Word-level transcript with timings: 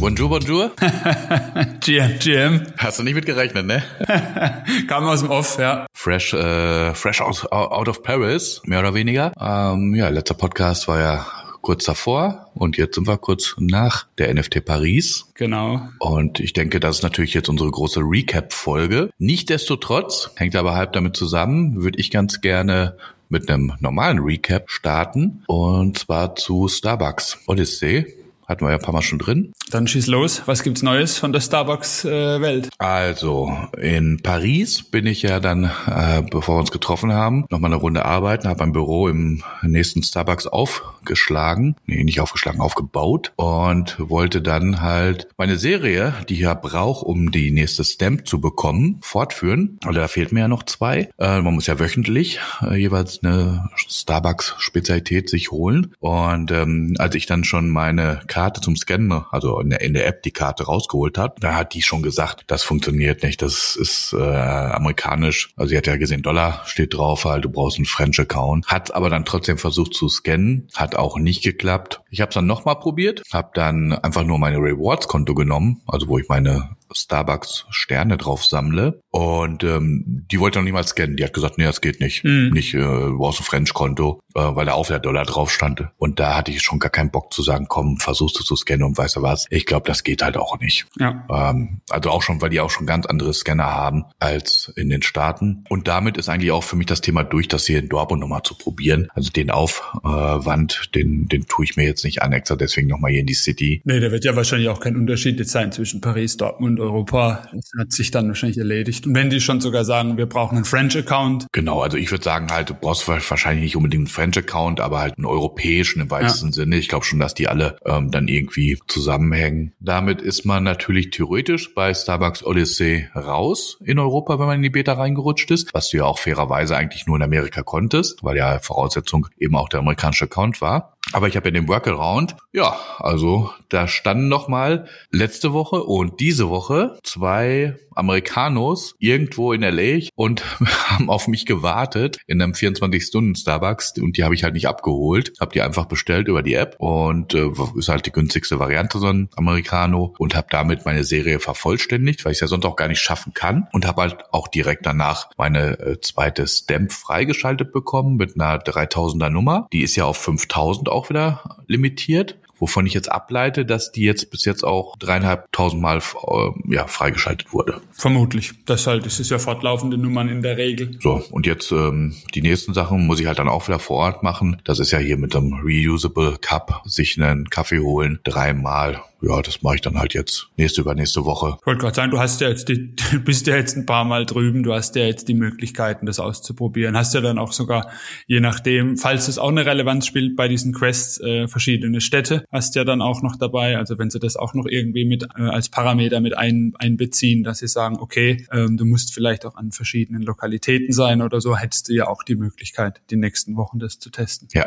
Bonjour, 0.00 0.30
bonjour. 0.30 0.70
GM, 1.80 2.18
GM. 2.18 2.62
Hast 2.78 2.98
du 2.98 3.02
nicht 3.02 3.14
mit 3.14 3.26
gerechnet, 3.26 3.66
ne? 3.66 3.82
Kam 4.88 5.04
aus 5.04 5.20
dem 5.20 5.28
Off, 5.28 5.58
ja. 5.58 5.86
Fresh, 5.92 6.32
äh, 6.32 6.94
fresh 6.94 7.20
out, 7.20 7.52
out 7.52 7.86
of 7.86 8.02
Paris, 8.02 8.62
mehr 8.64 8.80
oder 8.80 8.94
weniger. 8.94 9.30
Ähm, 9.38 9.94
ja, 9.94 10.08
letzter 10.08 10.32
Podcast 10.32 10.88
war 10.88 11.00
ja 11.00 11.26
kurz 11.60 11.84
davor 11.84 12.50
und 12.54 12.78
jetzt 12.78 12.94
sind 12.94 13.06
wir 13.06 13.18
kurz 13.18 13.54
nach 13.58 14.06
der 14.16 14.32
NFT 14.32 14.64
Paris. 14.64 15.26
Genau. 15.34 15.82
Und 15.98 16.40
ich 16.40 16.54
denke, 16.54 16.80
das 16.80 16.96
ist 16.96 17.02
natürlich 17.02 17.34
jetzt 17.34 17.50
unsere 17.50 17.70
große 17.70 18.00
Recap-Folge. 18.00 19.10
Nichtsdestotrotz, 19.18 20.30
hängt 20.36 20.56
aber 20.56 20.76
halb 20.76 20.94
damit 20.94 21.14
zusammen, 21.14 21.82
würde 21.82 21.98
ich 21.98 22.10
ganz 22.10 22.40
gerne 22.40 22.96
mit 23.28 23.50
einem 23.50 23.74
normalen 23.80 24.18
Recap 24.18 24.70
starten 24.70 25.44
und 25.46 25.98
zwar 25.98 26.36
zu 26.36 26.68
Starbucks 26.68 27.40
Odyssey. 27.46 28.16
Hatten 28.50 28.64
wir 28.64 28.70
ja 28.70 28.78
ein 28.78 28.82
paar 28.82 28.92
Mal 28.92 29.02
schon 29.02 29.20
drin. 29.20 29.52
Dann 29.70 29.86
schieß 29.86 30.08
los. 30.08 30.42
Was 30.46 30.64
gibt's 30.64 30.82
Neues 30.82 31.18
von 31.18 31.32
der 31.32 31.40
Starbucks-Welt? 31.40 32.66
Äh, 32.66 32.84
also, 32.84 33.56
in 33.80 34.20
Paris 34.24 34.82
bin 34.82 35.06
ich 35.06 35.22
ja 35.22 35.38
dann, 35.38 35.70
äh, 35.86 36.22
bevor 36.28 36.56
wir 36.56 36.60
uns 36.60 36.72
getroffen 36.72 37.12
haben, 37.12 37.46
nochmal 37.48 37.70
eine 37.70 37.80
Runde 37.80 38.04
arbeiten, 38.04 38.48
habe 38.48 38.64
ein 38.64 38.72
Büro 38.72 39.06
im 39.06 39.44
nächsten 39.62 40.02
Starbucks 40.02 40.48
aufgeschlagen. 40.48 41.76
Nee, 41.86 42.02
nicht 42.02 42.20
aufgeschlagen, 42.20 42.60
aufgebaut. 42.60 43.32
Und 43.36 43.94
wollte 44.00 44.42
dann 44.42 44.80
halt 44.80 45.28
meine 45.38 45.54
Serie, 45.54 46.14
die 46.28 46.34
ich 46.34 46.40
ja 46.40 46.54
brauche, 46.54 47.04
um 47.04 47.30
die 47.30 47.52
nächste 47.52 47.84
Stamp 47.84 48.26
zu 48.26 48.40
bekommen, 48.40 48.98
fortführen. 49.00 49.78
Und 49.86 49.94
da 49.94 50.08
fehlt 50.08 50.32
mir 50.32 50.40
ja 50.40 50.48
noch 50.48 50.64
zwei. 50.64 51.08
Äh, 51.18 51.40
man 51.40 51.54
muss 51.54 51.68
ja 51.68 51.78
wöchentlich 51.78 52.40
äh, 52.68 52.74
jeweils 52.74 53.22
eine 53.22 53.70
Starbucks-Spezialität 53.76 55.30
sich 55.30 55.52
holen. 55.52 55.94
Und 56.00 56.50
ähm, 56.50 56.96
als 56.98 57.14
ich 57.14 57.26
dann 57.26 57.44
schon 57.44 57.70
meine 57.70 58.22
Karte 58.26 58.39
zum 58.60 58.76
Scannen, 58.76 59.24
also 59.30 59.60
in 59.60 59.70
der, 59.70 59.80
in 59.80 59.94
der 59.94 60.06
App 60.06 60.22
die 60.22 60.30
Karte 60.30 60.64
rausgeholt 60.64 61.18
hat, 61.18 61.36
da 61.40 61.54
hat 61.54 61.74
die 61.74 61.82
schon 61.82 62.02
gesagt, 62.02 62.44
das 62.46 62.62
funktioniert 62.62 63.22
nicht, 63.22 63.42
das 63.42 63.76
ist 63.76 64.12
äh, 64.12 64.16
amerikanisch. 64.18 65.52
Also 65.56 65.70
sie 65.70 65.76
hat 65.76 65.86
ja 65.86 65.96
gesehen, 65.96 66.22
Dollar 66.22 66.62
steht 66.64 66.94
drauf, 66.94 67.24
halt, 67.24 67.44
du 67.44 67.50
brauchst 67.50 67.78
einen 67.78 67.86
French 67.86 68.18
Account. 68.18 68.66
Hat 68.66 68.94
aber 68.94 69.10
dann 69.10 69.24
trotzdem 69.24 69.58
versucht 69.58 69.94
zu 69.94 70.08
scannen, 70.08 70.68
hat 70.74 70.96
auch 70.96 71.18
nicht 71.18 71.42
geklappt. 71.42 72.00
Ich 72.10 72.20
habe 72.20 72.30
es 72.30 72.34
dann 72.34 72.46
nochmal 72.46 72.76
probiert, 72.76 73.22
habe 73.32 73.50
dann 73.54 73.92
einfach 73.92 74.24
nur 74.24 74.38
meine 74.38 74.58
Rewards-Konto 74.58 75.34
genommen, 75.34 75.82
also 75.86 76.08
wo 76.08 76.18
ich 76.18 76.28
meine 76.28 76.76
Starbucks 76.92 77.66
Sterne 77.70 78.16
drauf 78.16 78.44
sammle. 78.44 79.00
Und 79.10 79.64
ähm, 79.64 80.24
die 80.30 80.38
wollte 80.40 80.58
noch 80.58 80.64
nicht 80.64 80.72
mal 80.72 80.86
scannen. 80.86 81.16
Die 81.16 81.24
hat 81.24 81.32
gesagt, 81.32 81.58
nee, 81.58 81.64
das 81.64 81.80
geht 81.80 82.00
nicht. 82.00 82.24
Mhm. 82.24 82.50
Nicht, 82.52 82.74
äh, 82.74 82.78
du 82.78 83.18
brauchst 83.18 83.40
ein 83.40 83.44
French-Konto, 83.44 84.20
äh, 84.34 84.40
weil 84.40 84.66
da 84.66 84.72
auch 84.72 84.86
der 84.86 84.98
Dollar 84.98 85.24
drauf 85.24 85.50
stand. 85.50 85.88
Und 85.96 86.20
da 86.20 86.36
hatte 86.36 86.50
ich 86.50 86.62
schon 86.62 86.78
gar 86.78 86.90
keinen 86.90 87.10
Bock 87.10 87.32
zu 87.32 87.42
sagen, 87.42 87.66
komm, 87.68 87.98
versuchst 87.98 88.38
du 88.38 88.44
zu 88.44 88.56
scannen 88.56 88.84
und 88.84 88.98
weißt 88.98 89.16
du 89.16 89.22
was. 89.22 89.46
Ich 89.50 89.66
glaube, 89.66 89.86
das 89.86 90.04
geht 90.04 90.22
halt 90.22 90.36
auch 90.36 90.58
nicht. 90.60 90.86
Ja. 90.98 91.26
Ähm, 91.30 91.80
also 91.88 92.10
auch 92.10 92.22
schon, 92.22 92.40
weil 92.40 92.50
die 92.50 92.60
auch 92.60 92.70
schon 92.70 92.86
ganz 92.86 93.06
andere 93.06 93.34
Scanner 93.34 93.74
haben 93.74 94.04
als 94.18 94.72
in 94.76 94.88
den 94.88 95.02
Staaten. 95.02 95.64
Und 95.68 95.88
damit 95.88 96.16
ist 96.16 96.28
eigentlich 96.28 96.52
auch 96.52 96.64
für 96.64 96.76
mich 96.76 96.86
das 96.86 97.00
Thema 97.00 97.24
durch, 97.24 97.48
das 97.48 97.66
hier 97.66 97.80
in 97.80 97.88
Dortmund 97.88 98.20
nochmal 98.20 98.42
zu 98.42 98.54
probieren. 98.54 99.08
Also 99.14 99.30
den 99.30 99.50
Aufwand, 99.50 100.90
den, 100.94 101.26
den 101.26 101.46
tue 101.46 101.64
ich 101.64 101.76
mir 101.76 101.84
jetzt 101.84 102.04
nicht 102.04 102.22
an, 102.22 102.32
extra 102.32 102.56
deswegen 102.56 102.88
nochmal 102.88 103.10
hier 103.10 103.20
in 103.20 103.26
die 103.26 103.34
City. 103.34 103.82
Nee, 103.84 104.00
da 104.00 104.10
wird 104.10 104.24
ja 104.24 104.36
wahrscheinlich 104.36 104.68
auch 104.68 104.80
kein 104.80 104.96
Unterschied 104.96 105.38
jetzt 105.38 105.50
sein 105.52 105.72
zwischen 105.72 106.00
Paris, 106.00 106.36
Dortmund 106.36 106.79
Europa. 106.80 107.48
Das 107.52 107.70
hat 107.78 107.92
sich 107.92 108.10
dann 108.10 108.28
wahrscheinlich 108.28 108.58
erledigt. 108.58 109.06
Und 109.06 109.14
wenn 109.14 109.30
die 109.30 109.40
schon 109.40 109.60
sogar 109.60 109.84
sagen, 109.84 110.16
wir 110.16 110.26
brauchen 110.26 110.56
einen 110.56 110.64
French-Account. 110.64 111.46
Genau, 111.52 111.82
also 111.82 111.96
ich 111.96 112.10
würde 112.10 112.24
sagen 112.24 112.48
halt, 112.50 112.70
du 112.70 112.74
brauchst 112.74 113.06
wahrscheinlich 113.08 113.62
nicht 113.62 113.76
unbedingt 113.76 114.00
einen 114.00 114.06
French-Account, 114.08 114.80
aber 114.80 115.00
halt 115.00 115.16
einen 115.16 115.26
europäischen 115.26 116.00
im 116.00 116.10
weitesten 116.10 116.48
ja. 116.48 116.52
Sinne. 116.52 116.76
Ich 116.76 116.88
glaube 116.88 117.04
schon, 117.04 117.20
dass 117.20 117.34
die 117.34 117.48
alle 117.48 117.76
ähm, 117.84 118.10
dann 118.10 118.28
irgendwie 118.28 118.78
zusammenhängen. 118.88 119.72
Damit 119.80 120.22
ist 120.22 120.44
man 120.44 120.64
natürlich 120.64 121.10
theoretisch 121.10 121.74
bei 121.74 121.94
Starbucks 121.94 122.44
Odyssey 122.44 123.08
raus 123.14 123.78
in 123.84 123.98
Europa, 123.98 124.38
wenn 124.38 124.46
man 124.46 124.56
in 124.56 124.62
die 124.62 124.70
Beta 124.70 124.94
reingerutscht 124.94 125.50
ist, 125.50 125.72
was 125.74 125.90
du 125.90 125.98
ja 125.98 126.04
auch 126.04 126.18
fairerweise 126.18 126.76
eigentlich 126.76 127.06
nur 127.06 127.16
in 127.16 127.22
Amerika 127.22 127.62
konntest, 127.62 128.22
weil 128.24 128.36
ja 128.36 128.58
Voraussetzung 128.58 129.26
eben 129.38 129.56
auch 129.56 129.68
der 129.68 129.80
amerikanische 129.80 130.24
Account 130.24 130.60
war. 130.60 130.96
Aber 131.12 131.28
ich 131.28 131.36
habe 131.36 131.48
ja 131.48 131.52
den 131.52 131.68
Workaround. 131.68 132.36
Ja, 132.52 132.76
also 132.98 133.50
da 133.68 133.88
standen 133.88 134.28
noch 134.28 134.48
mal 134.48 134.86
letzte 135.10 135.52
Woche 135.52 135.82
und 135.82 136.20
diese 136.20 136.48
Woche 136.48 136.69
zwei 137.02 137.76
Americanos 137.94 138.94
irgendwo 138.98 139.52
in 139.52 139.62
LA 139.62 140.08
und 140.14 140.42
haben 140.88 141.10
auf 141.10 141.28
mich 141.28 141.46
gewartet 141.46 142.18
in 142.26 142.40
einem 142.40 142.52
24-Stunden-Starbucks 142.52 143.98
und 144.00 144.16
die 144.16 144.24
habe 144.24 144.34
ich 144.34 144.44
halt 144.44 144.54
nicht 144.54 144.68
abgeholt. 144.68 145.32
Habe 145.40 145.52
die 145.52 145.62
einfach 145.62 145.86
bestellt 145.86 146.28
über 146.28 146.42
die 146.42 146.54
App 146.54 146.76
und 146.78 147.34
äh, 147.34 147.50
ist 147.76 147.88
halt 147.88 148.06
die 148.06 148.12
günstigste 148.12 148.58
Variante, 148.58 148.98
so 148.98 149.08
ein 149.08 149.28
Americano 149.36 150.14
und 150.18 150.34
habe 150.34 150.46
damit 150.50 150.84
meine 150.84 151.04
Serie 151.04 151.40
vervollständigt, 151.40 152.24
weil 152.24 152.32
ich 152.32 152.36
es 152.36 152.42
ja 152.42 152.46
sonst 152.46 152.64
auch 152.64 152.76
gar 152.76 152.88
nicht 152.88 153.00
schaffen 153.00 153.34
kann 153.34 153.68
und 153.72 153.86
habe 153.86 154.02
halt 154.02 154.16
auch 154.32 154.48
direkt 154.48 154.86
danach 154.86 155.30
meine 155.36 155.78
äh, 155.80 156.00
zweite 156.00 156.46
Stamp 156.46 156.92
freigeschaltet 156.92 157.72
bekommen 157.72 158.16
mit 158.16 158.34
einer 158.34 158.58
3000er 158.58 159.30
Nummer. 159.30 159.68
Die 159.72 159.82
ist 159.82 159.96
ja 159.96 160.04
auf 160.04 160.16
5000 160.16 160.88
auch 160.88 161.10
wieder 161.10 161.58
limitiert 161.66 162.39
wovon 162.60 162.86
ich 162.86 162.94
jetzt 162.94 163.10
ableite, 163.10 163.66
dass 163.66 163.90
die 163.90 164.02
jetzt 164.02 164.30
bis 164.30 164.44
jetzt 164.44 164.62
auch 164.62 164.96
dreieinhalbtausend 164.98 165.82
Mal 165.82 165.98
äh, 165.98 166.74
ja, 166.74 166.86
freigeschaltet 166.86 167.52
wurde. 167.52 167.80
Vermutlich. 167.92 168.52
Das 168.66 168.86
halt, 168.86 169.06
das 169.06 169.18
ist 169.18 169.30
ja 169.30 169.38
fortlaufende 169.38 169.98
Nummern 169.98 170.28
in 170.28 170.42
der 170.42 170.56
Regel. 170.56 170.98
So, 171.00 171.24
und 171.30 171.46
jetzt 171.46 171.72
ähm, 171.72 172.14
die 172.34 172.42
nächsten 172.42 172.74
Sachen 172.74 173.06
muss 173.06 173.18
ich 173.18 173.26
halt 173.26 173.38
dann 173.38 173.48
auch 173.48 173.66
wieder 173.66 173.78
vor 173.78 173.96
Ort 173.96 174.22
machen. 174.22 174.60
Das 174.64 174.78
ist 174.78 174.92
ja 174.92 174.98
hier 174.98 175.16
mit 175.16 175.34
dem 175.34 175.54
Reusable 175.64 176.36
Cup, 176.40 176.82
sich 176.84 177.20
einen 177.20 177.50
Kaffee 177.50 177.80
holen, 177.80 178.20
dreimal 178.22 179.02
ja, 179.22 179.42
das 179.42 179.62
mache 179.62 179.76
ich 179.76 179.80
dann 179.80 179.98
halt 179.98 180.14
jetzt 180.14 180.48
nächste 180.56 180.80
übernächste 180.80 181.24
Woche. 181.24 181.56
Ich 181.60 181.66
wollte 181.66 181.80
gerade 181.80 181.94
sagen, 181.94 182.10
du 182.10 182.18
hast 182.18 182.40
ja 182.40 182.48
jetzt 182.48 182.68
die, 182.68 182.94
du 182.94 183.20
bist 183.24 183.46
ja 183.46 183.56
jetzt 183.56 183.76
ein 183.76 183.86
paar 183.86 184.04
Mal 184.04 184.26
drüben, 184.26 184.62
du 184.62 184.72
hast 184.72 184.96
ja 184.96 185.04
jetzt 185.04 185.28
die 185.28 185.34
Möglichkeiten, 185.34 186.06
das 186.06 186.20
auszuprobieren. 186.20 186.96
Hast 186.96 187.14
ja 187.14 187.20
dann 187.20 187.38
auch 187.38 187.52
sogar, 187.52 187.90
je 188.26 188.40
nachdem, 188.40 188.96
falls 188.96 189.28
es 189.28 189.38
auch 189.38 189.48
eine 189.50 189.66
Relevanz 189.66 190.06
spielt 190.06 190.36
bei 190.36 190.48
diesen 190.48 190.72
Quests, 190.72 191.20
äh, 191.20 191.48
verschiedene 191.48 192.00
Städte 192.00 192.44
hast 192.50 192.74
ja 192.74 192.84
dann 192.84 193.02
auch 193.02 193.22
noch 193.22 193.36
dabei. 193.36 193.76
Also 193.76 193.98
wenn 193.98 194.10
sie 194.10 194.18
das 194.18 194.36
auch 194.36 194.54
noch 194.54 194.66
irgendwie 194.66 195.04
mit 195.04 195.24
äh, 195.36 195.42
als 195.42 195.68
Parameter 195.68 196.20
mit 196.20 196.36
ein, 196.36 196.72
einbeziehen, 196.78 197.44
dass 197.44 197.58
sie 197.58 197.68
sagen, 197.68 197.98
okay, 198.00 198.46
ähm, 198.52 198.76
du 198.76 198.84
musst 198.84 199.12
vielleicht 199.12 199.44
auch 199.46 199.56
an 199.56 199.72
verschiedenen 199.72 200.22
Lokalitäten 200.22 200.92
sein 200.92 201.22
oder 201.22 201.40
so, 201.40 201.56
hättest 201.56 201.88
du 201.88 201.92
ja 201.94 202.08
auch 202.08 202.22
die 202.22 202.36
Möglichkeit, 202.36 203.00
die 203.10 203.16
nächsten 203.16 203.56
Wochen 203.56 203.78
das 203.78 203.98
zu 203.98 204.10
testen. 204.10 204.48
Ja. 204.52 204.66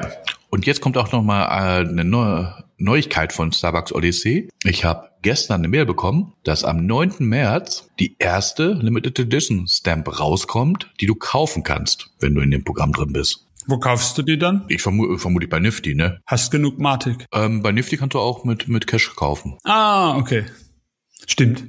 Und 0.50 0.66
jetzt 0.66 0.81
kommt 0.81 0.97
auch 0.97 1.12
noch 1.12 1.24
mal 1.24 1.46
äh, 1.46 1.88
eine 1.88 2.03
neue 2.03 2.63
Neuigkeit 2.83 3.31
von 3.31 3.51
Starbucks 3.51 3.94
Odyssey. 3.94 4.49
Ich 4.66 4.83
habe 4.83 5.09
gestern 5.21 5.61
eine 5.61 5.69
Mail 5.69 5.85
bekommen, 5.85 6.33
dass 6.44 6.66
am 6.66 6.85
9. 6.85 7.16
März 7.19 7.89
die 7.99 8.17
erste 8.19 8.73
Limited 8.73 9.17
Edition 9.19 9.67
Stamp 9.67 10.19
rauskommt, 10.19 10.91
die 10.99 11.05
du 11.05 11.16
kaufen 11.16 11.63
kannst, 11.63 12.09
wenn 12.19 12.35
du 12.35 12.41
in 12.41 12.51
dem 12.51 12.63
Programm 12.63 12.91
drin 12.91 13.13
bist. 13.13 13.47
Wo 13.67 13.79
kaufst 13.79 14.17
du 14.17 14.21
die 14.21 14.38
dann? 14.38 14.66
Ich 14.67 14.81
vermute 14.81 15.17
vermute 15.17 15.47
bei 15.47 15.59
Nifty, 15.59 15.95
ne? 15.95 16.19
Hast 16.25 16.51
genug 16.51 16.77
Matic? 16.77 17.25
Ähm, 17.33 17.61
bei 17.61 17.71
Nifty 17.71 17.95
kannst 17.95 18.16
du 18.16 18.19
auch 18.19 18.44
mit, 18.44 18.67
mit 18.67 18.85
Cash 18.85 19.15
kaufen. 19.15 19.57
Ah, 19.63 20.17
okay. 20.17 20.45
Stimmt. 21.25 21.63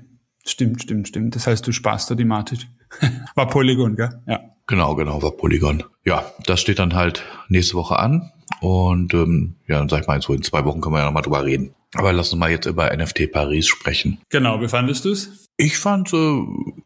Stimmt, 0.45 0.83
stimmt, 0.83 1.09
stimmt. 1.09 1.37
Das 1.37 1.47
heißt, 1.47 1.65
du 1.65 1.73
sparst 1.73 2.11
da 2.11 2.17
die 2.17 2.25
Matic. 2.25 2.67
war 3.37 3.47
Polygon, 3.47 3.95
gell? 3.95 4.21
Ja. 4.27 4.54
Genau, 4.67 4.95
genau, 4.95 5.23
war 5.23 5.33
Polygon. 5.33 5.85
Ja, 6.05 6.25
das 6.47 6.61
steht 6.61 6.79
dann 6.79 6.95
halt 6.95 7.23
nächste 7.49 7.75
Woche 7.75 7.99
an. 7.99 8.31
Und 8.61 9.13
ähm, 9.15 9.57
ja, 9.67 9.79
dann 9.79 9.89
sag 9.89 10.03
ich 10.03 10.07
mal, 10.07 10.21
so 10.23 10.33
in 10.33 10.43
zwei 10.43 10.65
Wochen 10.65 10.81
können 10.81 10.95
wir 10.95 11.01
ja 11.01 11.05
nochmal 11.07 11.23
drüber 11.23 11.45
reden. 11.45 11.75
Aber 11.95 12.13
lass 12.13 12.33
uns 12.33 12.41
mal 12.41 12.51
jetzt 12.51 12.67
über 12.67 12.95
NFT 12.95 13.31
Paris 13.31 13.67
sprechen. 13.67 14.19
Genau, 14.31 14.61
wie 14.61 14.69
fandest 14.69 15.05
du 15.05 15.11
es? 15.11 15.49
Ich 15.57 15.79
fand 15.79 16.13
äh, 16.13 16.43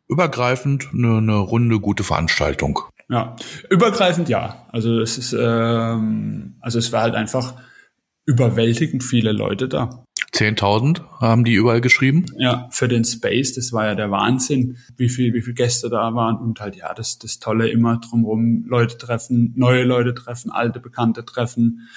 übergreifend 0.09 0.89
eine, 0.93 1.19
eine 1.19 1.37
runde, 1.37 1.81
gute 1.81 2.05
Veranstaltung. 2.05 2.81
Ja, 3.09 3.37
übergreifend 3.71 4.29
ja. 4.29 4.67
Also 4.71 5.01
es 5.01 5.17
ist, 5.17 5.33
ähm, 5.33 6.57
also 6.61 6.79
es 6.79 6.93
war 6.93 7.03
halt 7.03 7.15
einfach 7.15 7.55
überwältigend 8.27 9.03
viele 9.03 9.33
Leute 9.33 9.69
da. 9.69 10.05
10.000 10.35 11.03
haben 11.21 11.45
die 11.45 11.55
überall 11.55 11.81
geschrieben. 11.81 12.27
Ja, 12.37 12.69
für 12.71 12.87
den 12.87 13.05
Space, 13.05 13.55
das 13.55 13.73
war 13.73 13.87
ja 13.87 13.95
der 13.95 14.11
Wahnsinn, 14.11 14.77
wie 14.97 15.09
viel, 15.09 15.33
wie 15.33 15.41
viel 15.41 15.55
Gäste 15.55 15.89
da 15.89 16.15
waren 16.15 16.37
und 16.37 16.61
halt 16.61 16.77
ja, 16.77 16.93
das, 16.93 17.19
das 17.19 17.39
Tolle 17.39 17.69
immer 17.69 17.99
drumherum, 17.99 18.65
Leute 18.67 18.99
treffen, 18.99 19.53
neue 19.57 19.85
Leute 19.85 20.15
treffen, 20.15 20.51
alte 20.51 20.81
Bekannte 20.81 21.25
treffen, 21.25 21.89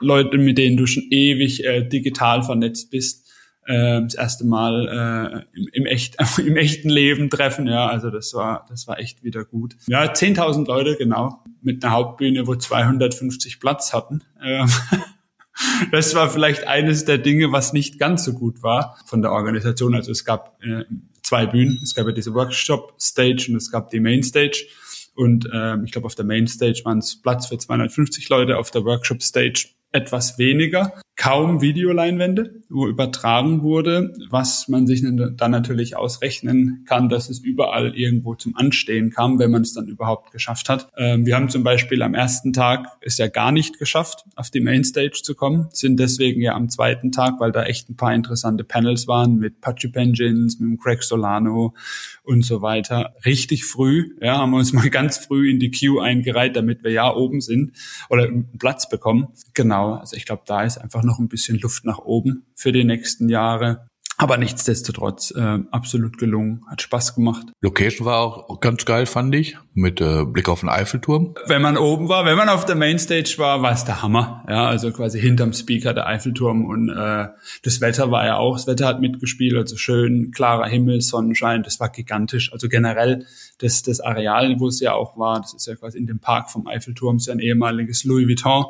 Leute, 0.00 0.38
mit 0.38 0.58
denen 0.58 0.76
du 0.76 0.86
schon 0.86 1.04
ewig 1.10 1.64
äh, 1.64 1.82
digital 1.82 2.42
vernetzt 2.42 2.90
bist, 2.90 3.28
äh, 3.66 4.02
das 4.02 4.14
erste 4.14 4.44
Mal 4.44 5.46
äh, 5.54 5.58
im, 5.58 5.68
im, 5.72 5.86
echt, 5.86 6.16
im 6.38 6.56
echten 6.56 6.88
Leben 6.88 7.30
treffen. 7.30 7.66
Ja, 7.66 7.86
also 7.86 8.10
das 8.10 8.34
war, 8.34 8.66
das 8.68 8.86
war 8.88 8.98
echt 8.98 9.22
wieder 9.22 9.44
gut. 9.44 9.76
Ja, 9.86 10.04
10.000 10.04 10.66
Leute, 10.66 10.96
genau, 10.96 11.44
mit 11.62 11.84
einer 11.84 11.92
Hauptbühne, 11.92 12.46
wo 12.46 12.54
250 12.54 13.60
Platz 13.60 13.92
hatten. 13.92 14.24
Ähm, 14.42 14.68
das 15.92 16.14
war 16.14 16.30
vielleicht 16.30 16.66
eines 16.66 17.04
der 17.04 17.18
Dinge, 17.18 17.52
was 17.52 17.72
nicht 17.72 17.98
ganz 17.98 18.24
so 18.24 18.32
gut 18.32 18.62
war 18.62 18.98
von 19.06 19.22
der 19.22 19.32
Organisation. 19.32 19.94
Also 19.94 20.12
es 20.12 20.24
gab 20.24 20.58
äh, 20.62 20.84
zwei 21.22 21.46
Bühnen. 21.46 21.78
Es 21.82 21.94
gab 21.94 22.06
ja 22.06 22.12
diese 22.12 22.34
Workshop-Stage 22.34 23.46
und 23.50 23.56
es 23.56 23.70
gab 23.70 23.90
die 23.90 24.00
Main-Stage. 24.00 24.66
Und 25.14 25.48
ähm, 25.52 25.84
ich 25.84 25.92
glaube, 25.92 26.06
auf 26.06 26.14
der 26.14 26.24
Main-Stage 26.24 26.82
waren 26.84 26.98
es 26.98 27.20
Platz 27.20 27.46
für 27.46 27.58
250 27.58 28.28
Leute, 28.28 28.56
auf 28.56 28.70
der 28.70 28.84
Workshop-Stage 28.84 29.68
etwas 29.92 30.38
weniger. 30.38 30.92
Kaum 31.18 31.60
Videoleinwände, 31.60 32.62
wo 32.70 32.86
übertragen 32.86 33.62
wurde, 33.62 34.14
was 34.30 34.68
man 34.68 34.86
sich 34.86 35.02
dann 35.02 35.50
natürlich 35.50 35.96
ausrechnen 35.96 36.84
kann, 36.88 37.08
dass 37.08 37.28
es 37.28 37.40
überall 37.40 37.96
irgendwo 37.96 38.36
zum 38.36 38.56
Anstehen 38.56 39.10
kam, 39.10 39.40
wenn 39.40 39.50
man 39.50 39.62
es 39.62 39.74
dann 39.74 39.88
überhaupt 39.88 40.30
geschafft 40.30 40.68
hat. 40.68 40.88
Ähm, 40.96 41.26
wir 41.26 41.34
haben 41.34 41.48
zum 41.48 41.64
Beispiel 41.64 42.02
am 42.02 42.14
ersten 42.14 42.52
Tag 42.52 42.86
es 43.00 43.18
ja 43.18 43.26
gar 43.26 43.50
nicht 43.50 43.80
geschafft, 43.80 44.26
auf 44.36 44.50
die 44.50 44.60
Mainstage 44.60 45.20
zu 45.20 45.34
kommen, 45.34 45.68
sind 45.72 45.98
deswegen 45.98 46.40
ja 46.40 46.54
am 46.54 46.68
zweiten 46.68 47.10
Tag, 47.10 47.40
weil 47.40 47.50
da 47.50 47.64
echt 47.64 47.90
ein 47.90 47.96
paar 47.96 48.14
interessante 48.14 48.62
Panels 48.62 49.08
waren 49.08 49.38
mit 49.38 49.60
Pachi 49.60 49.88
Penguins, 49.88 50.60
mit 50.60 50.80
Craig 50.80 51.02
Solano 51.02 51.74
und 52.22 52.44
so 52.44 52.62
weiter. 52.62 53.16
Richtig 53.24 53.64
früh, 53.64 54.14
ja, 54.22 54.38
haben 54.38 54.52
wir 54.52 54.58
uns 54.58 54.72
mal 54.72 54.88
ganz 54.88 55.18
früh 55.18 55.50
in 55.50 55.58
die 55.58 55.72
Queue 55.72 56.00
eingereiht, 56.00 56.54
damit 56.54 56.84
wir 56.84 56.92
ja 56.92 57.12
oben 57.12 57.40
sind 57.40 57.72
oder 58.08 58.24
einen 58.24 58.56
Platz 58.56 58.88
bekommen. 58.88 59.28
Genau, 59.54 59.94
also 59.94 60.14
ich 60.14 60.24
glaube, 60.24 60.42
da 60.46 60.62
ist 60.62 60.78
einfach 60.78 61.02
noch 61.08 61.18
ein 61.18 61.28
bisschen 61.28 61.58
Luft 61.58 61.84
nach 61.84 61.98
oben 61.98 62.46
für 62.54 62.70
die 62.70 62.84
nächsten 62.84 63.28
Jahre. 63.28 63.88
Aber 64.20 64.36
nichtsdestotrotz 64.36 65.30
äh, 65.30 65.60
absolut 65.70 66.18
gelungen, 66.18 66.62
hat 66.68 66.82
Spaß 66.82 67.14
gemacht. 67.14 67.46
Location 67.60 68.04
war 68.04 68.18
auch 68.20 68.58
ganz 68.58 68.84
geil, 68.84 69.06
fand 69.06 69.32
ich, 69.36 69.56
mit 69.74 70.00
äh, 70.00 70.24
Blick 70.24 70.48
auf 70.48 70.58
den 70.58 70.68
Eiffelturm. 70.68 71.36
Wenn 71.46 71.62
man 71.62 71.76
oben 71.76 72.08
war, 72.08 72.26
wenn 72.26 72.36
man 72.36 72.48
auf 72.48 72.64
der 72.64 72.74
Mainstage 72.74 73.36
war, 73.38 73.62
war 73.62 73.70
es 73.70 73.84
der 73.84 74.02
Hammer. 74.02 74.44
Ja, 74.48 74.66
also 74.66 74.90
quasi 74.90 75.20
hinterm 75.20 75.52
Speaker 75.52 75.94
der 75.94 76.08
Eiffelturm 76.08 76.66
und 76.66 76.88
äh, 76.88 77.28
das 77.62 77.80
Wetter 77.80 78.10
war 78.10 78.26
ja 78.26 78.38
auch, 78.38 78.56
das 78.56 78.66
Wetter 78.66 78.88
hat 78.88 79.00
mitgespielt, 79.00 79.56
also 79.56 79.76
schön 79.76 80.32
klarer 80.32 80.66
Himmel, 80.66 81.00
Sonnenschein, 81.00 81.62
das 81.62 81.78
war 81.78 81.90
gigantisch. 81.90 82.52
Also 82.52 82.68
generell 82.68 83.24
das, 83.58 83.84
das 83.84 84.00
Areal, 84.00 84.58
wo 84.58 84.66
es 84.66 84.80
ja 84.80 84.94
auch 84.94 85.16
war, 85.16 85.40
das 85.40 85.54
ist 85.54 85.68
ja 85.68 85.76
quasi 85.76 85.96
in 85.96 86.08
dem 86.08 86.18
Park 86.18 86.50
vom 86.50 86.66
Eiffelturm, 86.66 87.18
ist 87.18 87.28
ja 87.28 87.34
ein 87.34 87.38
ehemaliges 87.38 88.02
Louis 88.02 88.26
Vuitton 88.26 88.64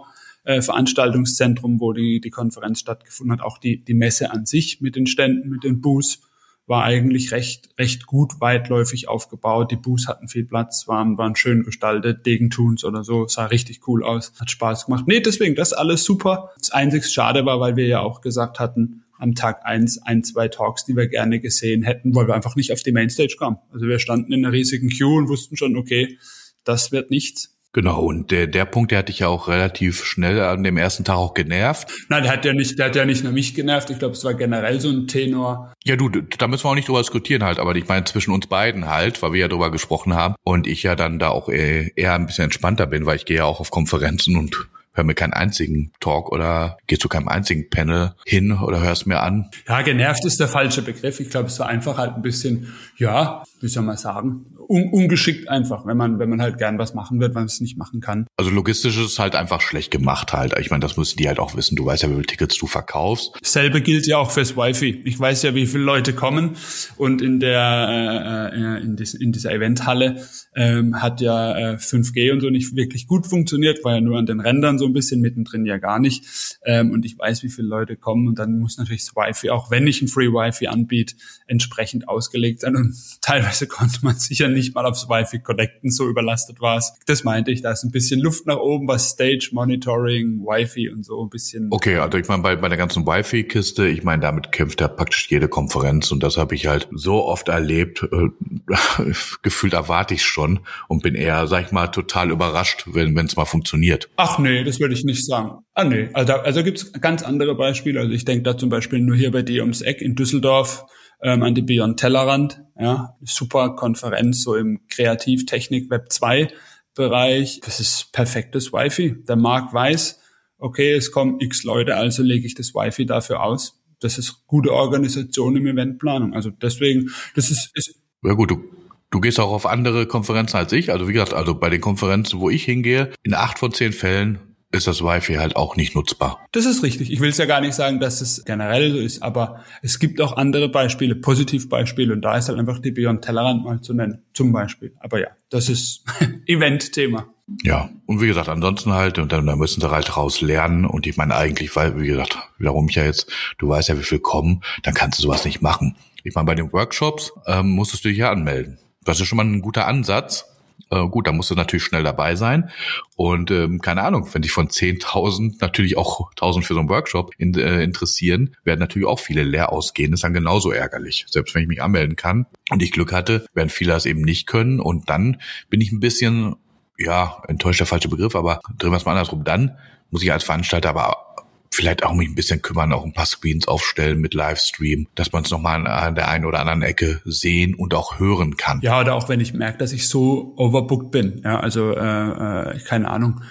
äh, 0.49 0.63
Veranstaltungszentrum, 0.63 1.79
wo 1.79 1.93
die, 1.93 2.21
die 2.21 2.31
Konferenz 2.31 2.81
stattgefunden 2.81 3.33
hat. 3.33 3.45
Auch 3.45 3.59
die, 3.59 3.85
die 3.85 3.93
Messe 3.93 4.31
an 4.31 4.47
sich 4.47 4.81
mit 4.81 4.97
den 4.97 5.07
Ständen, 5.07 5.51
mit 5.51 5.63
den 5.63 5.83
Booths 5.83 6.23
war 6.67 6.85
eigentlich 6.85 7.33
recht, 7.33 7.69
recht 7.79 8.07
gut 8.07 8.41
weitläufig 8.41 9.09
aufgebaut. 9.09 9.71
Die 9.71 9.77
Booths 9.77 10.09
hatten 10.09 10.29
viel 10.29 10.47
Platz, 10.47 10.89
waren, 10.89 11.19
waren 11.19 11.37
schön 11.37 11.65
gestaltet, 11.65 12.25
Degentuns 12.25 12.83
oder 12.85 13.05
so, 13.05 13.29
sah 13.29 13.47
richtig 13.47 13.87
cool 13.87 14.03
aus, 14.03 14.33
hat 14.41 14.51
Spaß 14.51 14.87
gemacht. 14.87 15.05
Nee, 15.07 15.21
deswegen, 15.21 15.55
das 15.55 15.75
alles 15.75 16.05
super. 16.05 16.51
Das 16.59 16.71
einzig 16.71 17.07
Schade 17.07 17.45
war, 17.45 17.61
weil 17.61 17.77
wir 17.77 17.87
ja 17.87 18.01
auch 18.01 18.23
gesagt 18.23 18.59
hatten, 18.59 19.05
am 19.19 19.35
Tag 19.35 19.67
eins 19.67 20.01
ein, 20.01 20.25
zwei 20.25 20.49
Talks, 20.49 20.87
die 20.87 20.97
wir 20.97 21.09
gerne 21.09 21.41
gesehen 21.41 21.83
hätten, 21.83 22.15
weil 22.15 22.27
wir 22.27 22.35
einfach 22.35 22.57
nicht 22.57 22.73
auf 22.73 22.83
die 22.83 22.93
Mainstage 22.93 23.37
kamen. 23.39 23.59
Also 23.71 23.87
wir 23.87 23.99
standen 23.99 24.33
in 24.33 24.45
einer 24.45 24.53
riesigen 24.55 24.89
Queue 24.89 25.19
und 25.19 25.29
wussten 25.29 25.59
schon, 25.59 25.77
okay, 25.77 26.17
das 26.65 26.91
wird 26.91 27.11
nichts. 27.11 27.58
Genau, 27.75 28.01
und 28.01 28.31
der, 28.31 28.47
der 28.47 28.65
Punkt, 28.65 28.93
der 28.93 29.01
hat 29.01 29.09
dich 29.09 29.19
ja 29.19 29.29
auch 29.29 29.47
relativ 29.47 30.03
schnell 30.03 30.41
an 30.41 30.65
dem 30.65 30.79
ersten 30.79 31.05
Tag 31.05 31.17
auch 31.17 31.35
genervt. 31.35 31.93
Nein, 32.09 32.23
der 32.23 32.33
hat 32.33 32.45
ja 32.45 32.55
nicht, 32.55 32.79
der 32.79 32.87
hat 32.87 32.97
ja 32.97 33.05
nicht 33.05 33.23
nur 33.23 33.33
mich 33.33 33.55
genervt. 33.55 33.91
Ich 33.91 33.99
glaube, 33.99 34.15
es 34.15 34.25
war 34.25 34.33
generell 34.35 34.81
so 34.81 34.89
ein 34.89 35.07
Tenor. 35.07 35.75
Ja, 35.85 35.97
du, 35.97 36.09
da 36.09 36.49
müssen 36.49 36.65
wir 36.65 36.71
auch 36.71 36.75
nicht 36.75 36.89
drüber 36.89 37.01
diskutieren 37.01 37.45
halt, 37.45 37.59
aber 37.59 37.77
ich 37.77 37.87
meine 37.87 38.05
zwischen 38.05 38.33
uns 38.33 38.47
beiden 38.47 38.89
halt, 38.89 39.21
weil 39.23 39.33
wir 39.33 39.41
ja 39.41 39.49
drüber 39.49 39.71
gesprochen 39.71 40.15
haben 40.15 40.35
und 40.45 40.67
ich 40.67 40.83
ja 40.83 40.97
dann 40.97 41.19
da 41.19 41.29
auch 41.29 41.51
eher 41.51 42.15
ein 42.15 42.27
bisschen 42.27 42.45
entspannter 42.45 42.87
bin, 42.87 43.05
weil 43.05 43.17
ich 43.17 43.27
gehe 43.27 43.37
ja 43.37 43.45
auch 43.45 43.61
auf 43.61 43.71
Konferenzen 43.71 44.37
und 44.37 44.69
hör 44.99 45.05
mir 45.05 45.15
keinen 45.15 45.33
einzigen 45.33 45.93
Talk 46.01 46.31
oder 46.31 46.77
geh 46.89 46.99
zu 46.99 47.09
keinem 47.09 47.29
einzigen 47.29 47.71
Panel 47.71 48.15
hin 48.27 48.53
oder 48.53 48.83
hörst 48.83 49.07
mir 49.07 49.21
an. 49.23 49.49
Ja, 49.67 49.81
genervt 49.83 50.25
ist 50.25 50.41
der 50.41 50.49
falsche 50.49 50.83
Begriff. 50.83 51.21
Ich 51.21 51.31
glaube, 51.31 51.47
es 51.47 51.59
war 51.59 51.69
einfach 51.69 51.97
halt 51.97 52.17
ein 52.17 52.23
bisschen, 52.23 52.75
ja, 52.99 53.45
wie 53.61 53.69
soll 53.69 53.85
man 53.85 53.97
sagen, 53.97 54.47
un 54.69 54.91
ungeschickt 54.91 55.49
einfach, 55.49 55.87
wenn 55.87 55.97
man, 55.97 56.19
wenn 56.19 56.29
man 56.29 56.43
halt 56.43 56.59
gern 56.59 56.79
was 56.79 56.93
machen 56.93 57.21
wird, 57.21 57.35
man 57.35 57.45
es 57.45 57.61
nicht 57.61 57.79
machen 57.79 58.01
kann. 58.01 58.27
Also 58.37 58.51
logistisch 58.51 58.99
ist 58.99 59.13
es 59.13 59.19
halt 59.19 59.35
einfach 59.35 59.61
schlecht 59.61 59.91
gemacht 59.91 60.33
halt. 60.33 60.55
Ich 60.59 60.71
meine, 60.71 60.81
das 60.81 60.97
müssen 60.97 61.17
die 61.17 61.29
halt 61.29 61.39
auch 61.39 61.57
wissen. 61.57 61.77
Du 61.77 61.87
weißt 61.87 62.03
ja, 62.03 62.11
wie 62.11 62.15
viele 62.15 62.27
Tickets 62.27 62.59
du 62.59 62.67
verkaufst. 62.67 63.39
Selbe 63.43 63.81
gilt 63.81 64.07
ja 64.07 64.19
auch 64.19 64.31
fürs 64.31 64.57
Wi-Fi. 64.57 65.03
Ich 65.05 65.19
weiß 65.19 65.43
ja, 65.45 65.55
wie 65.55 65.67
viele 65.67 65.85
Leute 65.85 66.13
kommen 66.13 66.57
und 66.97 67.23
in 67.23 67.41
der 67.41 68.51
äh, 68.53 68.57
äh 68.57 68.83
in, 68.83 68.97
dies, 68.97 69.15
in 69.15 69.33
dieser 69.33 69.53
Eventhalle 69.53 70.23
ähm, 70.55 71.01
hat 71.01 71.21
ja 71.21 71.57
äh, 71.57 71.77
5G 71.77 72.33
und 72.33 72.41
so 72.41 72.51
nicht 72.51 72.75
wirklich 72.77 73.07
gut 73.07 73.27
funktioniert, 73.27 73.85
war 73.85 73.95
ja 73.95 74.01
nur 74.01 74.19
an 74.19 74.27
den 74.27 74.41
Rändern 74.41 74.79
so 74.79 74.88
ein 74.89 74.93
bisschen, 74.93 75.21
mittendrin 75.21 75.67
ja 75.67 75.79
gar 75.79 75.99
nicht. 75.99 76.59
Ähm, 76.65 76.91
und 76.91 77.05
ich 77.05 77.19
weiß, 77.19 77.43
wie 77.43 77.49
viele 77.49 77.69
Leute 77.69 77.97
kommen 77.97 78.29
und 78.29 78.39
dann 78.39 78.59
muss 78.59 78.79
natürlich 78.79 79.05
das 79.05 79.15
Wi-Fi, 79.15 79.51
auch 79.51 79.71
wenn 79.71 79.87
ich 79.87 80.03
ein 80.03 80.09
Free 80.09 80.29
Wi-Fi 80.29 80.69
anbiete, 80.69 81.15
entsprechend 81.47 82.09
ausgelegt 82.09 82.61
sein. 82.61 82.77
Und 82.77 82.95
teilweise 83.21 83.67
konnte 83.67 84.01
man 84.03 84.17
sicher 84.17 84.49
nicht 84.49 84.75
mal 84.75 84.87
aufs 84.87 85.09
Wi-Fi 85.09 85.41
connecten, 85.41 85.91
so 85.91 86.09
überlastet 86.09 86.61
war 86.61 86.79
es. 86.79 86.93
Das 87.07 87.25
meinte 87.25 87.51
ich, 87.51 87.63
da 87.63 87.73
ist 87.73 87.85
ein 87.85 87.91
bisschen 87.91 88.21
Luft 88.21 88.47
nach 88.47 88.59
oben, 88.59 88.89
was 88.89 89.11
Stage 89.11 89.51
Monitoring, 89.53 90.41
Wi-Fi 90.41 90.91
und 90.91 91.05
so 91.05 91.23
ein 91.23 91.31
bisschen. 91.31 91.69
Okay, 91.71 91.97
also 91.97 92.19
ich 92.19 92.29
meine, 92.29 92.43
bei, 92.43 92.57
bei 92.57 92.69
der 92.69 92.79
ganzen 92.79 93.07
Wi-Fi-Kiste, 93.07 93.87
ich 93.89 94.03
meine, 94.03 94.23
damit 94.23 94.53
kämpft 94.53 94.81
ja 94.81 94.89
praktisch 94.89 95.31
jede 95.31 95.49
Konferenz 95.49 96.11
und 96.11 96.23
das 96.23 96.37
habe 96.37 96.55
ich 96.55 96.67
halt 96.67 96.89
so 96.93 97.25
oft 97.25 97.49
erlebt, 97.49 98.03
äh, 98.03 98.29
gefühlt 99.43 99.73
erwarte 99.73 100.15
ich 100.15 100.23
schon 100.25 100.61
und 100.89 101.03
bin 101.03 101.15
eher, 101.15 101.47
sag 101.47 101.67
ich 101.67 101.73
mal, 101.73 101.89
total 101.89 102.31
überrascht, 102.31 102.85
wenn 102.87 103.17
es 103.19 103.37
mal 103.37 103.45
funktioniert. 103.45 104.09
Ach 104.17 104.39
nee, 104.39 104.65
das 104.65 104.78
würde 104.81 104.95
ich 104.95 105.05
nicht 105.05 105.25
sagen. 105.25 105.65
Ah 105.75 105.85
nee, 105.85 106.11
also, 106.13 106.35
also 106.35 106.63
gibt's 106.63 106.93
ganz 106.93 107.23
andere 107.23 107.55
Beispiele. 107.55 108.01
Also 108.01 108.13
ich 108.13 108.25
denke 108.25 108.43
da 108.43 108.57
zum 108.57 108.69
Beispiel 108.69 109.01
nur 109.01 109.17
hier 109.17 109.31
bei 109.31 109.43
dir 109.43 109.63
ums 109.63 109.81
Eck 109.81 110.01
in 110.03 110.15
Düsseldorf 110.15 110.85
ähm, 111.23 111.43
an 111.43 111.55
die 111.55 111.63
Beyond 111.63 111.99
Tellerrand. 111.99 112.63
Ja, 112.79 113.17
super 113.23 113.77
Konferenz 113.77 114.43
so 114.43 114.55
im 114.55 114.81
Kreativtechnik 114.89 115.91
Web 115.91 116.13
2 116.13 116.49
Bereich. 116.95 117.61
Das 117.65 117.81
ist 117.81 118.13
perfektes 118.13 118.73
Wi-Fi. 118.73 119.23
Der 119.29 119.37
Markt 119.37 119.73
weiß, 119.73 120.21
okay, 120.59 120.93
es 120.93 121.13
kommen 121.13 121.41
x 121.41 121.63
Leute, 121.65 121.97
also 121.97 122.23
lege 122.23 122.47
ich 122.47 122.55
das 122.55 122.75
Wi-Fi 122.75 123.07
dafür 123.07 123.43
aus. 123.43 123.81
Das 124.01 124.19
ist 124.19 124.47
gute 124.47 124.73
Organisation 124.73 125.57
im 125.57 125.67
Eventplanung. 125.67 126.35
Also 126.35 126.51
deswegen, 126.51 127.11
das 127.35 127.51
ist, 127.51 127.71
ist 127.75 127.95
ja 128.23 128.33
gut, 128.33 128.51
du 128.51 128.65
Du 129.11 129.21
gehst 129.21 129.41
auch 129.41 129.53
auf 129.53 129.65
andere 129.65 130.07
Konferenzen 130.07 130.57
als 130.59 130.73
ich. 130.73 130.93
Also 130.93 131.09
wie 131.09 131.13
gesagt, 131.13 131.33
also 131.33 131.55
bei 131.55 131.71
den 131.71 131.81
Konferenzen, 131.81 132.41
wo 132.41 132.51
ich 132.51 132.65
hingehe, 132.65 133.11
in 133.23 133.35
acht 133.35 133.59
von 133.59 133.73
zehn 133.73 133.93
Fällen 133.93 134.39
ist 134.71 134.87
das 134.87 135.03
Wi-Fi 135.03 135.35
halt 135.35 135.57
auch 135.57 135.77
nicht 135.77 135.95
nutzbar. 135.95 136.47
Das 136.53 136.67
ist 136.67 136.83
richtig. 136.83 137.11
Ich 137.11 137.21
will 137.21 137.31
es 137.31 137.39
ja 137.39 137.47
gar 137.47 137.61
nicht 137.61 137.75
sagen, 137.75 138.01
dass 138.01 138.21
es 138.21 138.45
generell 138.45 138.93
so 138.93 138.99
ist, 138.99 139.23
aber 139.23 139.65
es 139.83 139.99
gibt 139.99 140.21
auch 140.21 140.37
andere 140.37 140.69
Beispiele, 140.69 141.15
Positivbeispiele 141.15 142.13
und 142.13 142.21
da 142.23 142.37
ist 142.37 142.49
halt 142.49 142.59
einfach 142.59 142.79
die 142.79 142.91
Beyond 142.91 143.25
Tellerrand 143.25 143.65
mal 143.65 143.81
zu 143.81 143.95
nennen, 143.95 144.23
zum 144.35 144.53
Beispiel. 144.53 144.95
Aber 145.01 145.21
ja, 145.21 145.29
das 145.49 145.69
ist 145.69 146.05
Event-Thema. 146.47 147.29
Ja, 147.63 147.89
und 148.05 148.21
wie 148.21 148.27
gesagt, 148.27 148.51
ansonsten 148.51 148.93
halt, 148.93 149.19
und 149.19 149.33
dann, 149.33 149.47
dann 149.47 149.59
müssen 149.59 149.81
sie 149.81 149.91
halt 149.91 150.17
raus 150.17 150.43
lernen. 150.43 150.85
Und 150.85 151.07
ich 151.07 151.17
meine 151.17 151.35
eigentlich, 151.35 151.75
weil, 151.77 151.99
wie 151.99 152.07
gesagt, 152.07 152.37
wiederum 152.59 152.89
ich 152.91 152.97
ja 152.97 153.05
jetzt, 153.05 153.31
du 153.57 153.71
weißt 153.71 153.89
ja, 153.89 153.99
wie 153.99 154.03
viel 154.03 154.19
kommen, 154.19 154.63
dann 154.83 154.93
kannst 154.93 155.19
du 155.19 155.23
sowas 155.23 155.47
nicht 155.47 155.63
machen. 155.63 155.97
Ich 156.25 156.35
meine, 156.35 156.45
bei 156.45 156.55
den 156.55 156.71
Workshops 156.73 157.33
ähm, 157.47 157.71
musstest 157.71 158.05
du 158.05 158.11
dich 158.11 158.19
ja 158.19 158.31
anmelden. 158.31 158.79
Das 159.03 159.19
ist 159.19 159.29
schon 159.29 159.39
mal 159.39 159.47
ein 159.47 159.63
guter 159.63 159.87
Ansatz. 159.87 160.45
Äh, 160.91 161.07
gut, 161.09 161.27
da 161.27 161.33
musst 161.33 161.51
du 161.51 161.55
natürlich 161.55 161.85
schnell 161.85 162.03
dabei 162.03 162.35
sein. 162.35 162.71
Und 163.17 163.51
ähm, 163.51 163.81
keine 163.81 164.03
Ahnung, 164.03 164.29
wenn 164.33 164.43
dich 164.43 164.53
von 164.53 164.69
10.000 164.69 165.57
natürlich 165.61 165.97
auch 165.97 166.33
1.000 166.33 166.63
für 166.63 166.75
so 166.75 166.81
einen 166.81 166.89
Workshop 166.89 167.33
in, 167.39 167.55
äh, 167.55 167.83
interessieren, 167.83 168.57
werden 168.65 168.81
natürlich 168.81 169.07
auch 169.07 169.21
viele 169.21 169.43
leer 169.43 169.73
ausgehen. 169.73 170.11
Das 170.11 170.19
ist 170.19 170.25
dann 170.25 170.35
genauso 170.35 170.71
ärgerlich. 170.71 171.27
Selbst 171.29 171.55
wenn 171.55 171.63
ich 171.63 171.69
mich 171.69 171.83
anmelden 171.83 172.17
kann 172.17 172.47
und 172.71 172.83
ich 172.83 172.93
Glück 172.93 173.13
hatte, 173.13 173.47
werden 173.55 173.71
viele 173.71 173.93
das 173.93 174.07
eben 174.07 174.23
nicht 174.23 174.47
können. 174.47 174.81
Und 174.81 175.11
dann 175.11 175.41
bin 175.69 175.81
ich 175.81 175.93
ein 175.93 176.01
bisschen, 176.01 176.57
ja, 176.99 177.43
enttäuscht 177.49 177.81
der 177.81 177.87
falsche 177.87 178.09
Begriff, 178.09 178.35
aber 178.35 178.61
drehen 178.79 178.91
wir 178.91 178.97
es 178.97 179.05
mal 179.05 179.13
andersrum. 179.13 179.45
Dann 179.45 179.77
muss 180.11 180.23
ich 180.23 180.33
als 180.33 180.45
Veranstalter 180.45 180.91
aber 180.91 181.28
vielleicht 181.73 182.05
auch 182.05 182.15
mich 182.15 182.29
ein 182.29 182.35
bisschen 182.35 182.63
kümmern, 182.63 182.93
auch 182.93 183.05
ein 183.05 183.13
paar 183.13 183.27
Screens 183.27 183.69
aufstellen 183.69 184.21
mit 184.21 184.35
Livestream, 184.35 185.07
dass 185.15 185.33
man 185.33 185.45
es 185.45 185.51
nochmal 185.51 185.87
an 185.87 186.15
der 186.15 186.29
einen 186.29 186.45
oder 186.45 186.61
anderen 186.61 186.83
Ecke 186.83 187.21
sehen 187.25 187.75
und 187.75 187.95
auch 187.95 188.19
hören 188.19 188.57
kann. 188.57 188.81
Ja, 188.83 189.01
oder 189.01 189.15
auch 189.15 189.29
wenn 189.29 189.41
ich 189.41 189.55
merke, 189.55 189.79
dass 189.79 189.93
ich 189.93 190.09
so 190.09 190.55
overbooked 190.57 191.11
bin. 191.11 191.43
Ja, 191.45 191.61
also 191.61 191.93
äh, 191.93 192.73
äh, 192.73 192.79
keine 192.81 193.11
Ahnung. 193.11 193.43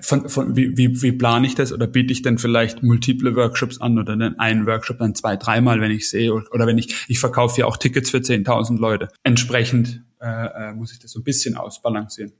Von, 0.00 0.28
von, 0.28 0.56
wie, 0.56 0.76
wie, 0.76 1.00
wie 1.00 1.12
plane 1.12 1.46
ich 1.46 1.54
das 1.54 1.72
oder 1.72 1.86
biete 1.86 2.12
ich 2.12 2.20
denn 2.20 2.38
vielleicht 2.38 2.82
multiple 2.82 3.36
Workshops 3.36 3.80
an 3.80 3.98
oder 3.98 4.16
dann 4.16 4.38
einen 4.38 4.66
Workshop 4.66 4.98
dann 4.98 5.14
zwei, 5.14 5.36
dreimal, 5.36 5.80
wenn 5.80 5.92
ich 5.92 6.10
sehe 6.10 6.32
oder 6.34 6.66
wenn 6.66 6.76
ich, 6.76 7.06
ich 7.08 7.20
verkaufe 7.20 7.60
ja 7.60 7.66
auch 7.66 7.76
Tickets 7.76 8.10
für 8.10 8.18
10.000 8.18 8.78
Leute. 8.78 9.08
Entsprechend 9.22 10.02
äh, 10.20 10.70
äh, 10.70 10.72
muss 10.72 10.92
ich 10.92 10.98
das 10.98 11.12
so 11.12 11.20
ein 11.20 11.24
bisschen 11.24 11.56
ausbalancieren. 11.56 12.32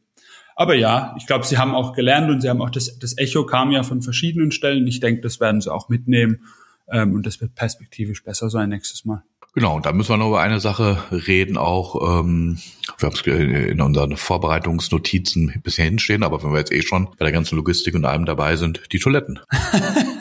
Aber 0.57 0.75
ja, 0.75 1.15
ich 1.19 1.27
glaube, 1.27 1.45
sie 1.47 1.59
haben 1.59 1.75
auch 1.75 1.93
gelernt 1.93 2.31
und 2.31 2.41
sie 2.41 2.49
haben 2.49 2.63
auch 2.63 2.71
das, 2.71 2.99
das 2.99 3.17
Echo 3.19 3.45
kam 3.45 3.71
ja 3.73 3.83
von 3.83 4.01
verschiedenen 4.01 4.51
Stellen. 4.51 4.87
Ich 4.87 5.01
denke, 5.01 5.21
das 5.21 5.39
werden 5.39 5.61
sie 5.61 5.73
auch 5.73 5.91
mitnehmen 5.91 6.47
ähm, 6.91 7.13
und 7.13 7.27
das 7.27 7.41
wird 7.43 7.55
perspektivisch 7.55 8.25
besser 8.25 8.49
sein 8.49 8.71
nächstes 8.71 9.05
Mal. 9.05 9.23
Genau, 9.55 9.77
und 9.77 9.87
da 9.87 9.93
müssen 9.93 10.11
wir 10.11 10.17
noch 10.19 10.29
über 10.29 10.41
eine 10.41 10.61
Sache 10.61 10.99
reden, 11.11 11.57
auch 11.57 12.21
ähm, 12.21 12.59
wir 12.99 13.07
haben 13.07 13.15
es 13.15 13.23
in 13.23 13.81
unseren 13.81 14.17
Vorbereitungsnotizen 14.17 15.61
bisher 15.63 15.87
hinstehen, 15.87 16.23
aber 16.23 16.43
wenn 16.43 16.53
wir 16.53 16.59
jetzt 16.59 16.73
eh 16.73 16.83
schon 16.83 17.07
bei 17.19 17.25
der 17.25 17.33
ganzen 17.33 17.57
Logistik 17.57 17.95
und 17.95 18.05
allem 18.05 18.27
dabei 18.27 18.57
sind, 18.57 18.83
die 18.93 18.99
Toiletten. 18.99 19.41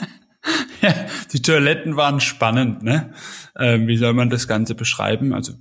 ja, 0.82 0.94
die 1.34 1.42
Toiletten 1.42 1.98
waren 1.98 2.22
spannend, 2.22 2.84
ne? 2.84 3.14
Ähm, 3.58 3.88
wie 3.88 3.98
soll 3.98 4.14
man 4.14 4.30
das 4.30 4.48
Ganze 4.48 4.74
beschreiben? 4.74 5.34
Also 5.34 5.54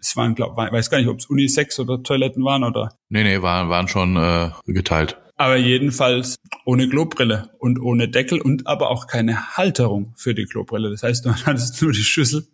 es 0.00 0.16
waren, 0.16 0.34
glaub, 0.34 0.56
weiß 0.56 0.90
gar 0.90 0.98
nicht, 0.98 1.08
ob 1.08 1.18
es 1.18 1.26
Unisex 1.26 1.78
oder 1.78 2.02
Toiletten 2.02 2.44
waren 2.44 2.64
oder. 2.64 2.94
Nee, 3.08 3.22
nee, 3.22 3.42
waren, 3.42 3.68
waren 3.68 3.88
schon 3.88 4.16
äh, 4.16 4.50
geteilt. 4.66 5.18
Aber 5.36 5.56
jedenfalls 5.56 6.36
ohne 6.66 6.86
Klobrille 6.86 7.48
und 7.58 7.80
ohne 7.80 8.08
Deckel 8.08 8.42
und 8.42 8.66
aber 8.66 8.90
auch 8.90 9.06
keine 9.06 9.56
Halterung 9.56 10.12
für 10.14 10.34
die 10.34 10.44
Klobrille. 10.44 10.90
Das 10.90 11.02
heißt, 11.02 11.24
du 11.24 11.32
hattest 11.46 11.80
nur 11.80 11.92
die 11.92 12.02
Schüssel. 12.02 12.46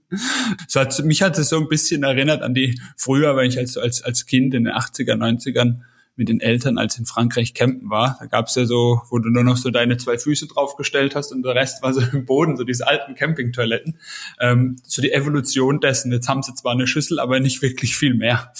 So 0.69 0.81
hat, 0.81 1.05
mich 1.05 1.23
hat 1.23 1.37
es 1.37 1.49
so 1.49 1.59
ein 1.59 1.69
bisschen 1.69 2.05
erinnert 2.05 2.43
an 2.43 2.55
die 2.55 2.81
früher, 2.97 3.35
wenn 3.37 3.49
ich 3.49 3.59
als, 3.59 3.76
als, 3.76 4.03
als 4.03 4.26
Kind 4.26 4.55
in 4.55 4.65
den 4.65 4.73
80er, 4.73 5.15
90ern 5.15 5.81
mit 6.16 6.28
den 6.28 6.40
Eltern, 6.40 6.78
als 6.78 6.99
in 6.99 7.06
Frankreich 7.06 7.54
campen 7.54 7.90
war. 7.90 8.16
Da 8.18 8.26
gab's 8.26 8.54
ja 8.54 8.64
so, 8.64 9.02
wo 9.11 9.18
du 9.18 9.28
nur 9.28 9.44
noch 9.44 9.56
so 9.56 9.70
deine 9.70 9.99
zwei 9.99 10.18
Füße 10.18 10.46
draufgestellt 10.46 11.14
hast 11.14 11.32
und 11.32 11.42
der 11.42 11.54
Rest 11.54 11.82
war 11.82 11.92
so 11.92 12.00
im 12.00 12.25
Boden, 12.25 12.56
so 12.56 12.64
diese 12.64 12.88
alten 12.88 13.14
Campingtoiletten. 13.14 13.99
Ähm, 14.40 14.76
so 14.82 15.02
die 15.02 15.12
Evolution 15.12 15.80
dessen. 15.80 16.11
Jetzt 16.12 16.28
haben 16.28 16.42
sie 16.42 16.54
zwar 16.54 16.73
eine 16.73 16.87
Schüssel, 16.87 17.20
aber 17.20 17.38
nicht 17.40 17.62
wirklich 17.62 17.96
viel 17.96 18.14
mehr. 18.14 18.52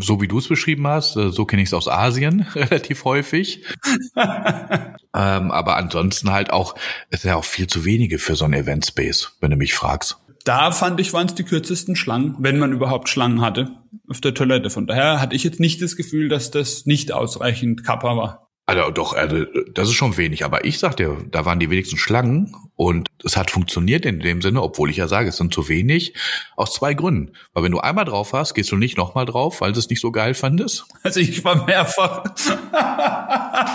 so 0.00 0.20
wie 0.20 0.28
du 0.28 0.38
es 0.38 0.48
beschrieben 0.48 0.86
hast, 0.86 1.16
äh, 1.16 1.30
so 1.30 1.44
kenne 1.44 1.62
ich 1.62 1.68
es 1.68 1.74
aus 1.74 1.88
Asien 1.88 2.40
relativ 2.54 3.04
häufig. 3.04 3.64
ähm, 4.16 5.02
aber 5.12 5.76
ansonsten 5.76 6.30
halt 6.30 6.50
auch, 6.50 6.74
es 7.10 7.20
ist 7.20 7.24
ja 7.24 7.36
auch 7.36 7.44
viel 7.44 7.66
zu 7.66 7.84
wenige 7.84 8.18
für 8.18 8.36
so 8.36 8.44
ein 8.46 8.54
Event 8.54 8.86
Space, 8.86 9.36
wenn 9.40 9.50
du 9.50 9.56
mich 9.56 9.74
fragst 9.74 10.23
da 10.44 10.70
fand 10.70 11.00
ich, 11.00 11.12
waren 11.12 11.26
es 11.26 11.34
die 11.34 11.44
kürzesten 11.44 11.96
Schlangen, 11.96 12.36
wenn 12.38 12.58
man 12.58 12.72
überhaupt 12.72 13.08
Schlangen 13.08 13.40
hatte 13.40 13.70
auf 14.08 14.20
der 14.20 14.34
Toilette. 14.34 14.70
Von 14.70 14.86
daher 14.86 15.20
hatte 15.20 15.34
ich 15.34 15.44
jetzt 15.44 15.60
nicht 15.60 15.82
das 15.82 15.96
Gefühl, 15.96 16.28
dass 16.28 16.50
das 16.50 16.86
nicht 16.86 17.12
ausreichend 17.12 17.84
Kappa 17.84 18.16
war. 18.16 18.50
Also 18.66 18.90
doch, 18.90 19.12
also 19.14 19.44
das 19.72 19.88
ist 19.88 19.94
schon 19.94 20.16
wenig. 20.16 20.44
Aber 20.44 20.64
ich 20.64 20.78
sag 20.78 20.96
dir, 20.96 21.18
da 21.30 21.44
waren 21.44 21.60
die 21.60 21.70
wenigsten 21.70 21.98
Schlangen 21.98 22.54
und 22.76 23.08
es 23.24 23.36
hat 23.36 23.50
funktioniert 23.50 24.04
in 24.04 24.20
dem 24.20 24.42
Sinne, 24.42 24.62
obwohl 24.62 24.90
ich 24.90 24.96
ja 24.96 25.06
sage, 25.06 25.28
es 25.28 25.36
sind 25.36 25.54
zu 25.54 25.68
wenig, 25.68 26.14
aus 26.56 26.74
zwei 26.74 26.94
Gründen. 26.94 27.32
Weil 27.52 27.64
wenn 27.64 27.72
du 27.72 27.78
einmal 27.78 28.04
drauf 28.04 28.32
hast, 28.32 28.54
gehst 28.54 28.72
du 28.72 28.76
nicht 28.76 28.96
nochmal 28.96 29.26
drauf, 29.26 29.60
weil 29.60 29.72
du 29.72 29.78
es 29.78 29.88
nicht 29.88 30.00
so 30.00 30.10
geil 30.10 30.34
fandest. 30.34 30.84
Also 31.02 31.20
ich 31.20 31.44
war 31.44 31.66
mehrfach. 31.66 32.24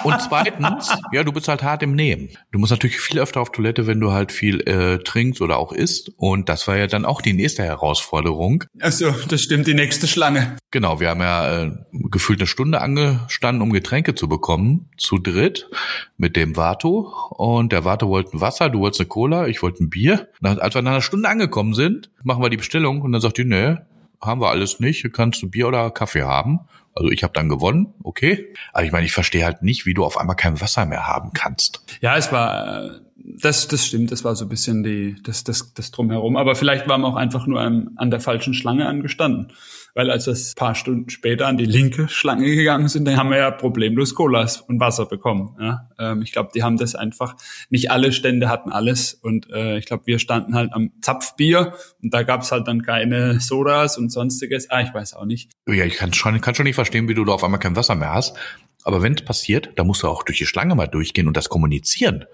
Und 0.03 0.22
zweitens, 0.22 0.91
ja, 1.12 1.24
du 1.24 1.32
bist 1.32 1.48
halt 1.48 1.63
hart 1.63 1.84
im 1.84 1.96
Nehmen. 1.96 2.29
Du 2.51 2.60
musst 2.60 2.72
natürlich 2.72 3.00
viel 3.00 3.20
öfter 3.20 3.41
auf 3.41 3.51
Toilette, 3.51 3.88
wenn 3.88 4.00
du 4.00 4.12
halt 4.12 4.32
viel 4.32 4.62
äh, 4.62 5.00
trinkst 5.00 5.41
oder 5.41 5.58
auch 5.58 5.72
isst. 5.72 6.12
Und 6.18 6.50
das 6.50 6.68
war 6.68 6.77
ja 6.77 6.88
dann 6.88 7.06
auch 7.06 7.22
die 7.22 7.34
nächste 7.34 7.63
Herausforderung. 7.63 8.65
Also 8.79 9.13
das 9.27 9.41
stimmt, 9.41 9.68
die 9.68 9.74
nächste 9.74 10.08
Schlange. 10.08 10.58
Genau, 10.72 11.00
wir 11.00 11.10
haben 11.10 11.22
ja 11.22 11.63
äh, 11.63 11.72
gefühlt 11.91 12.39
eine 12.39 12.48
Stunde 12.48 12.82
angestanden, 12.82 13.62
um 13.62 13.72
Getränke 13.72 14.15
zu 14.15 14.27
bekommen, 14.27 14.89
zu 14.98 15.18
dritt 15.18 15.70
mit 16.18 16.36
dem 16.36 16.58
Vato. 16.58 17.13
Und 17.29 17.72
der 17.72 17.86
Vato 17.86 18.10
wollte 18.10 18.38
ein 18.38 18.41
Wasser, 18.41 18.70
du 18.70 18.82
wolltest 18.89 19.01
eine 19.01 19.08
Cola, 19.08 19.48
ich 19.48 19.62
wollte 19.62 19.84
ein 19.84 19.89
Bier. 19.89 20.27
Nach, 20.39 20.58
als 20.58 20.74
wir 20.74 20.81
nach 20.81 20.91
einer 20.91 21.01
Stunde 21.01 21.29
angekommen 21.29 21.74
sind, 21.74 22.10
machen 22.24 22.41
wir 22.41 22.50
die 22.50 22.58
Bestellung 22.58 23.01
und 23.01 23.12
dann 23.12 23.22
sagt 23.22 23.38
die, 23.38 23.46
nee, 23.46 23.77
haben 24.19 24.41
wir 24.41 24.50
alles 24.50 24.79
nicht, 24.79 25.08
kannst 25.13 25.41
du 25.41 25.50
Bier 25.50 25.67
oder 25.67 25.91
Kaffee 25.91 26.24
haben. 26.24 26.62
Also 26.96 27.12
ich 27.12 27.24
habe 27.24 27.34
dann 27.34 27.50
gewonnen, 27.50 27.93
okay. 28.03 28.53
Aber 28.74 28.84
ich 28.84 28.91
meine, 28.91 29.05
ich 29.05 29.13
verstehe 29.13 29.46
halt 29.46 29.62
nicht, 29.62 29.86
wie 29.86 29.93
du 29.93 30.03
auf 30.03 30.17
einmal 30.17 30.36
kein 30.36 30.60
Wasser 30.60 30.86
mehr 30.86 31.08
haben 31.08 31.31
kannst. 31.34 31.84
Ja, 32.01 32.17
es 32.17 32.31
war, 32.31 32.86
äh, 32.86 32.89
das, 33.15 33.67
das 33.67 33.86
stimmt, 33.86 34.12
das 34.12 34.24
war 34.24 34.36
so 34.36 34.46
ein 34.46 34.50
bisschen 34.50 34.84
die, 34.84 35.15
das, 35.24 35.43
das, 35.43 35.74
das 35.74 35.91
drumherum. 35.91 36.36
Aber 36.36 36.55
vielleicht 36.55 36.89
waren 36.89 37.01
wir 37.01 37.08
auch 37.08 37.15
einfach 37.15 37.46
nur 37.46 37.62
an, 37.62 37.91
an 37.96 38.10
der 38.10 38.19
falschen 38.19 38.55
Schlange 38.55 38.88
angestanden 38.88 39.53
weil 39.96 40.12
als 40.12 40.27
wir 40.27 40.34
ein 40.34 40.55
paar 40.55 40.75
Stunden 40.75 41.10
später 41.10 41.48
an 41.48 41.58
die 41.58 41.65
linke 41.65 42.08
Schlange 42.08 42.55
gegangen 42.55 42.88
sind, 42.88 43.05
dann 43.05 43.17
haben 43.17 43.29
wir 43.29 43.38
ja 43.38 43.51
problemlos 43.51 44.15
Colas 44.15 44.62
und 44.62 44.79
Wasser 44.79 45.05
bekommen. 45.05 45.55
Ja? 45.60 45.89
Ähm, 46.00 46.22
ich 46.22 46.31
glaube, 46.31 46.51
die 46.53 46.63
haben 46.63 46.77
das 46.77 46.96
einfach, 46.96 47.36
nicht 47.69 47.91
alle 47.91 48.12
Stände 48.12 48.50
hatten 48.50 48.72
alles 48.72 49.13
und 49.13 49.50
äh, 49.51 49.77
ich 49.77 49.86
glaube, 49.86 50.08
wir 50.08 50.19
standen 50.19 50.55
halt 50.55 50.74
am 50.74 50.91
Zapfbier 51.01 51.74
und 52.01 52.13
da 52.13 52.24
gab's 52.24 52.51
halt 52.51 52.67
dann 52.67 52.81
keine 52.81 53.39
Sodas 53.39 53.98
und 53.98 54.12
sonstiges. 54.12 54.69
Ah, 54.69 54.81
ich 54.81 54.93
weiß 54.93 55.13
auch 55.13 55.25
nicht. 55.25 55.51
Ja, 55.67 55.86
ich 55.86 55.96
kann 55.96 56.13
schon, 56.13 56.39
kann 56.41 56.55
schon 56.55 56.65
nicht 56.65 56.75
verstehen, 56.75 57.08
wie 57.08 57.13
du 57.13 57.25
da 57.25 57.34
auf 57.34 57.43
einmal 57.43 57.60
kein 57.60 57.75
Wasser 57.75 57.96
mehr 57.96 58.13
hast. 58.13 58.38
Aber 58.84 59.01
wenn 59.01 59.13
es 59.13 59.24
passiert, 59.24 59.72
dann 59.75 59.88
musst 59.88 60.03
du 60.03 60.08
auch 60.08 60.24
durch 60.24 60.38
die 60.38 60.46
Schlange 60.46 60.75
mal 60.75 60.88
durchgehen 60.88 61.27
und 61.27 61.36
das 61.36 61.50
kommunizieren, 61.50 62.25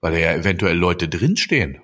weil 0.00 0.12
da 0.12 0.18
ja 0.18 0.32
eventuell 0.32 0.76
Leute 0.76 1.08
drinstehen 1.08 1.78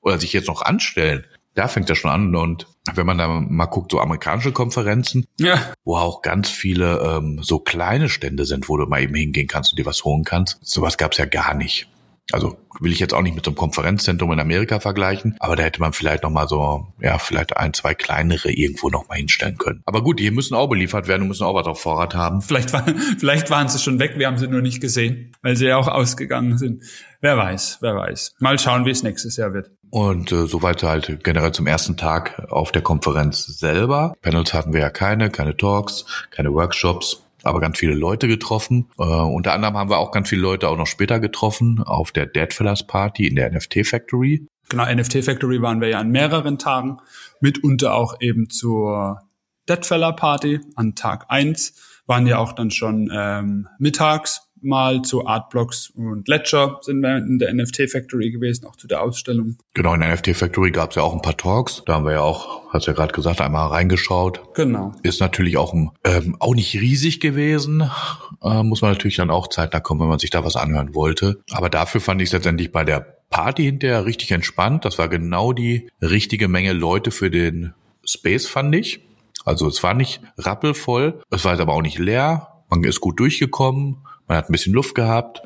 oder 0.00 0.18
sich 0.18 0.32
jetzt 0.32 0.46
noch 0.46 0.62
anstellen 0.62 1.24
da 1.56 1.68
fängt 1.68 1.90
er 1.90 1.96
schon 1.96 2.10
an. 2.10 2.36
Und 2.36 2.68
wenn 2.94 3.06
man 3.06 3.18
da 3.18 3.28
mal 3.28 3.66
guckt, 3.66 3.92
so 3.92 4.00
amerikanische 4.00 4.52
Konferenzen, 4.52 5.26
ja. 5.38 5.60
wo 5.84 5.96
auch 5.96 6.22
ganz 6.22 6.48
viele 6.48 7.00
ähm, 7.00 7.40
so 7.42 7.58
kleine 7.58 8.08
Stände 8.08 8.44
sind, 8.44 8.68
wo 8.68 8.76
du 8.76 8.86
mal 8.86 9.02
eben 9.02 9.14
hingehen 9.14 9.48
kannst 9.48 9.72
und 9.72 9.78
dir 9.78 9.86
was 9.86 10.04
holen 10.04 10.24
kannst, 10.24 10.58
sowas 10.62 10.96
gab's 10.96 11.18
ja 11.18 11.26
gar 11.26 11.54
nicht. 11.54 11.88
Also 12.32 12.58
will 12.80 12.90
ich 12.90 12.98
jetzt 12.98 13.14
auch 13.14 13.22
nicht 13.22 13.36
mit 13.36 13.44
so 13.44 13.50
einem 13.50 13.56
Konferenzzentrum 13.56 14.32
in 14.32 14.40
Amerika 14.40 14.80
vergleichen, 14.80 15.36
aber 15.38 15.54
da 15.54 15.62
hätte 15.62 15.80
man 15.80 15.92
vielleicht 15.92 16.24
noch 16.24 16.30
mal 16.30 16.48
so, 16.48 16.88
ja, 17.00 17.18
vielleicht 17.18 17.56
ein, 17.56 17.72
zwei 17.72 17.94
kleinere 17.94 18.50
irgendwo 18.50 18.90
noch 18.90 19.08
mal 19.08 19.14
hinstellen 19.14 19.58
können. 19.58 19.82
Aber 19.86 20.02
gut, 20.02 20.18
die 20.18 20.30
müssen 20.32 20.54
auch 20.54 20.66
beliefert 20.66 21.06
werden 21.06 21.22
und 21.22 21.28
müssen 21.28 21.44
auch 21.44 21.54
was 21.54 21.66
auf 21.66 21.80
Vorrat 21.80 22.14
haben. 22.14 22.42
Vielleicht, 22.42 22.72
war, 22.72 22.84
vielleicht 23.18 23.50
waren 23.50 23.68
sie 23.68 23.78
schon 23.78 24.00
weg, 24.00 24.14
wir 24.16 24.26
haben 24.26 24.38
sie 24.38 24.48
nur 24.48 24.60
nicht 24.60 24.80
gesehen, 24.80 25.32
weil 25.42 25.56
sie 25.56 25.66
ja 25.66 25.76
auch 25.76 25.88
ausgegangen 25.88 26.58
sind. 26.58 26.82
Wer 27.20 27.36
weiß, 27.36 27.78
wer 27.80 27.94
weiß. 27.94 28.34
Mal 28.40 28.58
schauen, 28.58 28.84
wie 28.86 28.90
es 28.90 29.04
nächstes 29.04 29.36
Jahr 29.36 29.54
wird. 29.54 29.70
Und 29.96 30.30
äh, 30.30 30.46
soweit 30.46 30.82
halt 30.82 31.24
generell 31.24 31.52
zum 31.52 31.66
ersten 31.66 31.96
Tag 31.96 32.50
auf 32.50 32.70
der 32.70 32.82
Konferenz 32.82 33.46
selber. 33.46 34.12
Panels 34.20 34.52
hatten 34.52 34.74
wir 34.74 34.80
ja 34.80 34.90
keine, 34.90 35.30
keine 35.30 35.56
Talks, 35.56 36.04
keine 36.30 36.52
Workshops, 36.52 37.22
aber 37.42 37.60
ganz 37.60 37.78
viele 37.78 37.94
Leute 37.94 38.28
getroffen. 38.28 38.90
Äh, 38.98 39.04
unter 39.04 39.54
anderem 39.54 39.74
haben 39.74 39.88
wir 39.88 39.96
auch 39.96 40.10
ganz 40.10 40.28
viele 40.28 40.42
Leute 40.42 40.68
auch 40.68 40.76
noch 40.76 40.86
später 40.86 41.18
getroffen 41.18 41.82
auf 41.82 42.12
der 42.12 42.26
Deadfellers 42.26 42.86
Party 42.86 43.26
in 43.26 43.36
der 43.36 43.50
NFT 43.50 43.86
Factory. 43.86 44.46
Genau, 44.68 44.84
NFT 44.84 45.24
Factory 45.24 45.62
waren 45.62 45.80
wir 45.80 45.88
ja 45.88 45.98
an 45.98 46.10
mehreren 46.10 46.58
Tagen, 46.58 46.98
mitunter 47.40 47.94
auch 47.94 48.20
eben 48.20 48.50
zur 48.50 49.22
Deadfeller 49.66 50.12
Party 50.12 50.60
an 50.74 50.94
Tag 50.94 51.24
eins 51.30 51.72
waren 52.06 52.26
ja 52.26 52.38
auch 52.38 52.52
dann 52.52 52.70
schon 52.70 53.10
ähm, 53.12 53.68
mittags 53.78 54.45
mal 54.66 55.02
zu 55.02 55.26
Artblocks 55.26 55.90
und 55.90 56.28
Ledger 56.28 56.78
sind 56.82 57.00
wir 57.00 57.16
in 57.18 57.38
der 57.38 57.54
NFT 57.54 57.90
Factory 57.90 58.30
gewesen, 58.30 58.66
auch 58.66 58.76
zu 58.76 58.86
der 58.86 59.02
Ausstellung. 59.02 59.56
Genau, 59.74 59.94
in 59.94 60.00
der 60.00 60.14
NFT 60.14 60.36
Factory 60.36 60.70
gab 60.70 60.90
es 60.90 60.96
ja 60.96 61.02
auch 61.02 61.14
ein 61.14 61.22
paar 61.22 61.36
Talks. 61.36 61.82
Da 61.86 61.94
haben 61.94 62.04
wir 62.04 62.12
ja 62.12 62.20
auch, 62.20 62.72
hast 62.72 62.86
ja 62.86 62.92
gerade 62.92 63.12
gesagt, 63.12 63.40
einmal 63.40 63.68
reingeschaut. 63.68 64.42
Genau. 64.54 64.92
Ist 65.02 65.20
natürlich 65.20 65.56
auch, 65.56 65.72
ähm, 66.04 66.36
auch 66.40 66.54
nicht 66.54 66.74
riesig 66.74 67.20
gewesen. 67.20 67.90
Äh, 68.42 68.62
muss 68.62 68.82
man 68.82 68.92
natürlich 68.92 69.16
dann 69.16 69.30
auch 69.30 69.48
zeitnah 69.48 69.80
kommen, 69.80 70.00
wenn 70.00 70.08
man 70.08 70.18
sich 70.18 70.30
da 70.30 70.44
was 70.44 70.56
anhören 70.56 70.94
wollte. 70.94 71.38
Aber 71.52 71.70
dafür 71.70 72.00
fand 72.00 72.20
ich 72.20 72.28
es 72.28 72.32
letztendlich 72.32 72.72
bei 72.72 72.84
der 72.84 73.16
Party 73.30 73.64
hinterher 73.64 74.04
richtig 74.04 74.30
entspannt. 74.30 74.84
Das 74.84 74.98
war 74.98 75.08
genau 75.08 75.52
die 75.52 75.88
richtige 76.00 76.48
Menge 76.48 76.72
Leute 76.72 77.10
für 77.10 77.30
den 77.30 77.74
Space, 78.04 78.46
fand 78.46 78.74
ich. 78.74 79.00
Also 79.44 79.68
es 79.68 79.82
war 79.82 79.94
nicht 79.94 80.20
rappelvoll, 80.38 81.22
es 81.30 81.44
war 81.44 81.52
jetzt 81.52 81.60
aber 81.60 81.74
auch 81.74 81.82
nicht 81.82 81.98
leer. 81.98 82.48
Man 82.68 82.82
ist 82.82 83.00
gut 83.00 83.20
durchgekommen. 83.20 83.98
Man 84.28 84.38
hat 84.38 84.48
ein 84.48 84.52
bisschen 84.52 84.74
Luft 84.74 84.94
gehabt. 84.94 85.42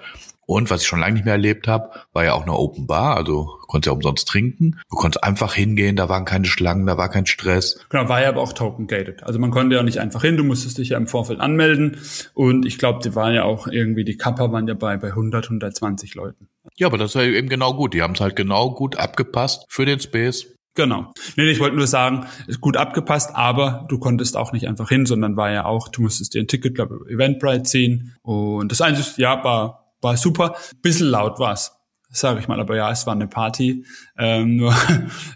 Und 0.46 0.68
was 0.68 0.82
ich 0.82 0.88
schon 0.88 0.99
lange 0.99 1.12
nicht 1.12 1.25
mehr 1.25 1.34
erlebt 1.34 1.68
habe, 1.68 1.90
war 2.12 2.25
ja 2.25 2.32
auch 2.32 2.42
eine 2.42 2.54
Open 2.54 2.88
Bar, 2.88 3.16
also 3.16 3.60
konntest 3.68 3.87
ja 3.87 3.92
umsonst 3.92 4.26
trinken. 4.26 4.80
Du 4.90 4.96
konntest 4.96 5.22
einfach 5.22 5.54
hingehen, 5.54 5.94
da 5.94 6.08
waren 6.08 6.25
keine 6.25 6.44
Schlangen, 6.44 6.87
da 6.87 6.96
war 6.96 7.08
kein 7.08 7.25
Stress. 7.25 7.87
Genau, 7.88 8.08
war 8.08 8.20
ja 8.20 8.30
aber 8.30 8.42
auch 8.42 8.52
token 8.52 8.88
gated. 8.88 9.22
Also 9.22 9.38
man 9.38 9.52
konnte 9.52 9.76
ja 9.76 9.84
nicht 9.84 10.00
einfach 10.00 10.22
hin, 10.22 10.37
du 10.37 10.42
musstest 10.42 10.78
dich 10.78 10.88
ja 10.88 10.99
im 10.99 11.06
Vorfeld 11.06 11.38
anmelden. 11.38 11.99
Und 12.34 12.66
ich 12.66 12.78
glaube, 12.78 12.99
die 13.04 13.14
waren 13.14 13.32
ja 13.32 13.44
auch 13.44 13.68
irgendwie, 13.68 14.04
die 14.04 14.16
Kappa 14.16 14.50
waren 14.50 14.66
ja 14.66 14.75
bei, 14.75 14.96
bei 14.96 15.10
100, 15.10 15.44
120 15.44 16.16
Leuten. 16.16 16.49
Ja, 16.76 16.88
aber 16.88 16.99
das 16.99 17.14
war 17.14 17.22
eben 17.22 17.49
genau 17.49 17.75
gut. 17.75 17.94
Die 17.94 18.02
haben 18.02 18.14
es 18.14 18.20
halt 18.20 18.34
genau 18.34 18.75
gut 18.75 18.96
abgepasst 18.96 19.66
für 19.68 19.87
den 19.87 20.00
Space. 20.00 20.56
Genau. 20.75 21.12
Nee, 21.37 21.50
ich 21.50 21.59
wollte 21.59 21.77
nur 21.77 21.89
sagen, 21.89 22.27
ist 22.47 22.61
gut 22.61 22.77
abgepasst, 22.77 23.35
aber 23.35 23.87
du 23.89 23.99
konntest 23.99 24.37
auch 24.37 24.53
nicht 24.53 24.69
einfach 24.69 24.89
hin, 24.89 25.05
sondern 25.05 25.37
war 25.37 25.50
ja 25.50 25.65
auch, 25.65 25.89
du 25.89 26.03
musstest 26.03 26.35
dir 26.35 26.43
ein 26.43 26.47
Ticket, 26.47 26.77
glaube 26.77 27.00
ich, 27.07 27.15
Eventbrite 27.15 27.65
ziehen. 27.65 28.15
Und 28.23 28.71
das 28.71 28.81
Einzige, 28.81 29.21
ja, 29.21 29.43
war, 29.43 29.95
war 30.00 30.17
super. 30.17 30.55
Bisschen 30.81 31.09
laut 31.09 31.41
war's, 31.41 31.77
sage 32.09 32.39
ich 32.39 32.47
mal, 32.47 32.61
aber 32.61 32.77
ja, 32.77 32.89
es 32.91 33.05
war 33.05 33.15
eine 33.15 33.27
Party. 33.27 33.85
Ähm, 34.17 34.57
nur 34.59 34.75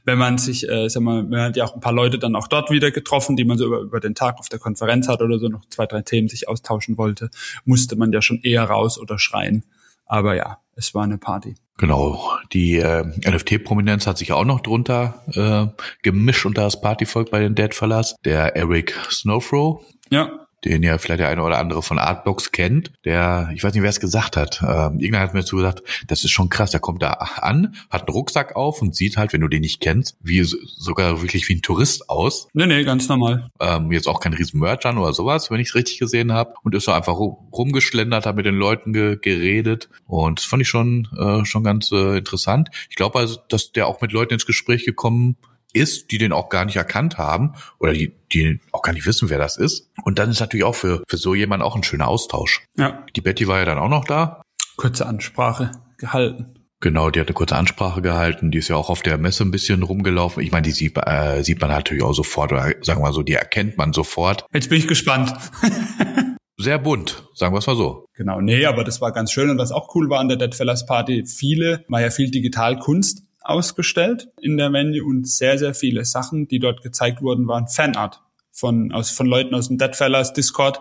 wenn 0.05 0.19
man 0.19 0.39
sich, 0.39 0.69
äh, 0.69 0.89
sag 0.89 1.03
mal, 1.03 1.25
man 1.25 1.41
hat 1.41 1.57
ja 1.57 1.65
auch 1.65 1.75
ein 1.75 1.81
paar 1.81 1.93
Leute 1.93 2.21
dann 2.21 2.37
auch 2.37 2.47
dort 2.47 2.71
wieder 2.71 2.93
getroffen, 2.93 3.35
die 3.35 3.45
man 3.45 3.59
so 3.59 3.67
über, 3.67 3.81
über 3.81 3.99
den 3.99 4.15
Tag 4.15 4.39
auf 4.39 4.49
der 4.49 4.61
Konferenz 4.61 5.09
hat 5.09 5.21
oder 5.21 5.41
so 5.41 5.49
noch 5.49 5.69
zwei, 5.69 5.87
drei 5.87 6.03
Themen 6.03 6.29
sich 6.29 6.49
austauschen 6.49 6.97
wollte, 6.97 7.29
musste 7.65 7.97
man 7.97 8.13
ja 8.13 8.23
schon 8.23 8.41
eher 8.41 8.65
raus 8.65 9.01
oder 9.01 9.19
schreien. 9.19 9.65
Aber 10.07 10.37
ja, 10.37 10.59
es 10.77 10.95
war 10.95 11.05
eine 11.05 11.19
Party. 11.19 11.55
Genau, 11.77 12.31
die 12.53 12.77
äh, 12.77 13.05
NFT-Prominenz 13.05 14.07
hat 14.07 14.19
sich 14.19 14.33
auch 14.33 14.45
noch 14.45 14.61
drunter 14.61 15.25
äh, 15.35 15.83
gemischt 16.03 16.47
unter 16.47 16.63
das 16.63 16.81
Partyvolk 16.81 17.31
bei 17.31 17.41
den 17.41 17.55
Deadfellers. 17.55 18.15
Der 18.25 18.55
Eric 18.57 18.95
Snowthrow. 19.11 19.85
Ja 20.11 20.44
den 20.65 20.83
ja 20.83 20.99
vielleicht 20.99 21.21
der 21.21 21.29
eine 21.29 21.43
oder 21.43 21.59
andere 21.59 21.83
von 21.83 21.99
Artblocks 21.99 22.53
kennt, 22.53 22.93
der, 23.05 23.51
ich 23.55 23.63
weiß 23.63 23.75
nicht, 23.75 23.83
wer 23.83 23.91
es 23.91 24.01
gesagt 24.01 24.37
hat, 24.37 24.61
ähm, 24.63 24.99
irgendeiner 24.99 25.21
hat 25.21 25.35
mir 25.35 25.41
dazu 25.41 25.57
gesagt, 25.57 25.83
das 26.07 26.25
ist 26.25 26.31
schon 26.31 26.49
krass, 26.49 26.71
der 26.71 26.81
kommt 26.81 27.03
da 27.03 27.11
an, 27.11 27.75
hat 27.91 28.03
einen 28.03 28.15
Rucksack 28.15 28.57
auf 28.57 28.83
und 28.83 28.95
sieht 28.95 29.17
halt, 29.17 29.33
wenn 29.33 29.41
du 29.41 29.49
den 29.49 29.63
nicht 29.63 29.81
kennst, 29.81 30.17
wie 30.23 30.43
sogar 30.43 31.23
wirklich 31.23 31.49
wie 31.49 31.55
ein 31.55 31.63
Tourist 31.63 32.09
aus. 32.09 32.49
Nee, 32.53 32.67
nee, 32.67 32.85
ganz 32.85 33.09
normal. 33.09 33.51
Ähm, 33.61 33.93
jetzt 33.93 34.09
auch 34.09 34.21
kein 34.21 34.35
riesen 34.35 34.61
Merch 34.61 34.85
an 34.87 34.99
oder 34.99 35.13
sowas, 35.13 35.51
wenn 35.51 35.61
ich 35.61 35.69
es 35.69 35.75
richtig 35.75 35.99
gesehen 35.99 36.33
habe. 36.33 36.55
Und 36.63 36.75
ist 36.75 36.85
so 36.85 36.93
einfach 36.93 37.17
rumgeschlendert, 37.19 38.27
hat 38.27 38.37
mit 38.37 38.47
den 38.47 38.57
Leuten 38.57 38.93
ge 38.93 39.19
geredet. 39.21 39.89
Und 40.07 40.41
das 40.41 40.47
fand 40.47 40.63
ich 40.63 40.69
schon, 40.69 41.09
äh, 41.19 41.45
schon 41.45 41.65
ganz 41.65 41.91
äh, 41.93 42.19
interessant. 42.19 42.71
Ich 42.91 42.97
glaube 42.97 43.19
also, 43.19 43.39
dass 43.49 43.73
der 43.73 43.87
auch 43.87 44.01
mit 44.01 44.13
Leuten 44.13 44.35
ins 44.35 44.47
Gespräch 44.47 44.85
gekommen 44.85 45.37
ist, 45.41 45.54
die 45.75 46.19
den 46.19 46.33
auch 46.33 46.49
gar 46.49 46.65
nicht 46.65 46.77
erkannt 46.77 47.19
haben 47.19 47.55
oder 47.79 47.93
die, 47.93 48.15
die 48.33 48.61
auch 48.73 48.83
gar 48.83 48.93
nicht 48.93 49.07
wissen, 49.07 49.31
wer 49.31 49.39
das 49.39 49.57
ist. 49.57 49.91
Und 50.05 50.19
dann 50.19 50.31
ist 50.31 50.41
natürlich 50.41 50.65
auch 50.65 50.75
für, 50.75 51.03
für 51.07 51.17
so 51.17 51.35
jemand 51.35 51.63
auch 51.63 51.77
ein 51.77 51.83
schöner 51.83 52.09
Austausch. 52.09 52.65
Ja. 52.77 53.05
Die 53.15 53.21
Betty 53.21 53.49
war 53.49 53.59
ja 53.59 53.65
dann 53.65 53.79
auch 53.79 53.89
noch 53.89 54.05
da. 54.05 54.43
Kurze 54.77 55.07
Ansprache 55.07 55.71
gehalten. 55.99 56.55
Genau, 56.81 57.09
die 57.11 57.19
hat 57.19 57.29
eine 57.29 57.35
kurze 57.35 57.57
Ansprache 57.57 58.03
gehalten. 58.03 58.51
Die 58.51 58.59
ist 58.59 58.69
ja 58.69 58.77
auch 58.77 58.91
auf 58.91 59.01
der 59.01 59.17
Messe 59.17 59.43
ein 59.43 59.51
bisschen 59.51 59.83
rumgelaufen. 59.83 60.43
Ich 60.43 60.53
meine, 60.53 60.67
die 60.67 60.71
sieht, 60.71 60.99
äh, 60.99 61.43
sieht 61.43 61.61
man 61.61 61.71
natürlich 61.71 62.03
auch 62.03 62.13
sofort, 62.13 62.53
oder 62.53 62.75
sagen 62.83 63.01
wir 63.01 63.07
mal 63.07 63.13
so, 63.15 63.23
die 63.23 63.33
erkennt 63.33 63.79
man 63.79 63.93
sofort. 63.95 64.45
Jetzt 64.53 64.69
bin 64.69 64.79
ich 64.79 64.87
gespannt. 64.87 65.33
Sehr 66.57 66.79
bunt, 66.79 67.27
sagen 67.35 67.55
wir 67.55 67.59
es 67.59 67.67
mal 67.67 67.75
so. 67.75 68.07
Genau, 68.15 68.41
nee, 68.41 68.65
aber 68.67 68.85
das 68.85 69.01
war 69.01 69.13
ganz 69.13 69.33
schön. 69.33 69.51
Und 69.51 69.59
was 69.59 69.73
auch 69.73 69.95
cool 69.95 70.09
war 70.09 70.21
an 70.21 70.29
der 70.29 70.37
Deadfellas 70.37 70.87
Party, 70.87 71.25
viele, 71.27 71.85
war 71.89 72.01
ja 72.01 72.11
viel 72.11 72.31
Digitalkunst 72.31 73.24
ausgestellt 73.45 74.29
in 74.41 74.57
der 74.57 74.73
Venue 74.73 75.05
und 75.05 75.29
sehr, 75.29 75.59
sehr 75.59 75.75
viele 75.75 76.05
Sachen, 76.05 76.49
die 76.49 76.59
dort 76.59 76.83
gezeigt 76.83 77.23
wurden, 77.23 77.47
waren 77.47 77.69
Fanart 77.69 78.23
von, 78.51 78.93
aus, 78.93 79.11
von 79.11 79.27
Leuten 79.27 79.55
aus 79.55 79.69
dem 79.69 79.79
Deadfellas 79.79 80.33
Discord 80.33 80.81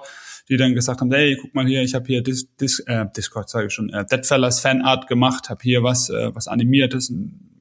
die 0.50 0.58
dann 0.58 0.74
gesagt 0.74 1.02
haben, 1.02 1.12
hey, 1.12 1.38
guck 1.40 1.54
mal 1.56 1.66
hier, 1.66 1.82
ich 1.84 1.94
habe 1.96 2.06
hier 2.06 2.22
Dis, 2.22 2.54
Dis, 2.58 2.80
äh, 2.80 3.06
Discord, 3.16 3.50
sage 3.50 3.68
ich 3.68 3.74
schon, 3.74 3.90
äh, 3.90 4.06
Deadfellas 4.06 4.60
Fanart 4.60 5.08
gemacht, 5.08 5.50
habe 5.50 5.62
hier 5.64 5.84
was, 5.84 6.10
äh, 6.10 6.36
was 6.36 6.48
animiertes 6.48 7.14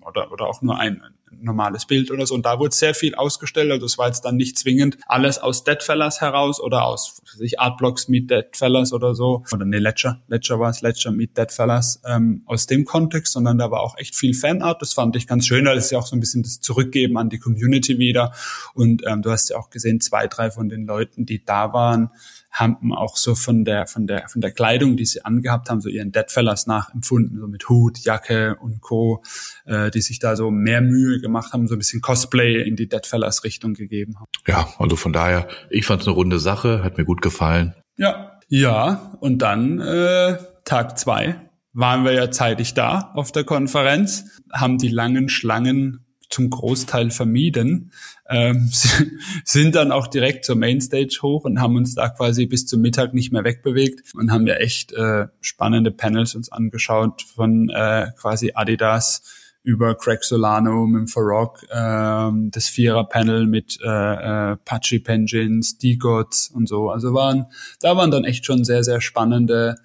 oder, 0.04 0.32
oder 0.32 0.47
auch 0.47 0.62
nur 0.62 0.78
ein, 0.78 1.02
normales 1.41 1.87
Bild 1.87 2.11
oder 2.11 2.27
so. 2.27 2.35
Und 2.35 2.47
da 2.47 2.59
wurde 2.59 2.75
sehr 2.75 2.95
viel 2.95 3.15
ausgestellt. 3.15 3.71
Also 3.71 3.87
es 3.87 3.99
war 3.99 4.07
jetzt 4.07 4.23
dann 4.23 4.37
nicht 4.37 4.59
zwingend 4.59 4.99
alles 5.07 5.39
aus 5.39 5.65
Deadfellas 5.65 6.21
heraus 6.21 6.61
oder 6.61 6.85
aus 6.85 7.23
sich 7.25 7.61
Artblocks 7.61 8.09
mit 8.09 8.31
Deadfellas 8.31 8.93
oder 8.93 9.15
so. 9.15 9.45
Oder 9.53 9.65
ne, 9.65 9.79
Ledger. 9.79 10.21
Ledger 10.29 10.59
war 10.59 10.71
es, 10.71 10.81
Ledger 10.83 11.11
mit 11.11 11.37
Deadfellas 11.37 12.01
ähm, 12.07 12.43
aus 12.47 12.67
dem 12.67 12.85
Kontext, 12.85 13.33
sondern 13.33 13.59
da 13.59 13.71
war 13.71 13.81
auch 13.81 13.97
echt 13.99 14.15
viel 14.15 14.35
Fanart. 14.35 14.83
Das 14.83 14.93
fand 14.95 15.17
ich 15.17 15.27
ganz 15.27 15.47
schön, 15.47 15.67
weil 15.67 15.79
es 15.79 15.91
ja 15.91 15.99
auch 15.99 16.07
so 16.07 16.17
ein 16.17 16.21
bisschen 16.21 16.43
das 16.43 16.61
Zurückgeben 16.61 17.17
an 17.19 17.29
die 17.29 17.39
Community 17.39 17.99
wieder. 17.99 18.33
Und 18.75 19.03
ähm, 19.07 19.23
du 19.23 19.31
hast 19.31 19.51
ja 19.51 19.57
auch 19.57 19.71
gesehen, 19.71 20.01
zwei, 20.01 20.27
drei 20.27 20.51
von 20.51 20.69
den 20.69 20.87
Leuten, 20.87 21.27
die 21.27 21.45
da 21.45 21.73
waren, 21.73 22.11
haben 22.53 22.93
auch 22.93 23.17
so 23.17 23.35
von 23.35 23.65
der, 23.65 23.87
von 23.87 24.07
der, 24.07 24.29
von 24.29 24.43
der 24.43 24.53
Kleidung, 24.53 24.99
die 24.99 25.07
sie 25.07 25.25
angehabt 25.25 25.71
haben, 25.71 25.81
so 25.81 25.89
ihren 25.89 26.12
Deadfellas 26.12 26.67
nachempfunden, 26.67 27.41
so 27.41 27.49
mit 27.49 27.69
Hut, 27.69 27.99
Jacke 28.01 28.57
und 28.61 28.83
Co., 28.83 29.23
äh, 29.65 29.91
die 29.91 30.03
sich 30.03 30.19
da 30.19 30.37
so 30.37 30.51
mehr 30.51 30.83
Mühe 30.83 31.17
gemacht 31.23 31.55
haben, 31.55 31.67
so 31.67 31.75
ein 31.75 31.79
bisschen 31.79 32.02
Cosplay 32.02 32.61
in 32.61 32.76
die 32.76 32.88
Deadfellas 32.88 33.45
Richtung 33.45 33.73
gegeben 33.73 34.17
haben. 34.21 34.29
Ja, 34.47 34.69
also 34.79 34.97
von 34.97 35.14
daher, 35.14 35.49
ich 35.71 35.87
fand 35.87 36.02
es 36.02 36.09
eine 36.09 36.14
runde 36.14 36.38
Sache, 36.38 36.85
hat 36.85 36.99
mir 36.99 37.07
gut 37.07 37.23
gefallen. 37.23 37.75
Ja, 37.97 38.38
ja, 38.49 39.17
und 39.21 39.38
dann 39.38 39.81
äh, 39.81 40.37
Tag 40.64 40.99
zwei 40.99 41.37
waren 41.73 42.05
wir 42.05 42.12
ja 42.12 42.31
zeitig 42.31 42.75
da 42.75 43.12
auf 43.14 43.33
der 43.33 43.45
Konferenz, 43.45 44.25
haben 44.52 44.76
die 44.76 44.88
langen 44.88 45.31
Schlangen 45.31 46.05
zum 46.33 46.50
Großteil 46.50 47.11
vermieden, 47.11 47.93
ähm, 48.29 48.71
sind 49.45 49.75
dann 49.75 49.93
auch 49.93 50.07
direkt 50.07 50.45
zur 50.45 50.57
Mainstage 50.57 51.19
hoch 51.23 51.45
und 51.45 51.61
haben 51.61 51.76
uns 51.76 51.95
da 51.95 52.09
quasi 52.09 52.47
bis 52.47 52.67
zum 52.67 52.81
Mittag 52.81 53.14
nicht 53.14 53.33
mehr 53.33 53.45
wegbewegt 53.45 54.14
und 54.14 54.33
haben 54.33 54.47
ja 54.47 54.55
echt 54.55 54.93
äh, 54.93 55.26
spannende 55.41 55.91
Panels 55.91 56.35
uns 56.35 56.50
angeschaut 56.50 57.23
von 57.23 57.69
äh, 57.69 58.09
quasi 58.19 58.52
Adidas 58.55 59.23
über 59.62 59.95
Craig 59.95 60.25
Solano 60.25 60.87
mit 60.87 61.00
dem 61.00 61.07
Farrock, 61.07 61.64
ähm, 61.73 62.50
das 62.50 62.69
Vierer-Panel 62.69 63.47
mit 63.47 63.78
äh, 63.83 64.52
äh, 64.52 64.57
Pachi 64.64 64.99
Penguins, 64.99 65.78
D-Gods 65.78 66.49
und 66.49 66.69
so. 66.69 66.90
Also 66.90 67.14
waren, 67.14 67.47
da 67.81 67.97
waren 67.97 68.11
dann 68.11 68.25
echt 68.25 68.45
schon 68.45 68.64
sehr, 68.64 68.83
sehr 68.83 69.00
spannende 69.00 69.76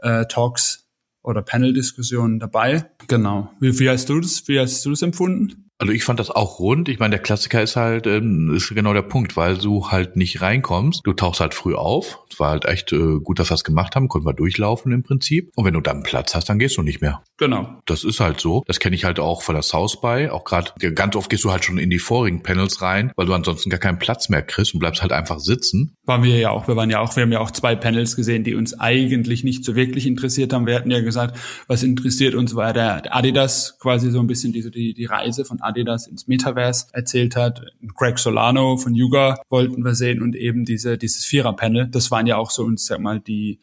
äh, 0.00 0.24
Talks 0.26 0.86
oder 1.22 1.42
Panel-Diskussionen 1.42 2.38
dabei. 2.38 2.86
Genau. 3.08 3.50
Wie, 3.60 3.78
wie 3.78 3.90
hast 3.90 4.08
du 4.08 4.20
das, 4.20 4.46
wie 4.48 4.58
hast 4.58 4.84
du 4.86 4.90
das 4.90 5.02
empfunden? 5.02 5.65
Also 5.78 5.92
ich 5.92 6.04
fand 6.04 6.20
das 6.20 6.30
auch 6.30 6.58
rund. 6.58 6.88
Ich 6.88 6.98
meine, 6.98 7.10
der 7.10 7.22
Klassiker 7.22 7.62
ist 7.62 7.76
halt, 7.76 8.06
ähm, 8.06 8.54
ist 8.54 8.74
genau 8.74 8.94
der 8.94 9.02
Punkt, 9.02 9.36
weil 9.36 9.58
du 9.58 9.90
halt 9.90 10.16
nicht 10.16 10.40
reinkommst. 10.40 11.02
Du 11.04 11.12
tauchst 11.12 11.40
halt 11.40 11.52
früh 11.52 11.74
auf. 11.74 12.20
Es 12.30 12.40
war 12.40 12.50
halt 12.50 12.64
echt 12.64 12.92
äh, 12.92 13.20
gut, 13.20 13.38
dass 13.38 13.50
wir 13.50 13.54
es 13.54 13.64
gemacht 13.64 13.94
haben. 13.94 14.08
Konnten 14.08 14.26
wir 14.26 14.32
durchlaufen 14.32 14.92
im 14.92 15.02
Prinzip. 15.02 15.50
Und 15.54 15.64
wenn 15.64 15.74
du 15.74 15.80
dann 15.80 16.02
Platz 16.02 16.34
hast, 16.34 16.48
dann 16.48 16.58
gehst 16.58 16.78
du 16.78 16.82
nicht 16.82 17.02
mehr. 17.02 17.22
Genau. 17.36 17.80
Das 17.84 18.04
ist 18.04 18.20
halt 18.20 18.40
so. 18.40 18.62
Das 18.66 18.80
kenne 18.80 18.96
ich 18.96 19.04
halt 19.04 19.20
auch 19.20 19.42
von 19.42 19.54
der 19.54 19.62
South 19.62 20.00
by. 20.00 20.28
Auch 20.30 20.44
gerade 20.44 20.72
ganz 20.92 21.14
oft 21.14 21.28
gehst 21.28 21.44
du 21.44 21.52
halt 21.52 21.64
schon 21.64 21.78
in 21.78 21.90
die 21.90 21.98
vorigen 21.98 22.42
Panels 22.42 22.80
rein, 22.80 23.12
weil 23.16 23.26
du 23.26 23.34
ansonsten 23.34 23.68
gar 23.68 23.80
keinen 23.80 23.98
Platz 23.98 24.28
mehr 24.28 24.42
kriegst 24.42 24.72
und 24.72 24.80
bleibst 24.80 25.02
halt 25.02 25.12
einfach 25.12 25.40
sitzen. 25.40 25.95
Waren 26.06 26.22
wir 26.22 26.38
ja 26.38 26.50
auch. 26.50 26.68
Wir 26.68 26.76
waren 26.76 26.88
ja 26.88 27.00
auch, 27.00 27.14
wir 27.16 27.24
haben 27.24 27.32
ja 27.32 27.40
auch 27.40 27.50
zwei 27.50 27.74
Panels 27.74 28.14
gesehen, 28.14 28.44
die 28.44 28.54
uns 28.54 28.78
eigentlich 28.78 29.42
nicht 29.44 29.64
so 29.64 29.74
wirklich 29.74 30.06
interessiert 30.06 30.52
haben. 30.52 30.66
Wir 30.66 30.76
hatten 30.76 30.90
ja 30.90 31.00
gesagt, 31.00 31.36
was 31.66 31.82
interessiert 31.82 32.34
uns 32.34 32.54
war 32.54 32.72
der 32.72 33.14
Adidas 33.14 33.76
quasi 33.80 34.10
so 34.10 34.20
ein 34.20 34.28
bisschen 34.28 34.52
diese, 34.52 34.70
die, 34.70 34.94
die 34.94 35.04
Reise 35.04 35.44
von 35.44 35.60
Adidas 35.60 36.06
ins 36.06 36.28
Metaverse 36.28 36.86
erzählt 36.92 37.34
hat. 37.34 37.62
Greg 37.96 38.18
Solano 38.18 38.76
von 38.76 38.94
Yuga 38.94 39.40
wollten 39.50 39.84
wir 39.84 39.94
sehen 39.94 40.22
und 40.22 40.36
eben 40.36 40.64
diese, 40.64 40.96
dieses 40.96 41.24
Vierer-Panel. 41.24 41.88
Das 41.88 42.10
waren 42.10 42.26
ja 42.26 42.36
auch 42.36 42.50
so 42.50 42.62
uns, 42.62 42.86
sag 42.86 43.00
mal, 43.00 43.18
die, 43.18 43.58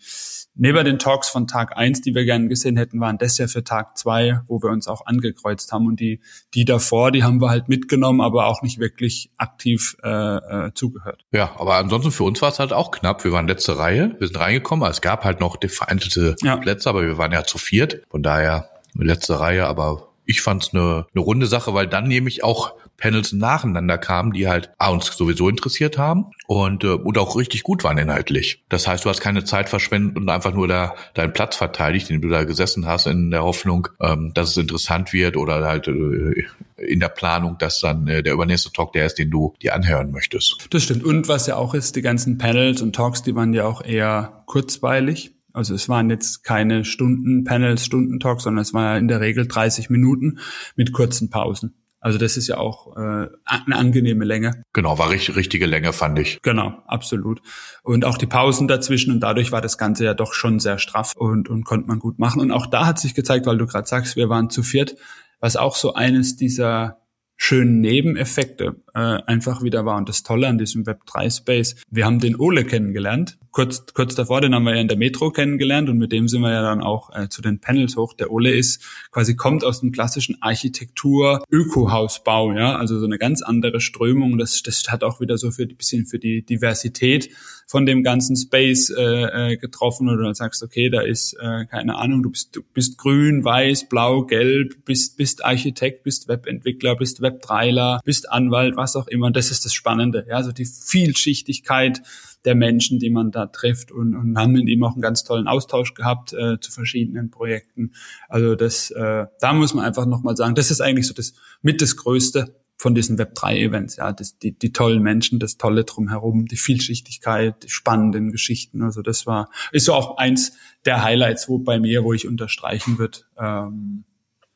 neben 0.55 0.83
den 0.83 0.99
Talks 0.99 1.29
von 1.29 1.47
Tag 1.47 1.77
eins, 1.77 2.01
die 2.01 2.13
wir 2.13 2.25
gerne 2.25 2.47
gesehen 2.47 2.77
hätten, 2.77 2.99
waren 2.99 3.17
das 3.17 3.37
ja 3.37 3.47
für 3.47 3.63
Tag 3.63 3.97
zwei, 3.97 4.41
wo 4.47 4.61
wir 4.61 4.69
uns 4.69 4.87
auch 4.87 5.05
angekreuzt 5.05 5.71
haben. 5.71 5.87
Und 5.87 5.99
die, 5.99 6.19
die 6.53 6.65
davor, 6.65 7.11
die 7.11 7.23
haben 7.23 7.41
wir 7.41 7.49
halt 7.49 7.69
mitgenommen, 7.69 8.21
aber 8.21 8.47
auch 8.47 8.61
nicht 8.61 8.79
wirklich 8.79 9.31
aktiv 9.37 9.95
äh, 10.03 10.09
äh, 10.09 10.73
zugehört. 10.73 11.25
Ja, 11.31 11.55
aber 11.57 11.75
ansonsten 11.75 12.11
für 12.11 12.23
uns 12.23 12.32
war 12.41 12.49
es 12.49 12.59
halt 12.59 12.73
auch 12.73 12.91
knapp. 12.91 13.23
Wir 13.23 13.31
waren 13.31 13.47
letzte 13.47 13.77
Reihe, 13.77 14.15
wir 14.19 14.27
sind 14.27 14.39
reingekommen. 14.39 14.89
Es 14.89 15.01
gab 15.01 15.23
halt 15.23 15.39
noch 15.39 15.57
vereinzelte 15.67 16.35
ja. 16.41 16.57
Plätze, 16.57 16.89
aber 16.89 17.03
wir 17.03 17.17
waren 17.17 17.31
ja 17.31 17.43
zu 17.43 17.57
viert. 17.57 18.01
Von 18.09 18.23
daher 18.23 18.69
letzte 18.95 19.39
Reihe, 19.39 19.65
aber 19.65 20.09
ich 20.25 20.41
fand 20.41 20.63
es 20.63 20.73
eine, 20.73 21.05
eine 21.13 21.23
runde 21.23 21.47
Sache, 21.47 21.73
weil 21.73 21.87
dann 21.87 22.07
nämlich 22.07 22.43
auch 22.43 22.73
Panels 22.97 23.33
nacheinander 23.33 23.97
kamen, 23.97 24.31
die 24.31 24.47
halt 24.47 24.71
uns 24.79 25.07
sowieso 25.07 25.49
interessiert 25.49 25.97
haben 25.97 26.25
und, 26.47 26.83
äh, 26.83 26.87
und 26.87 27.17
auch 27.17 27.35
richtig 27.35 27.63
gut 27.63 27.83
waren 27.83 27.97
inhaltlich. 27.97 28.63
Das 28.69 28.87
heißt, 28.87 29.05
du 29.05 29.09
hast 29.09 29.21
keine 29.21 29.43
Zeit 29.43 29.69
verschwendet 29.69 30.17
und 30.17 30.29
einfach 30.29 30.53
nur 30.53 30.67
da 30.67 30.95
deinen 31.13 31.33
Platz 31.33 31.55
verteidigt, 31.55 32.09
den 32.09 32.21
du 32.21 32.29
da 32.29 32.43
gesessen 32.43 32.85
hast, 32.85 33.07
in 33.07 33.31
der 33.31 33.43
Hoffnung, 33.43 33.87
ähm, 33.99 34.31
dass 34.33 34.51
es 34.51 34.57
interessant 34.57 35.13
wird 35.13 35.37
oder 35.37 35.65
halt 35.65 35.87
äh, 35.87 36.45
in 36.77 36.99
der 36.99 37.09
Planung, 37.09 37.57
dass 37.57 37.79
dann 37.79 38.07
äh, 38.07 38.23
der 38.23 38.33
übernächste 38.33 38.71
Talk 38.71 38.93
der 38.93 39.05
ist, 39.05 39.17
den 39.17 39.29
du 39.29 39.53
dir 39.61 39.75
anhören 39.75 40.11
möchtest. 40.11 40.67
Das 40.69 40.83
stimmt. 40.83 41.03
Und 41.03 41.27
was 41.27 41.47
ja 41.47 41.55
auch 41.55 41.73
ist, 41.73 41.95
die 41.95 42.01
ganzen 42.01 42.37
Panels 42.37 42.81
und 42.81 42.95
Talks, 42.95 43.23
die 43.23 43.35
waren 43.35 43.53
ja 43.53 43.65
auch 43.65 43.83
eher 43.83 44.43
kurzweilig. 44.45 45.35
Also 45.53 45.75
es 45.75 45.87
waren 45.87 46.09
jetzt 46.09 46.43
keine 46.43 46.83
Stunden 46.83 47.43
Panels, 47.43 47.85
Stundentalks, 47.85 48.43
sondern 48.43 48.63
es 48.63 48.73
war 48.73 48.97
in 48.97 49.07
der 49.07 49.21
Regel 49.21 49.47
30 49.47 49.89
Minuten 49.89 50.39
mit 50.75 50.93
kurzen 50.93 51.29
Pausen. 51.29 51.75
Also 52.03 52.17
das 52.17 52.35
ist 52.35 52.49
ja 52.49 52.57
auch 52.57 52.97
äh, 52.97 53.29
eine 53.45 53.77
angenehme 53.77 54.25
Länge. 54.25 54.65
Genau, 54.73 54.99
war 54.99 55.09
richtig, 55.09 55.37
richtige 55.37 55.67
Länge, 55.67 55.93
fand 55.93 56.19
ich. 56.19 56.41
Genau, 56.41 56.83
absolut. 56.85 57.41
Und 57.81 58.03
auch 58.03 58.17
die 58.17 58.25
Pausen 58.25 58.67
dazwischen 58.67 59.13
und 59.13 59.21
dadurch 59.21 59.53
war 59.53 59.61
das 59.61 59.77
Ganze 59.77 60.03
ja 60.03 60.13
doch 60.13 60.33
schon 60.33 60.59
sehr 60.59 60.79
straff 60.79 61.13
und, 61.15 61.47
und 61.47 61.63
konnte 61.63 61.87
man 61.87 61.99
gut 61.99 62.19
machen. 62.19 62.41
Und 62.41 62.51
auch 62.51 62.65
da 62.65 62.85
hat 62.85 62.99
sich 62.99 63.15
gezeigt, 63.15 63.45
weil 63.45 63.57
du 63.57 63.67
gerade 63.67 63.87
sagst, 63.87 64.17
wir 64.17 64.27
waren 64.27 64.49
zu 64.49 64.63
viert, 64.63 64.97
was 65.39 65.55
auch 65.55 65.77
so 65.77 65.93
eines 65.93 66.35
dieser 66.35 66.97
schönen 67.37 67.79
Nebeneffekte 67.79 68.83
äh, 68.93 68.99
einfach 68.99 69.63
wieder 69.63 69.85
war. 69.85 69.95
Und 69.95 70.09
das 70.09 70.23
Tolle 70.23 70.49
an 70.49 70.57
diesem 70.57 70.83
Web3-Space, 70.83 71.77
wir 71.89 72.05
haben 72.05 72.19
den 72.19 72.35
Ole 72.35 72.65
kennengelernt, 72.65 73.37
kurz, 73.53 73.85
kurz 73.93 74.15
davor, 74.15 74.41
den 74.41 74.53
haben 74.53 74.63
wir 74.63 74.75
ja 74.75 74.81
in 74.81 74.89
der 74.89 74.97
Metro 74.97 75.31
kennengelernt 75.31 75.87
und 75.87 75.99
mit 75.99 76.11
dem 76.11 76.27
sind 76.27 76.41
wir 76.41 76.51
ja 76.51 76.61
dann 76.61 76.81
auch 76.81 77.15
äh, 77.15 77.29
zu 77.29 77.41
den 77.41 77.59
Panels 77.59 77.95
hoch. 77.95 78.13
Der 78.13 78.31
Ole 78.31 78.51
ist 78.51 78.83
quasi 79.11 79.35
kommt 79.35 79.63
aus 79.63 79.79
dem 79.79 79.93
klassischen 79.93 80.41
Architektur-Ökohausbau, 80.41 82.51
ja, 82.53 82.75
also 82.75 82.99
so 82.99 83.05
eine 83.05 83.19
ganz 83.19 83.41
andere 83.41 83.79
Strömung. 83.79 84.37
Das, 84.37 84.61
das 84.63 84.83
hat 84.89 85.03
auch 85.03 85.21
wieder 85.21 85.37
so 85.37 85.51
für 85.51 85.63
ein 85.63 85.77
bisschen 85.77 86.05
für 86.05 86.19
die 86.19 86.41
Diversität 86.41 87.29
von 87.67 87.85
dem 87.85 88.03
ganzen 88.03 88.35
Space 88.35 88.89
äh, 88.89 89.53
äh, 89.53 89.57
getroffen 89.57 90.09
oder 90.09 90.23
du 90.23 90.33
sagst, 90.33 90.63
okay, 90.63 90.89
da 90.89 91.01
ist 91.01 91.33
äh, 91.39 91.65
keine 91.65 91.95
Ahnung, 91.95 92.23
du 92.23 92.31
bist 92.31 92.55
du 92.55 92.61
bist 92.73 92.97
grün, 92.97 93.45
weiß, 93.45 93.87
blau, 93.87 94.25
gelb, 94.25 94.83
bist 94.83 95.15
bist 95.15 95.45
Architekt, 95.45 96.03
bist 96.03 96.27
Webentwickler, 96.27 96.95
bist 96.95 97.21
Web3ler, 97.21 97.99
bist 98.03 98.31
Anwalt, 98.31 98.75
was 98.75 98.95
auch 98.95 99.07
immer. 99.07 99.31
Das 99.31 99.51
ist 99.51 99.63
das 99.63 99.73
Spannende, 99.73 100.25
ja, 100.27 100.37
also 100.37 100.51
die 100.51 100.65
Vielschichtigkeit 100.65 102.01
der 102.45 102.55
Menschen, 102.55 102.99
die 102.99 103.09
man 103.09 103.31
da 103.31 103.47
trifft 103.47 103.91
und, 103.91 104.15
und 104.15 104.37
haben 104.37 104.53
mit 104.53 104.67
ihm 104.67 104.83
auch 104.83 104.93
einen 104.93 105.01
ganz 105.01 105.23
tollen 105.23 105.47
Austausch 105.47 105.93
gehabt 105.93 106.33
äh, 106.33 106.59
zu 106.59 106.71
verschiedenen 106.71 107.31
Projekten. 107.31 107.93
Also 108.29 108.55
das, 108.55 108.91
äh, 108.91 109.25
da 109.39 109.53
muss 109.53 109.73
man 109.73 109.85
einfach 109.85 110.05
nochmal 110.05 110.35
sagen, 110.35 110.55
das 110.55 110.71
ist 110.71 110.81
eigentlich 110.81 111.07
so 111.07 111.13
das 111.13 111.33
mit 111.61 111.81
das 111.81 111.95
Größte 111.95 112.55
von 112.75 112.95
diesen 112.95 113.17
Web3-Events, 113.17 113.95
ja, 113.95 114.11
das, 114.11 114.37
die, 114.39 114.57
die 114.57 114.73
tollen 114.73 115.01
Menschen, 115.01 115.39
das 115.39 115.57
Tolle 115.57 115.85
drumherum, 115.85 116.47
die 116.47 116.57
Vielschichtigkeit, 116.57 117.63
die 117.63 117.69
spannenden 117.69 118.31
Geschichten. 118.31 118.81
Also 118.81 119.01
das 119.01 119.25
war, 119.25 119.49
ist 119.71 119.85
so 119.85 119.93
auch 119.93 120.17
eins 120.17 120.57
der 120.83 121.03
Highlights, 121.03 121.47
wo 121.47 121.59
bei 121.59 121.79
mir, 121.79 122.03
wo 122.03 122.13
ich 122.13 122.27
unterstreichen 122.27 122.97
wird, 122.97 123.25
ähm, 123.37 124.03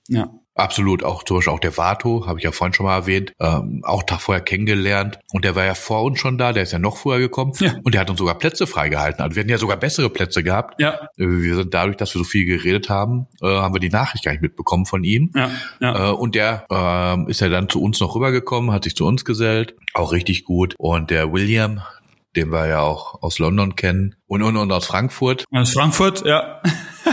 Ja. 0.09 0.33
Absolut, 0.57 1.03
auch 1.03 1.23
zum 1.23 1.37
Beispiel 1.37 1.53
auch 1.53 1.59
der 1.59 1.77
Vato, 1.77 2.25
habe 2.25 2.39
ich 2.39 2.45
ja 2.45 2.51
vorhin 2.51 2.73
schon 2.73 2.87
mal 2.87 2.95
erwähnt, 2.95 3.33
ähm, 3.39 3.81
auch 3.83 4.03
Tag 4.03 4.21
vorher 4.21 4.43
kennengelernt. 4.43 5.19
Und 5.31 5.45
der 5.45 5.55
war 5.55 5.65
ja 5.65 5.75
vor 5.75 6.03
uns 6.03 6.19
schon 6.19 6.37
da, 6.37 6.51
der 6.51 6.63
ist 6.63 6.71
ja 6.71 6.79
noch 6.79 6.97
vorher 6.97 7.21
gekommen. 7.21 7.53
Ja. 7.59 7.75
Und 7.83 7.93
der 7.93 8.01
hat 8.01 8.09
uns 8.09 8.19
sogar 8.19 8.35
Plätze 8.35 8.65
freigehalten. 8.65 9.21
Also 9.21 9.35
wir 9.35 9.41
hatten 9.41 9.51
ja 9.51 9.59
sogar 9.59 9.77
bessere 9.77 10.09
Plätze 10.09 10.43
gehabt. 10.43 10.81
Ja. 10.81 11.09
Äh, 11.17 11.27
wir 11.27 11.55
sind 11.55 11.73
dadurch, 11.73 11.97
dass 11.97 12.13
wir 12.15 12.19
so 12.19 12.25
viel 12.25 12.45
geredet 12.45 12.89
haben, 12.89 13.27
äh, 13.41 13.47
haben 13.47 13.75
wir 13.75 13.79
die 13.79 13.89
Nachricht 13.89 14.25
gar 14.25 14.31
nicht 14.31 14.41
mitbekommen 14.41 14.85
von 14.85 15.03
ihm. 15.03 15.31
Ja. 15.35 15.51
ja. 15.79 16.09
Äh, 16.09 16.13
und 16.13 16.35
der 16.35 16.65
äh, 16.71 17.29
ist 17.29 17.41
ja 17.41 17.49
dann 17.49 17.69
zu 17.69 17.81
uns 17.81 17.99
noch 17.99 18.15
rübergekommen, 18.15 18.71
hat 18.71 18.83
sich 18.83 18.95
zu 18.95 19.05
uns 19.05 19.25
gesellt. 19.25 19.75
Auch 19.93 20.11
richtig 20.11 20.43
gut. 20.43 20.73
Und 20.77 21.11
der 21.11 21.31
William, 21.31 21.81
den 22.35 22.51
wir 22.51 22.67
ja 22.67 22.81
auch 22.81 23.21
aus 23.21 23.39
London 23.39 23.75
kennen 23.75 24.15
und, 24.25 24.41
und, 24.41 24.57
und 24.57 24.71
aus 24.71 24.85
Frankfurt. 24.85 25.45
Aus 25.51 25.73
Frankfurt, 25.73 26.25
ja. 26.25 26.61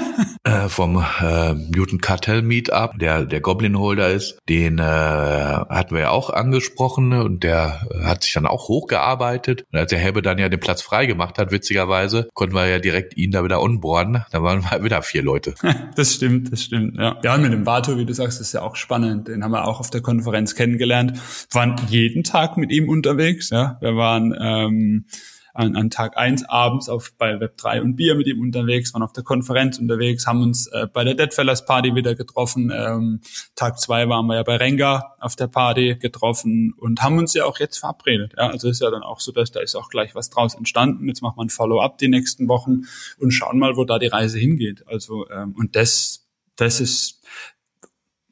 äh, 0.45 0.69
vom 0.69 0.97
äh, 0.97 1.55
Newton 1.55 2.01
Cartel 2.01 2.43
Meetup, 2.43 2.99
der 2.99 3.25
der 3.25 3.41
Goblin 3.41 3.79
Holder 3.79 4.11
ist, 4.11 4.39
den 4.49 4.79
äh, 4.79 4.83
hatten 4.83 5.95
wir 5.95 6.03
ja 6.03 6.11
auch 6.11 6.31
angesprochen 6.31 7.13
und 7.13 7.43
der 7.43 7.87
hat 8.05 8.25
sich 8.25 8.33
dann 8.33 8.47
auch 8.47 8.69
hochgearbeitet. 8.69 9.65
Und 9.73 9.79
als 9.79 9.91
der 9.91 9.99
Helbe 9.99 10.23
dann 10.23 10.39
ja 10.39 10.49
den 10.49 10.61
Platz 10.61 10.83
frei 10.83 11.07
gemacht 11.07 11.39
hat, 11.39 11.51
witzigerweise, 11.51 12.29
konnten 12.35 12.55
wir 12.55 12.67
ja 12.67 12.79
direkt 12.79 13.17
ihn 13.17 13.31
da 13.31 13.45
wieder 13.45 13.63
onboarden. 13.63 14.25
Da 14.31 14.43
waren 14.43 14.63
wir 14.63 14.85
wieder 14.85 15.03
vier 15.03 15.23
Leute. 15.23 15.55
das 15.97 16.15
stimmt, 16.15 16.53
das 16.53 16.63
stimmt, 16.63 16.97
ja. 16.99 17.19
Ja, 17.23 17.35
und 17.35 17.43
mit 17.43 17.53
dem 17.53 17.67
Vato, 17.67 17.97
wie 17.99 18.05
du 18.05 18.15
sagst, 18.15 18.41
ist 18.41 18.53
ja 18.53 18.63
auch 18.63 18.77
spannend. 18.77 19.29
Den 19.29 19.45
haben 19.45 19.53
wir 19.53 19.67
auch 19.67 19.81
auf 19.81 19.91
der 19.91 20.03
Konferenz 20.03 20.55
kennengelernt. 20.55 21.19
Waren 21.53 21.77
jeden 21.89 22.25
Tag 22.25 22.57
mit 22.57 22.71
ihm 22.71 22.89
unterwegs, 22.89 23.51
ja. 23.51 23.77
Wir 23.81 23.97
waren 23.97 24.35
ähm, 24.39 25.07
an, 25.55 25.77
an 25.77 25.89
Tag 25.89 26.17
eins 26.19 26.45
abends 26.45 26.89
auf 26.89 27.13
bei 27.17 27.35
Web3 27.35 27.81
und 27.81 27.97
Bier 27.97 28.17
mit 28.17 28.27
ihm 28.27 28.41
unterwegs, 28.41 28.93
waren 28.93 29.03
auf 29.03 29.13
der 29.13 29.23
Konferenz 29.23 29.79
unterwegs, 29.79 30.27
haben 30.27 30.43
uns 30.43 30.67
äh, 30.67 30.87
bei 30.93 31.05
der 31.05 31.15
Deadfellas 31.15 31.65
Party 31.65 31.95
wieder 31.95 32.15
getroffen. 32.15 32.73
Ähm, 32.75 33.21
Tag 33.55 33.79
zwei 33.79 34.09
waren 34.09 34.27
wir 34.27 34.35
ja 34.35 34.43
bei 34.43 34.57
Renga 34.57 35.15
auf 35.21 35.37
der 35.37 35.47
Party 35.47 35.97
getroffen 35.97 36.75
und 36.77 37.03
haben 37.03 37.19
uns 37.19 37.35
ja 37.35 37.45
auch 37.45 37.59
jetzt 37.61 37.79
verabredet. 37.79 38.35
Ja, 38.37 38.49
also 38.49 38.69
ist 38.69 38.83
ja 38.83 38.91
dann 38.91 39.03
auch 39.03 39.21
so, 39.21 39.33
dass 39.33 39.53
da 39.53 39.61
ist 39.61 39.77
auch 39.77 39.89
gleich 39.89 40.15
was 40.15 40.29
draus 40.29 40.55
entstanden. 40.55 41.07
Jetzt 41.07 41.23
machen 41.23 41.39
wir 41.39 41.45
ein 41.45 41.51
Follow-up 41.51 41.99
die 41.99 42.09
nächsten 42.09 42.49
Wochen 42.49 42.83
und 43.19 43.31
schauen 43.31 43.59
mal, 43.59 43.77
wo 43.77 43.85
da 43.85 43.99
die 43.99 44.09
Reise 44.09 44.39
hingeht. 44.39 44.87
Also 44.89 45.31
ähm, 45.31 45.55
und 45.57 45.77
das, 45.77 46.27
das 46.57 46.81
ist 46.81 47.23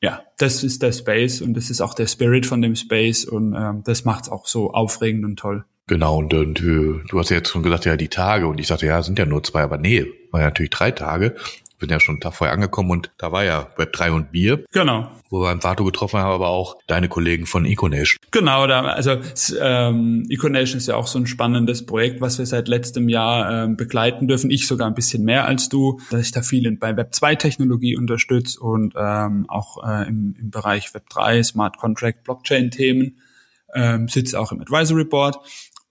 ja, 0.03 0.25
das 0.37 0.65
ist 0.65 0.83
der 0.83 0.91
Space 0.91 1.41
und 1.41 1.55
das 1.55 1.71
ist 1.71 1.81
auch 1.81 1.95
der 1.95 2.09
Spirit 2.09 2.45
von 2.45 2.61
dem 2.61 2.75
Space 2.75 3.25
und 3.25 3.55
ähm, 3.55 3.83
das 3.85 4.05
macht's 4.05 4.29
auch 4.29 4.49
so 4.49 4.73
aufregend 4.73 5.25
und 5.25 5.39
toll. 5.39 5.65
Genau, 5.93 6.17
und, 6.17 6.33
und 6.33 6.59
du 6.59 7.03
hast 7.19 7.29
ja 7.29 7.37
jetzt 7.37 7.51
schon 7.51 7.63
gesagt, 7.63 7.85
ja, 7.85 7.99
die 7.99 8.09
Tage. 8.09 8.47
Und 8.47 8.59
ich 8.59 8.67
sagte, 8.67 8.87
ja, 8.87 9.03
sind 9.03 9.19
ja 9.19 9.27
nur 9.27 9.43
zwei, 9.43 9.61
aber 9.61 9.77
nee, 9.77 10.07
war 10.31 10.41
ja 10.41 10.47
natürlich 10.47 10.71
drei 10.71 10.91
Tage. 10.91 11.37
Bin 11.79 11.91
ja 11.91 12.01
schon 12.01 12.15
einen 12.15 12.23
Tag 12.23 12.33
vorher 12.33 12.55
angekommen 12.55 12.91
und 12.93 13.11
da 13.19 13.31
war 13.31 13.45
ja 13.45 13.69
Web 13.77 13.93
3 13.93 14.13
und 14.13 14.33
Bier. 14.33 14.65
Genau. 14.73 15.11
Wo 15.29 15.43
wir 15.43 15.53
im 15.53 15.63
Vato 15.63 15.85
getroffen 15.85 16.19
haben, 16.19 16.33
aber 16.33 16.49
auch 16.49 16.79
deine 16.87 17.11
Kollegen 17.11 17.45
von 17.45 17.67
Econation. 17.67 18.17
Genau, 18.31 18.67
da, 18.67 18.81
also 18.85 19.19
ähm, 19.61 20.25
Econation 20.31 20.79
ist 20.79 20.87
ja 20.87 20.97
auch 20.97 21.09
so 21.09 21.19
ein 21.19 21.27
spannendes 21.27 21.85
Projekt, 21.85 22.23
was 22.23 22.39
wir 22.39 22.47
seit 22.47 22.69
letztem 22.69 23.11
Jahr 23.11 23.65
ähm, 23.65 23.77
begleiten 23.77 24.29
dürfen. 24.29 24.51
Ich 24.51 24.67
sogar 24.67 24.87
ein 24.87 24.95
bisschen 24.95 25.25
mehr 25.25 25.45
als 25.45 25.69
du, 25.69 26.01
dass 26.11 26.23
ich 26.23 26.33
da 26.33 26.41
viel 26.41 26.75
bei 26.79 26.97
Web 26.97 27.15
2 27.15 27.35
Technologie 27.35 27.99
unterstütze 27.99 28.59
und 28.61 28.95
ähm, 28.97 29.45
auch 29.49 29.87
äh, 29.87 30.09
im, 30.09 30.37
im 30.41 30.51
Bereich 30.51 30.95
Web 30.95 31.11
3, 31.11 31.43
Smart 31.43 31.77
Contract, 31.77 32.25
Blockchain 32.25 32.71
Themen. 32.71 33.19
Ähm, 33.75 34.07
sitze 34.09 34.39
auch 34.39 34.53
im 34.53 34.61
Advisory 34.61 35.05
Board 35.05 35.39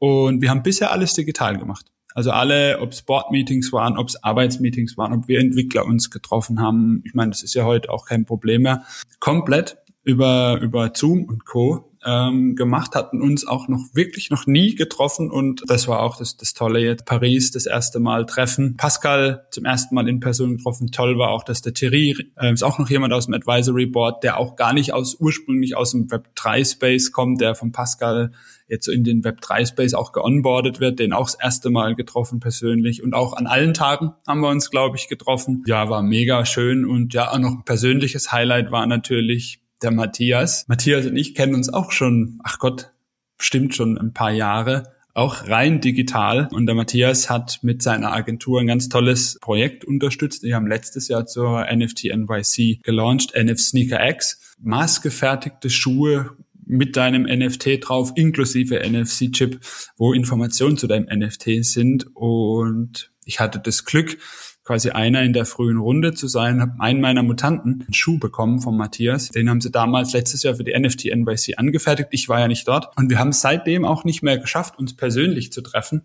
und 0.02 0.42
wir 0.42 0.50
haben 0.50 0.64
bisher 0.64 0.92
alles 0.92 1.14
digital 1.14 1.60
gemacht. 1.60 1.86
Also 2.16 2.32
alle, 2.32 2.80
ob 2.80 2.92
es 2.92 3.04
Board-Meetings 3.04 3.72
waren, 3.72 4.00
ob 4.00 4.08
es 4.08 4.24
Arbeitsmeetings 4.24 4.98
waren, 4.98 5.14
ob 5.14 5.28
wir 5.28 5.40
Entwickler 5.40 5.86
uns 5.86 6.10
getroffen 6.10 6.60
haben. 6.60 7.04
Ich 7.06 7.14
meine, 7.14 7.30
das 7.30 7.44
ist 7.44 7.54
ja 7.54 7.66
heute 7.66 7.92
auch 7.92 8.06
kein 8.08 8.26
Problem 8.26 8.64
mehr. 8.64 8.84
Komplett 9.20 9.78
über, 10.04 10.60
über 10.60 10.92
Zoom 10.96 11.26
und 11.26 11.46
Co. 11.46 11.91
Ähm, 12.04 12.56
gemacht, 12.56 12.96
hatten 12.96 13.22
uns 13.22 13.46
auch 13.46 13.68
noch 13.68 13.84
wirklich 13.94 14.32
noch 14.32 14.48
nie 14.48 14.74
getroffen 14.74 15.30
und 15.30 15.62
das 15.68 15.88
war 15.88 16.02
auch 16.02 16.18
das, 16.18 16.36
das 16.36 16.54
Tolle 16.54 16.80
jetzt. 16.80 17.06
Paris 17.06 17.52
das 17.52 17.68
erste 17.68 18.00
Mal 18.00 18.26
treffen. 18.26 18.76
Pascal 18.76 19.46
zum 19.52 19.66
ersten 19.66 19.94
Mal 19.94 20.08
in 20.08 20.20
Person 20.20 20.58
getroffen. 20.58 20.92
Toll 20.92 21.20
war 21.20 21.30
auch, 21.30 21.44
dass 21.44 21.62
der 21.62 21.74
Thierry 21.74 22.16
äh, 22.38 22.52
ist 22.52 22.64
auch 22.64 22.80
noch 22.80 22.90
jemand 22.90 23.14
aus 23.14 23.26
dem 23.26 23.36
Advisory 23.36 23.86
Board, 23.86 24.24
der 24.24 24.38
auch 24.38 24.56
gar 24.56 24.74
nicht 24.74 24.94
aus 24.94 25.16
ursprünglich 25.20 25.76
aus 25.78 25.92
dem 25.92 26.10
Web 26.10 26.36
3 26.36 26.64
Space 26.64 27.12
kommt, 27.12 27.40
der 27.40 27.54
von 27.54 27.72
Pascal 27.72 28.32
jetzt 28.72 28.86
so 28.86 28.92
in 28.92 29.04
den 29.04 29.22
Web3-Space 29.22 29.94
auch 29.94 30.14
geonboardet 30.14 30.80
wird, 30.80 31.00
den 31.00 31.14
auch 31.14 31.26
das 31.26 31.36
erste 31.36 31.70
Mal 31.70 31.94
getroffen 31.94 32.40
persönlich 32.40 33.04
und 33.04 33.14
auch 33.14 33.34
an 33.34 33.46
allen 33.46 33.74
Tagen 33.74 34.14
haben 34.26 34.40
wir 34.40 34.50
uns, 34.50 34.72
glaube 34.72 34.96
ich, 34.96 35.10
getroffen. 35.10 35.64
Ja, 35.68 35.90
war 35.90 36.02
mega 36.02 36.46
schön 36.46 36.86
und 36.86 37.14
ja, 37.14 37.30
auch 37.32 37.38
noch 37.38 37.52
ein 37.52 37.66
persönliches 37.66 38.32
Highlight 38.32 38.72
war 38.72 38.88
natürlich 38.88 39.61
der 39.82 39.92
Matthias. 39.92 40.66
Matthias 40.68 41.06
und 41.06 41.18
ich 41.18 41.36
kennen 41.36 41.56
uns 41.56 41.74
auch 41.74 41.92
schon, 41.92 42.40
ach 42.44 42.60
Gott, 42.60 42.92
stimmt 43.38 43.76
schon 43.76 43.98
ein 43.98 44.14
paar 44.14 44.32
Jahre, 44.32 44.94
auch 45.14 45.48
rein 45.48 45.82
digital. 45.82 46.48
Und 46.52 46.66
der 46.66 46.76
Matthias 46.76 47.30
hat 47.30 47.60
mit 47.62 47.82
seiner 47.82 48.14
Agentur 48.14 48.60
ein 48.60 48.68
ganz 48.68 48.90
tolles 48.90 49.38
Projekt 49.42 49.84
unterstützt. 49.84 50.44
Die 50.44 50.56
haben 50.56 50.68
letztes 50.68 51.08
Jahr 51.08 51.26
zur 51.26 51.66
NFT 51.72 52.06
NYC 52.16 52.82
gelauncht, 52.84 53.34
NF 53.36 53.60
Sneaker 53.60 54.08
X. 54.10 54.56
Maßgefertigte 54.60 55.70
Schuhe 55.70 56.32
mit 56.66 56.96
deinem 56.96 57.24
NFT 57.24 57.80
drauf, 57.82 58.14
inklusive 58.16 58.80
NFC-Chip, 58.80 59.60
wo 59.98 60.14
Informationen 60.14 60.78
zu 60.78 60.88
deinem 60.88 61.08
NFT 61.12 61.66
sind. 61.66 62.16
Und 62.16 63.12
ich 63.26 63.40
hatte 63.40 63.60
das 63.60 63.84
Glück, 63.84 64.18
quasi 64.64 64.92
einer 64.92 65.24
in 65.24 65.34
der 65.34 65.46
frühen 65.46 65.78
Runde 65.78 66.14
zu 66.14 66.28
sein, 66.28 66.62
habe 66.62 66.74
einen 66.80 67.02
meiner 67.02 67.24
Mutanten 67.24 67.82
einen 67.82 67.94
Schuh 67.94 68.20
bekommen 68.20 68.60
von 68.62 68.78
Matthias. 68.78 69.30
Den 69.30 69.50
haben 69.50 69.62
sie 69.62 69.72
damals 69.72 70.14
letztes 70.14 70.44
Jahr 70.44 70.56
für 70.56 70.64
die 70.64 70.78
NFT 70.78 71.06
NYC 71.06 71.58
angefertigt. 71.58 72.10
Ich 72.12 72.30
war 72.30 72.40
ja 72.40 72.48
nicht 72.48 72.68
dort. 72.68 72.96
Und 72.98 73.10
wir 73.10 73.20
haben 73.20 73.30
es 73.30 73.42
seitdem 73.42 73.86
auch 73.86 74.04
nicht 74.04 74.22
mehr 74.22 74.38
geschafft, 74.38 74.78
uns 74.78 74.96
persönlich 74.96 75.52
zu 75.52 75.62
treffen. 75.62 76.04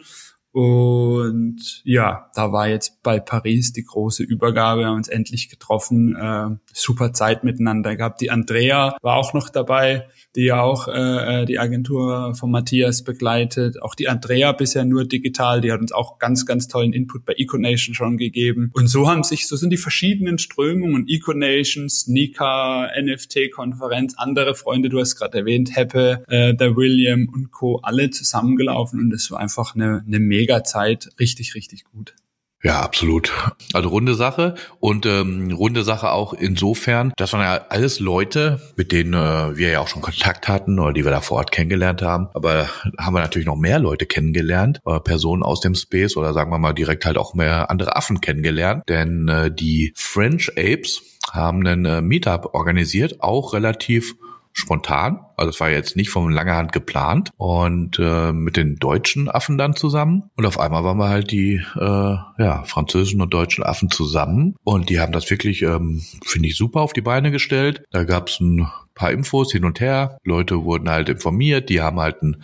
Und 0.57 1.83
ja, 1.85 2.31
da 2.35 2.51
war 2.51 2.67
jetzt 2.67 3.03
bei 3.03 3.21
Paris 3.21 3.75
die 3.75 3.85
große 3.85 4.23
Übergabe, 4.23 4.87
haben 4.87 4.97
uns 4.97 5.09
endlich 5.09 5.51
getroffen, 5.51 6.17
äh, 6.17 6.57
super 6.73 7.13
Zeit 7.13 7.45
miteinander 7.45 7.95
gehabt. 7.95 8.23
Die 8.23 8.31
Andrea 8.31 8.97
war 9.03 9.17
auch 9.17 9.35
noch 9.35 9.51
dabei, 9.51 10.07
die 10.35 10.45
ja 10.45 10.63
auch 10.63 10.89
äh, 10.89 11.43
äh, 11.43 11.45
die 11.45 11.59
Agentur 11.59 12.35
von 12.37 12.51
Matthias 12.51 13.05
begleitet. 13.05 13.83
Auch 13.83 13.95
die 13.95 14.09
Andrea 14.09 14.53
bisher 14.53 14.87
nur 14.87 15.05
digital, 15.05 15.61
die 15.61 15.71
hat 15.71 15.81
uns 15.81 15.93
auch 15.93 16.19
ganz, 16.19 16.47
ganz 16.47 16.69
tollen 16.69 16.95
Input 16.95 17.27
bei 17.27 17.35
Econation 17.35 17.95
schon 17.95 18.17
gegeben. 18.17 18.71
Und 18.73 18.89
so 18.89 19.11
haben 19.11 19.25
sich, 19.25 19.49
so 19.49 19.57
sind 19.57 19.69
die 19.69 19.77
verschiedenen 19.77 20.39
Strömungen, 20.39 21.07
Econation, 21.07 21.91
Sneaker, 21.91 22.89
NFT-Konferenz, 22.99 24.15
andere 24.17 24.55
Freunde, 24.55 24.89
du 24.89 25.01
hast 25.01 25.17
gerade 25.17 25.37
erwähnt, 25.37 25.77
Heppe, 25.77 26.25
äh, 26.29 26.55
der 26.55 26.77
William 26.77 27.29
und 27.31 27.51
Co. 27.51 27.81
alle 27.83 28.09
zusammengelaufen 28.09 29.01
und 29.01 29.13
es 29.13 29.31
war 29.31 29.41
einfach 29.41 29.75
eine, 29.75 30.03
eine 30.07 30.19
mega 30.19 30.46
Zeit, 30.65 31.11
richtig, 31.19 31.55
richtig 31.55 31.85
gut. 31.85 32.15
Ja, 32.63 32.81
absolut. 32.81 33.33
Also 33.75 33.91
runde 33.91 34.15
Sache 34.15 34.55
und 34.81 35.07
ähm, 35.07 35.53
runde 35.53 35.85
Sache 35.85 36.11
auch 36.11 36.33
insofern, 36.33 37.13
das 37.17 37.33
waren 37.33 37.43
ja 37.43 37.67
alles 37.69 38.01
Leute, 38.01 38.61
mit 38.77 38.91
denen 38.93 39.13
äh, 39.13 39.57
wir 39.57 39.71
ja 39.71 39.81
auch 39.81 39.89
schon 39.89 40.03
Kontakt 40.03 40.49
hatten 40.49 40.79
oder 40.79 40.93
die 40.93 41.05
wir 41.05 41.13
da 41.13 41.21
vor 41.21 41.37
Ort 41.37 41.53
kennengelernt 41.53 42.03
haben. 42.03 42.29
Aber 42.35 42.69
haben 42.99 43.15
wir 43.15 43.21
natürlich 43.21 43.47
noch 43.47 43.57
mehr 43.57 43.79
Leute 43.79 44.07
kennengelernt, 44.07 44.81
äh, 44.87 44.99
Personen 44.99 45.43
aus 45.43 45.61
dem 45.61 45.75
Space 45.75 46.17
oder 46.17 46.33
sagen 46.33 46.51
wir 46.51 46.59
mal 46.59 46.73
direkt 46.73 47.05
halt 47.05 47.19
auch 47.19 47.35
mehr 47.35 47.71
andere 47.71 47.95
Affen 47.95 48.21
kennengelernt. 48.21 48.83
Denn 48.89 49.29
äh, 49.29 49.55
die 49.55 49.93
French 49.95 50.51
Apes 50.57 51.03
haben 51.31 51.65
einen 51.65 51.85
äh, 51.85 52.01
Meetup 52.01 52.55
organisiert, 52.55 53.21
auch 53.21 53.53
relativ 53.53 54.17
spontan. 54.57 55.21
Also 55.37 55.51
es 55.51 55.61
war 55.61 55.71
jetzt 55.71 55.97
nicht 55.97 56.09
von 56.09 56.33
langer 56.33 56.57
Hand 56.57 56.73
geplant 56.73 57.31
und 57.37 57.99
äh, 57.99 58.33
mit 58.33 58.57
den 58.57 58.77
deutschen 58.77 59.29
Affen 59.29 59.59
dann 59.59 59.77
zusammen. 59.77 60.31
Und 60.35 60.47
auf 60.47 60.59
einmal 60.59 60.83
waren 60.83 60.97
wir 60.97 61.11
halt 61.11 61.31
die 61.31 61.63
äh, 61.77 62.17
ja, 62.39 62.65
französischen 62.65 63.21
und 63.21 63.35
deutschen 63.35 63.63
Affen 63.63 63.91
zusammen 63.91 64.57
und 64.65 64.89
die 64.89 64.99
haben 64.99 65.13
das 65.13 65.31
wirklich, 65.31 65.61
ähm, 65.61 66.03
finde 66.25 66.49
ich, 66.49 66.57
super 66.57 66.81
auf 66.81 66.95
die 66.95 67.03
Beine 67.03 67.31
gestellt. 67.31 67.83
Da 67.91 68.05
gab 68.05 68.29
es 68.29 68.41
ein 68.41 68.67
paar 68.97 69.13
Infos 69.13 69.53
hin 69.53 69.65
und 69.65 69.79
her. 69.79 70.19
Leute 70.25 70.65
wurden 70.65 70.91
halt 70.91 71.09
informiert, 71.09 71.69
die 71.69 71.81
haben 71.81 72.01
halt 72.01 72.23
ein 72.23 72.43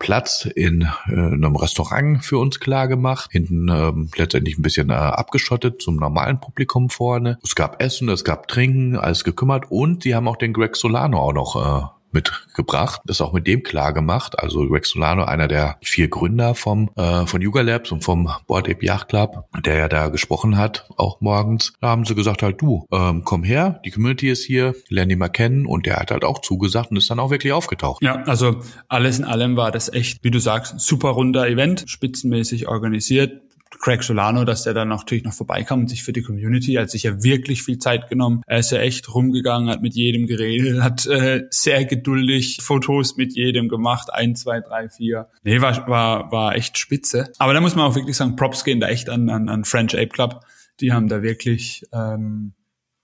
Platz 0.00 0.46
in 0.46 0.88
äh, 1.06 1.12
einem 1.12 1.54
Restaurant 1.54 2.24
für 2.24 2.38
uns 2.38 2.58
klar 2.58 2.88
gemacht. 2.88 3.30
Hinten 3.30 3.68
ähm, 3.68 4.10
letztendlich 4.16 4.58
ein 4.58 4.62
bisschen 4.62 4.90
äh, 4.90 4.94
abgeschottet 4.94 5.80
zum 5.80 5.94
normalen 5.94 6.40
Publikum 6.40 6.90
vorne. 6.90 7.38
Es 7.44 7.54
gab 7.54 7.80
Essen, 7.80 8.08
es 8.08 8.24
gab 8.24 8.48
Trinken, 8.48 8.96
alles 8.96 9.22
gekümmert 9.22 9.70
und 9.70 10.02
sie 10.02 10.16
haben 10.16 10.26
auch 10.26 10.36
den 10.36 10.52
Greg 10.52 10.74
Solano 10.74 11.20
auch 11.20 11.32
noch 11.32 11.54
äh, 11.56 12.01
mitgebracht. 12.12 13.00
Das 13.04 13.20
auch 13.20 13.32
mit 13.32 13.46
dem 13.46 13.62
klar 13.62 13.92
gemacht. 13.92 14.38
Also 14.38 14.62
Rex 14.62 14.90
Solano, 14.90 15.24
einer 15.24 15.48
der 15.48 15.76
vier 15.82 16.08
Gründer 16.08 16.54
vom 16.54 16.90
äh, 16.96 17.26
von 17.26 17.40
Yuga 17.42 17.60
Labs 17.60 17.92
und 17.92 18.04
vom 18.04 18.30
Board 18.46 18.68
Ape 18.68 18.84
Yacht 18.84 19.08
Club, 19.08 19.44
der 19.64 19.76
ja 19.76 19.88
da 19.88 20.08
gesprochen 20.08 20.56
hat, 20.56 20.88
auch 20.96 21.20
morgens. 21.20 21.72
Da 21.80 21.88
haben 21.88 22.04
sie 22.04 22.14
gesagt 22.14 22.42
halt, 22.42 22.60
du, 22.60 22.86
ähm, 22.92 23.22
komm 23.24 23.44
her, 23.44 23.80
die 23.84 23.90
Community 23.90 24.30
ist 24.30 24.44
hier, 24.44 24.74
lern 24.88 25.08
die 25.08 25.16
mal 25.16 25.28
kennen 25.28 25.66
und 25.66 25.86
der 25.86 25.96
hat 25.96 26.10
halt 26.10 26.24
auch 26.24 26.40
zugesagt 26.40 26.90
und 26.90 26.96
ist 26.96 27.10
dann 27.10 27.18
auch 27.18 27.30
wirklich 27.30 27.52
aufgetaucht. 27.52 28.02
Ja, 28.02 28.22
also 28.24 28.56
alles 28.88 29.18
in 29.18 29.24
allem 29.24 29.56
war 29.56 29.70
das 29.70 29.92
echt, 29.92 30.24
wie 30.24 30.30
du 30.30 30.38
sagst, 30.38 30.80
super 30.80 31.10
runder 31.10 31.48
Event, 31.48 31.84
spitzenmäßig 31.86 32.68
organisiert, 32.68 33.40
Craig 33.80 34.02
Solano, 34.02 34.44
dass 34.44 34.64
der 34.64 34.74
dann 34.74 34.88
natürlich 34.88 35.24
noch 35.24 35.32
vorbeikam 35.32 35.80
und 35.80 35.88
sich 35.88 36.02
für 36.02 36.12
die 36.12 36.22
Community, 36.22 36.74
hat 36.74 36.90
sich 36.90 37.04
ja 37.04 37.22
wirklich 37.22 37.62
viel 37.62 37.78
Zeit 37.78 38.08
genommen. 38.08 38.42
Er 38.46 38.58
ist 38.58 38.70
ja 38.70 38.78
echt 38.78 39.12
rumgegangen, 39.12 39.70
hat 39.70 39.82
mit 39.82 39.94
jedem 39.94 40.26
geredet, 40.26 40.82
hat 40.82 41.06
äh, 41.06 41.44
sehr 41.50 41.84
geduldig 41.84 42.58
Fotos 42.62 43.16
mit 43.16 43.34
jedem 43.34 43.68
gemacht, 43.68 44.12
ein, 44.12 44.36
zwei, 44.36 44.60
drei, 44.60 44.88
vier. 44.88 45.28
Nee, 45.42 45.60
war, 45.60 45.88
war, 45.88 46.30
war 46.32 46.54
echt 46.54 46.78
spitze. 46.78 47.32
Aber 47.38 47.54
da 47.54 47.60
muss 47.60 47.74
man 47.74 47.86
auch 47.86 47.94
wirklich 47.94 48.16
sagen, 48.16 48.36
Props 48.36 48.64
gehen 48.64 48.80
da 48.80 48.88
echt 48.88 49.08
an, 49.08 49.28
an, 49.30 49.48
an 49.48 49.64
French 49.64 49.94
Ape 49.94 50.08
Club. 50.08 50.40
Die 50.80 50.92
haben 50.92 51.08
da 51.08 51.22
wirklich 51.22 51.84
ähm, 51.92 52.54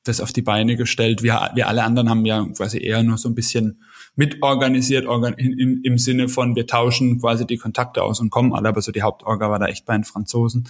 das 0.05 0.21
auf 0.21 0.33
die 0.33 0.43
Beine 0.43 0.77
gestellt. 0.77 1.23
Wir, 1.23 1.51
wir 1.55 1.69
alle 1.69 1.85
anderen 1.85 2.09
haben 2.09 2.25
ja 2.25 2.45
quasi 2.57 2.79
eher 2.79 3.03
nur 3.03 3.19
so 3.19 3.29
ein 3.29 3.35
bisschen 3.35 3.83
mitorganisiert, 4.19 5.07
organ 5.07 5.35
in, 5.35 5.81
im 5.83 5.99
Sinne 5.99 6.29
von 6.29 6.57
wir 6.57 6.67
tauschen 6.67 7.21
quasi 7.21 7.47
die 7.47 7.57
Kontakte 7.57 8.03
aus 8.03 8.21
und 8.21 8.31
kommen 8.31 8.53
alle, 8.53 8.69
aber 8.69 8.83
so 8.83 8.93
die 8.93 9.03
Hauptorga 9.03 9.49
war 9.51 9.59
da 9.59 9.67
echt 9.67 9.87
bei 9.87 9.95
den 9.95 10.05
Franzosen. 10.05 10.69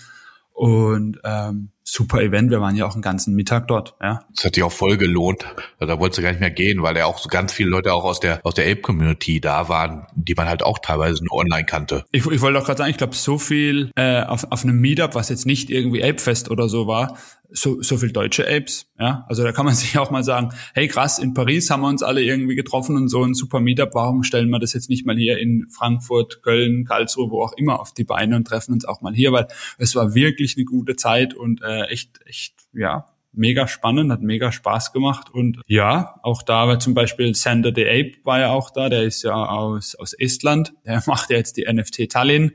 Und 0.53 1.21
ähm, 1.23 1.71
super 1.85 2.21
Event, 2.21 2.51
wir 2.51 2.61
waren 2.61 2.75
ja 2.75 2.85
auch 2.85 2.95
einen 2.95 3.03
ganzen 3.03 3.35
Mittag 3.37 3.69
dort. 3.69 3.95
Ja. 4.03 4.25
Das 4.35 4.45
hat 4.45 4.57
sich 4.57 4.65
auch 4.65 4.73
voll 4.73 4.97
gelohnt. 4.97 5.47
Da 5.79 6.01
wolltest 6.01 6.19
du 6.19 6.23
gar 6.23 6.31
nicht 6.31 6.41
mehr 6.41 6.51
gehen, 6.51 6.83
weil 6.83 6.97
ja 6.97 7.07
auch 7.07 7.19
so 7.19 7.29
ganz 7.29 7.53
viele 7.53 7.71
Leute 7.71 7.95
auch 7.95 8.03
aus 8.03 8.19
der 8.19 8.41
aus 8.43 8.55
der 8.55 8.69
Ape-Community 8.69 9.41
da 9.41 9.69
waren, 9.69 10.09
die 10.17 10.35
man 10.35 10.49
halt 10.49 10.65
auch 10.65 10.81
teilweise 10.81 11.25
nur 11.25 11.39
online 11.39 11.65
kannte. 11.65 12.05
Ich, 12.11 12.27
ich 12.27 12.41
wollte 12.41 12.59
auch 12.59 12.65
gerade 12.65 12.79
sagen, 12.79 12.91
ich 12.91 12.97
glaube, 12.97 13.15
so 13.15 13.39
viel 13.39 13.93
äh, 13.95 14.25
auf, 14.25 14.51
auf 14.51 14.65
einem 14.65 14.81
Meetup, 14.81 15.15
was 15.15 15.29
jetzt 15.29 15.47
nicht 15.47 15.71
irgendwie 15.71 16.03
Ape-Fest 16.03 16.51
oder 16.51 16.69
so 16.69 16.89
war, 16.89 17.17
so, 17.51 17.83
so 17.83 17.97
viel 17.97 18.13
deutsche 18.13 18.47
Apes, 18.47 18.87
ja. 18.99 19.25
Also 19.29 19.43
da 19.43 19.53
kann 19.53 19.65
man 19.65 19.75
sich 19.77 19.99
auch 19.99 20.11
mal 20.11 20.25
sagen, 20.25 20.51
hey 20.75 20.89
krass, 20.89 21.19
in 21.19 21.35
Paris 21.35 21.71
haben 21.71 21.81
wir 21.81 21.89
uns 21.89 22.03
alle 22.03 22.23
irgendwie 22.23 22.55
getroffen 22.55 22.97
und 22.97 23.09
so 23.09 23.25
ein 23.25 23.35
super 23.35 23.61
Meetup, 23.61 23.95
warum 23.95 24.23
stellen 24.23 24.51
wir 24.51 24.59
das 24.59 24.73
jetzt 24.73 24.91
nicht 24.91 25.07
mal 25.07 25.17
hier 25.17 25.39
in 25.39 25.67
Frankfurt, 25.71 26.43
Köln, 26.43 26.85
Karlsruhe, 26.85 27.31
wo 27.31 27.43
auch 27.43 27.53
immer 27.57 27.81
auf 27.81 27.95
die 27.95 28.05
Beine 28.05 28.37
und 28.37 28.47
treffen 28.47 28.73
uns 28.73 28.85
auch 28.85 29.01
mal 29.01 29.15
hier, 29.15 29.33
weil 29.33 29.49
es 29.79 29.95
war 29.95 30.15
wirklich 30.15 30.57
eine 30.57 30.65
gute 30.65 30.97
Zeit 30.97 31.35
und 31.35 31.63
äh, 31.63 31.85
echt, 31.85 32.21
echt, 32.27 32.55
ja, 32.73 33.07
mega 33.33 33.69
spannend, 33.69 34.11
hat 34.11 34.23
mega 34.23 34.53
Spaß 34.53 34.93
gemacht. 34.93 35.31
Und 35.31 35.61
ja, 35.67 36.17
auch 36.23 36.43
da 36.43 36.67
war 36.67 36.81
zum 36.81 36.95
Beispiel 36.95 37.35
Sander 37.35 37.73
the 37.75 37.87
Ape 37.87 38.13
war 38.25 38.41
ja 38.41 38.51
auch 38.51 38.71
da, 38.71 38.89
der 38.89 39.05
ist 39.05 39.23
ja 39.23 39.35
aus, 39.35 39.95
aus 39.95 40.13
Estland, 40.13 40.75
der 40.85 41.03
macht 41.07 41.31
ja 41.31 41.37
jetzt 41.37 41.57
die 41.57 41.67
NFT 41.71 42.11
Tallinn, 42.11 42.53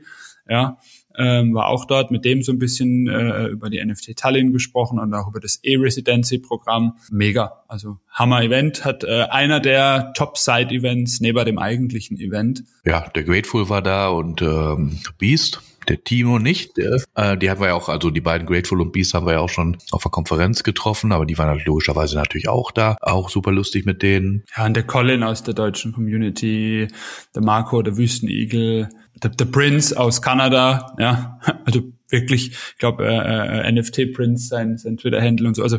ja, 0.48 0.78
ähm, 1.16 1.54
war 1.54 1.68
auch 1.68 1.84
dort, 1.84 2.10
mit 2.10 2.24
dem 2.24 2.42
so 2.42 2.52
ein 2.52 2.58
bisschen 2.58 3.08
äh, 3.08 3.46
über 3.46 3.70
die 3.70 3.84
NFT 3.84 4.16
Tallinn 4.16 4.52
gesprochen 4.52 4.98
und 4.98 5.12
auch 5.14 5.28
über 5.28 5.40
das 5.40 5.60
E-Residency-Programm. 5.62 6.96
Mega, 7.10 7.64
also 7.68 7.98
Hammer-Event, 8.10 8.84
hat 8.84 9.04
äh, 9.04 9.22
einer 9.30 9.60
der 9.60 10.12
Top-Side-Events 10.16 11.20
neben 11.20 11.44
dem 11.44 11.58
eigentlichen 11.58 12.18
Event. 12.18 12.64
Ja, 12.84 13.08
der 13.14 13.24
Grateful 13.24 13.68
war 13.68 13.82
da 13.82 14.08
und 14.08 14.42
ähm, 14.42 14.98
Beast 15.18 15.60
der 15.88 16.02
Timo 16.02 16.38
nicht. 16.38 16.76
Der, 16.76 17.02
äh, 17.14 17.36
die 17.36 17.50
haben 17.50 17.60
wir 17.60 17.68
ja 17.68 17.74
auch, 17.74 17.88
also 17.88 18.10
die 18.10 18.20
beiden 18.20 18.46
Grateful 18.46 18.80
und 18.80 18.92
Beast 18.92 19.14
haben 19.14 19.26
wir 19.26 19.34
ja 19.34 19.40
auch 19.40 19.48
schon 19.48 19.76
auf 19.90 20.02
der 20.02 20.10
Konferenz 20.10 20.62
getroffen, 20.62 21.12
aber 21.12 21.26
die 21.26 21.36
waren 21.38 21.48
halt 21.48 21.64
logischerweise 21.64 22.16
natürlich 22.16 22.48
auch 22.48 22.70
da. 22.70 22.96
Auch 23.00 23.28
super 23.28 23.52
lustig 23.52 23.84
mit 23.84 24.02
denen. 24.02 24.44
Ja, 24.56 24.66
und 24.66 24.74
der 24.74 24.84
Colin 24.84 25.22
aus 25.22 25.42
der 25.42 25.54
deutschen 25.54 25.92
Community, 25.92 26.88
der 27.34 27.42
Marco, 27.42 27.82
der 27.82 27.96
Wüstenigel, 27.96 28.88
der, 29.22 29.30
der 29.30 29.44
Prince 29.46 29.98
aus 29.98 30.22
Kanada, 30.22 30.94
ja, 30.98 31.40
also 31.64 31.82
wirklich, 32.08 32.52
ich 32.52 32.78
glaube, 32.78 33.06
äh, 33.06 33.68
äh, 33.68 33.72
NFT 33.72 34.14
Prince, 34.14 34.48
sein, 34.48 34.78
sein 34.78 34.96
Twitter-Handle 34.96 35.48
und 35.48 35.54
so, 35.54 35.62
also 35.62 35.78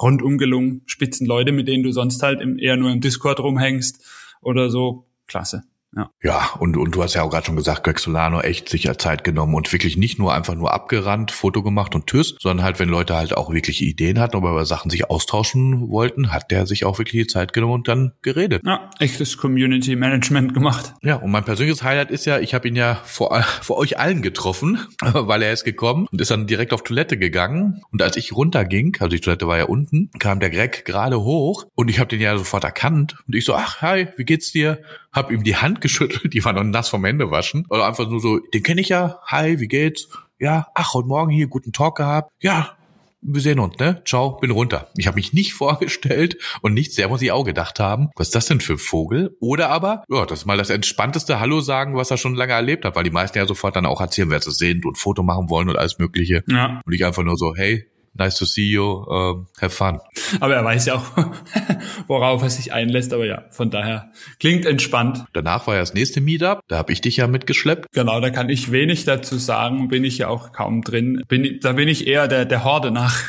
rundum 0.00 0.38
gelungen, 0.38 0.82
spitzen 0.86 1.26
Leute, 1.26 1.52
mit 1.52 1.68
denen 1.68 1.82
du 1.82 1.92
sonst 1.92 2.22
halt 2.22 2.40
im, 2.40 2.58
eher 2.58 2.76
nur 2.76 2.90
im 2.90 3.00
Discord 3.00 3.40
rumhängst 3.40 4.04
oder 4.40 4.70
so, 4.70 5.06
klasse. 5.26 5.64
Ja, 5.96 6.10
ja 6.22 6.50
und, 6.58 6.76
und 6.76 6.94
du 6.94 7.02
hast 7.02 7.14
ja 7.14 7.22
auch 7.22 7.30
gerade 7.30 7.46
schon 7.46 7.56
gesagt, 7.56 7.84
Greg 7.84 7.98
Solano 7.98 8.40
echt 8.40 8.68
sich 8.68 8.90
Zeit 8.98 9.24
genommen 9.24 9.54
und 9.54 9.72
wirklich 9.72 9.96
nicht 9.96 10.18
nur 10.18 10.34
einfach 10.34 10.54
nur 10.54 10.72
abgerannt, 10.72 11.30
Foto 11.30 11.62
gemacht 11.62 11.94
und 11.94 12.06
tschüss, 12.06 12.36
sondern 12.40 12.64
halt, 12.64 12.78
wenn 12.78 12.88
Leute 12.88 13.16
halt 13.16 13.36
auch 13.36 13.52
wirklich 13.52 13.82
Ideen 13.82 14.18
hatten 14.18 14.36
oder 14.36 14.50
über 14.50 14.66
Sachen 14.66 14.90
sich 14.90 15.10
austauschen 15.10 15.88
wollten, 15.88 16.32
hat 16.32 16.50
der 16.50 16.66
sich 16.66 16.84
auch 16.84 16.98
wirklich 16.98 17.22
die 17.22 17.26
Zeit 17.26 17.52
genommen 17.52 17.74
und 17.74 17.88
dann 17.88 18.12
geredet. 18.22 18.62
Ja, 18.64 18.90
echtes 18.98 19.36
Community 19.36 19.96
Management 19.96 20.54
gemacht. 20.54 20.94
Ja, 21.02 21.16
und 21.16 21.30
mein 21.30 21.44
persönliches 21.44 21.82
Highlight 21.82 22.10
ist 22.10 22.24
ja, 22.24 22.38
ich 22.38 22.54
habe 22.54 22.68
ihn 22.68 22.76
ja 22.76 23.00
vor, 23.04 23.42
vor 23.62 23.76
euch 23.76 23.98
allen 23.98 24.22
getroffen, 24.22 24.78
weil 25.00 25.42
er 25.42 25.52
ist 25.52 25.64
gekommen 25.64 26.06
und 26.10 26.20
ist 26.20 26.30
dann 26.30 26.46
direkt 26.46 26.72
auf 26.72 26.82
Toilette 26.82 27.16
gegangen. 27.16 27.82
Und 27.90 28.02
als 28.02 28.16
ich 28.16 28.32
runterging, 28.32 28.96
also 29.00 29.08
die 29.08 29.20
Toilette 29.20 29.46
war 29.46 29.58
ja 29.58 29.64
unten, 29.64 30.10
kam 30.18 30.40
der 30.40 30.50
Greg 30.50 30.84
gerade 30.84 31.20
hoch 31.22 31.66
und 31.74 31.88
ich 31.88 31.98
habe 31.98 32.08
den 32.08 32.20
ja 32.20 32.36
sofort 32.36 32.64
erkannt. 32.64 33.16
Und 33.26 33.34
ich 33.34 33.44
so, 33.44 33.54
ach, 33.54 33.82
hi, 33.82 34.08
wie 34.16 34.24
geht's 34.24 34.52
dir? 34.52 34.80
Hab 35.12 35.30
ihm 35.30 35.44
die 35.44 35.56
Hand 35.56 35.80
geschüttelt, 35.84 36.32
die 36.32 36.44
war 36.44 36.52
noch 36.52 36.64
nass 36.64 36.88
vom 36.88 37.04
Hände 37.04 37.30
waschen. 37.30 37.66
Oder 37.68 37.86
einfach 37.86 38.08
nur 38.08 38.20
so, 38.20 38.38
den 38.38 38.62
kenne 38.62 38.80
ich 38.80 38.88
ja, 38.88 39.20
hi, 39.26 39.60
wie 39.60 39.68
geht's? 39.68 40.08
Ja, 40.40 40.66
ach, 40.74 40.94
heute 40.94 41.06
Morgen 41.06 41.30
hier 41.30 41.46
guten 41.46 41.72
Talk 41.72 41.98
gehabt. 41.98 42.32
Ja, 42.40 42.76
wir 43.20 43.40
sehen 43.40 43.58
uns, 43.58 43.78
ne? 43.78 44.02
Ciao, 44.04 44.38
bin 44.38 44.50
runter. 44.50 44.88
Ich 44.96 45.06
habe 45.06 45.16
mich 45.16 45.32
nicht 45.32 45.54
vorgestellt 45.54 46.38
und 46.62 46.74
nichts, 46.74 46.96
der 46.96 47.08
muss 47.08 47.22
ich 47.22 47.32
auch 47.32 47.44
gedacht 47.44 47.80
haben, 47.80 48.10
was 48.16 48.28
ist 48.28 48.34
das 48.34 48.46
denn 48.46 48.60
für 48.60 48.74
ein 48.74 48.78
Vogel? 48.78 49.36
Oder 49.40 49.68
aber, 49.68 50.04
ja, 50.08 50.26
das 50.26 50.40
ist 50.40 50.46
mal 50.46 50.56
das 50.56 50.70
entspannteste 50.70 51.38
Hallo 51.38 51.60
sagen, 51.60 51.96
was 51.96 52.10
er 52.10 52.16
schon 52.16 52.34
lange 52.34 52.52
erlebt 52.54 52.84
hat, 52.84 52.96
weil 52.96 53.04
die 53.04 53.10
meisten 53.10 53.38
ja 53.38 53.46
sofort 53.46 53.76
dann 53.76 53.86
auch 53.86 54.00
erzählen, 54.00 54.30
wer 54.30 54.40
sie 54.40 54.52
sind 54.52 54.86
und 54.86 54.98
Foto 54.98 55.22
machen 55.22 55.50
wollen 55.50 55.68
und 55.68 55.76
alles 55.76 55.98
mögliche. 55.98 56.44
Ja. 56.46 56.80
Und 56.84 56.92
ich 56.92 57.04
einfach 57.04 57.22
nur 57.22 57.36
so, 57.36 57.54
hey, 57.54 57.86
nice 58.14 58.36
to 58.38 58.44
see 58.44 58.70
you, 58.70 59.04
uh, 59.08 59.44
have 59.60 59.70
fun. 59.70 60.00
Aber 60.40 60.54
er 60.54 60.64
weiß 60.64 60.86
ja 60.86 60.94
auch, 60.94 61.04
worauf 62.06 62.42
er 62.42 62.50
sich 62.50 62.72
einlässt, 62.72 63.12
aber 63.12 63.26
ja, 63.26 63.44
von 63.50 63.70
daher 63.70 64.10
klingt 64.40 64.66
entspannt. 64.66 65.24
Danach 65.32 65.66
war 65.66 65.74
ja 65.74 65.80
das 65.80 65.94
nächste 65.94 66.20
Meetup, 66.20 66.60
da 66.68 66.78
habe 66.78 66.92
ich 66.92 67.00
dich 67.00 67.16
ja 67.16 67.26
mitgeschleppt. 67.26 67.86
Genau, 67.92 68.20
da 68.20 68.30
kann 68.30 68.48
ich 68.48 68.72
wenig 68.72 69.04
dazu 69.04 69.38
sagen, 69.38 69.88
bin 69.88 70.04
ich 70.04 70.18
ja 70.18 70.28
auch 70.28 70.52
kaum 70.52 70.82
drin. 70.82 71.22
Bin, 71.28 71.58
da 71.60 71.72
bin 71.72 71.88
ich 71.88 72.06
eher 72.06 72.28
der, 72.28 72.44
der 72.44 72.64
Horde 72.64 72.90
nach, 72.90 73.22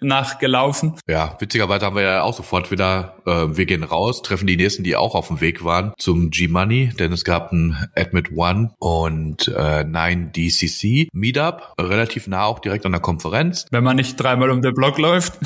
nachgelaufen. 0.00 0.94
Ja, 1.08 1.36
witzigerweise 1.38 1.86
haben 1.86 1.96
wir 1.96 2.02
ja 2.02 2.22
auch 2.22 2.34
sofort 2.34 2.70
wieder, 2.70 3.16
äh, 3.26 3.56
wir 3.56 3.66
gehen 3.66 3.82
raus, 3.82 4.22
treffen 4.22 4.46
die 4.46 4.56
nächsten, 4.56 4.84
die 4.84 4.96
auch 4.96 5.14
auf 5.14 5.28
dem 5.28 5.40
Weg 5.40 5.64
waren 5.64 5.92
zum 5.98 6.30
G-Money, 6.30 6.92
denn 6.98 7.12
es 7.12 7.24
gab 7.24 7.52
ein 7.52 7.88
Admit 7.96 8.32
One 8.32 8.74
und 8.78 9.48
äh, 9.48 9.84
9DCC 9.84 11.08
Meetup, 11.12 11.74
relativ 11.78 12.26
nah 12.26 12.44
auch 12.44 12.58
direkt 12.58 12.86
an 12.86 12.92
der 12.92 13.00
Konferenz. 13.00 13.66
Wenn 13.70 13.84
man 13.84 13.96
nicht 13.96 14.16
dreimal 14.16 14.50
um 14.50 14.62
den 14.62 14.74
Block 14.74 14.98
läuft. 14.98 15.38